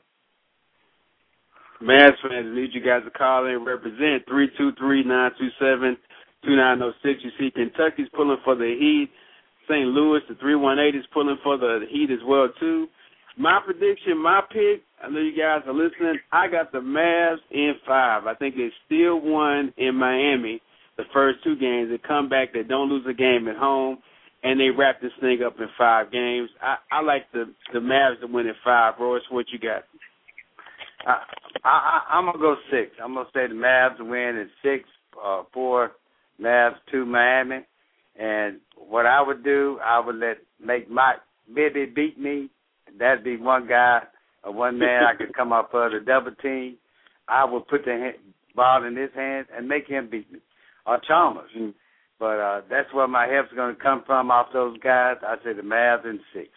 [1.81, 5.97] Mavs fans, need you guys to call in represent three two three nine two seven
[6.43, 7.19] two nine zero six.
[7.23, 9.09] You see, Kentucky's pulling for the Heat.
[9.69, 9.87] St.
[9.87, 12.87] Louis, the three one eight is pulling for the Heat as well too.
[13.37, 14.83] My prediction, my pick.
[15.01, 16.19] I know you guys are listening.
[16.33, 18.27] I got the Mavs in five.
[18.27, 20.61] I think they still won in Miami
[20.97, 21.89] the first two games.
[21.89, 23.99] They come back, they don't lose a game at home,
[24.43, 26.49] and they wrap this thing up in five games.
[26.61, 28.95] I, I like the the Mavs to win in five.
[28.99, 29.83] Royce, what you got?
[31.63, 32.91] I, I'm gonna go six.
[33.03, 34.87] I'm gonna say the Mavs win in six,
[35.23, 35.91] uh, four
[36.41, 37.65] Mavs, two Miami.
[38.17, 41.17] And what I would do, I would let make Mike
[41.53, 42.49] Bibby beat me.
[42.97, 44.01] That'd be one guy
[44.43, 46.77] or one man I could come up for the double team.
[47.27, 48.15] I would put the hand,
[48.55, 50.39] ball in his hands and make him beat me.
[50.85, 51.51] Or Chalmers.
[52.19, 55.17] But uh that's where my help's gonna come from off those guys.
[55.21, 56.49] I say the Mavs in six.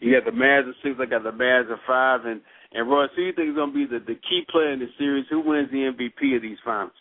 [0.00, 0.96] You got the Mavs in six.
[1.00, 2.24] I got the Mavs in five.
[2.24, 2.40] And
[2.72, 4.88] and Royce, who you think is going to be the the key player in the
[4.98, 5.26] series?
[5.30, 6.92] Who wins the MVP of these finals?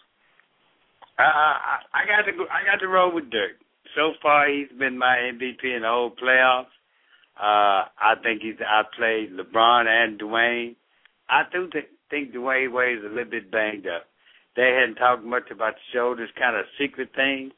[1.18, 3.58] I I, I got to I got to roll with Dirk.
[3.96, 6.74] So far, he's been my MVP in the whole playoffs.
[7.40, 10.76] Uh, I think he's outplayed LeBron and Dwyane.
[11.30, 14.06] I do th- think Dwyane Wade's a little bit banged up.
[14.56, 17.52] They hadn't talked much about the shoulders, kind of secret thing,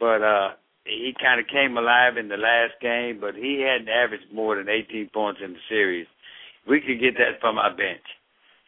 [0.00, 0.50] but uh,
[0.84, 3.18] he kind of came alive in the last game.
[3.20, 6.06] But he hadn't averaged more than 18 points in the series.
[6.68, 8.04] We could get that from our bench.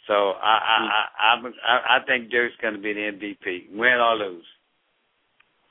[0.07, 0.89] So I I hmm.
[0.89, 4.45] I I'm, I, I think Dirk's going to be the MVP, win or lose.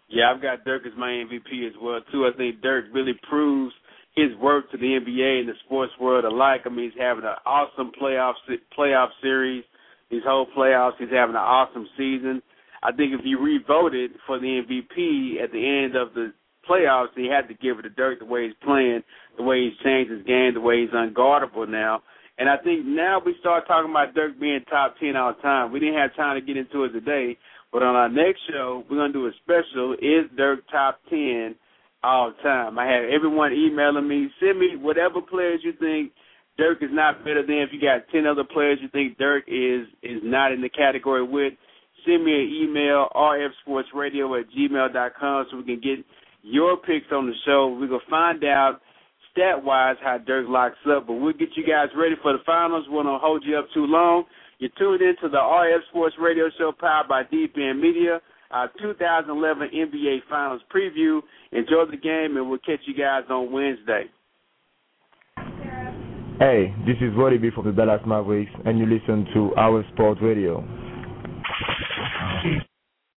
[0.09, 2.25] Yeah, I've got Dirk as my MVP as well too.
[2.25, 3.73] I think Dirk really proves
[4.15, 6.61] his work to the NBA and the sports world alike.
[6.65, 8.33] I mean, he's having an awesome playoff
[8.77, 9.63] playoff series.
[10.11, 12.41] These whole playoffs, he's having an awesome season.
[12.83, 16.33] I think if he re-voted for the MVP at the end of the
[16.69, 19.01] playoffs, he had to give it to Dirk the way he's playing,
[19.37, 22.03] the way he's changed his game, the way he's unguardable now.
[22.37, 25.71] And I think now we start talking about Dirk being top ten all time.
[25.71, 27.37] We didn't have time to get into it today,
[27.71, 31.55] but on our next show, we're gonna do a special: Is Dirk top ten
[32.03, 32.79] all time?
[32.79, 36.11] I have everyone emailing me, send me whatever players you think
[36.57, 37.57] Dirk is not better than.
[37.57, 41.23] If you got ten other players you think Dirk is is not in the category
[41.23, 41.53] with,
[42.05, 46.03] send me an email rfsportsradio at gmail dot com so we can get
[46.41, 47.77] your picks on the show.
[47.79, 48.81] We're gonna find out
[49.33, 51.07] stat wise how Dirk locks up.
[51.07, 52.85] But we'll get you guys ready for the finals.
[52.87, 54.23] We won't hold you up too long.
[54.59, 60.19] You're tuned into the RF Sports Radio Show powered by End Media, our 2011 NBA
[60.29, 61.19] Finals preview.
[61.51, 64.05] Enjoy the game, and we'll catch you guys on Wednesday.
[66.39, 70.21] Hey, this is Roddy B from the Dallas Mavericks, and you listen to our Sports
[70.21, 70.63] Radio.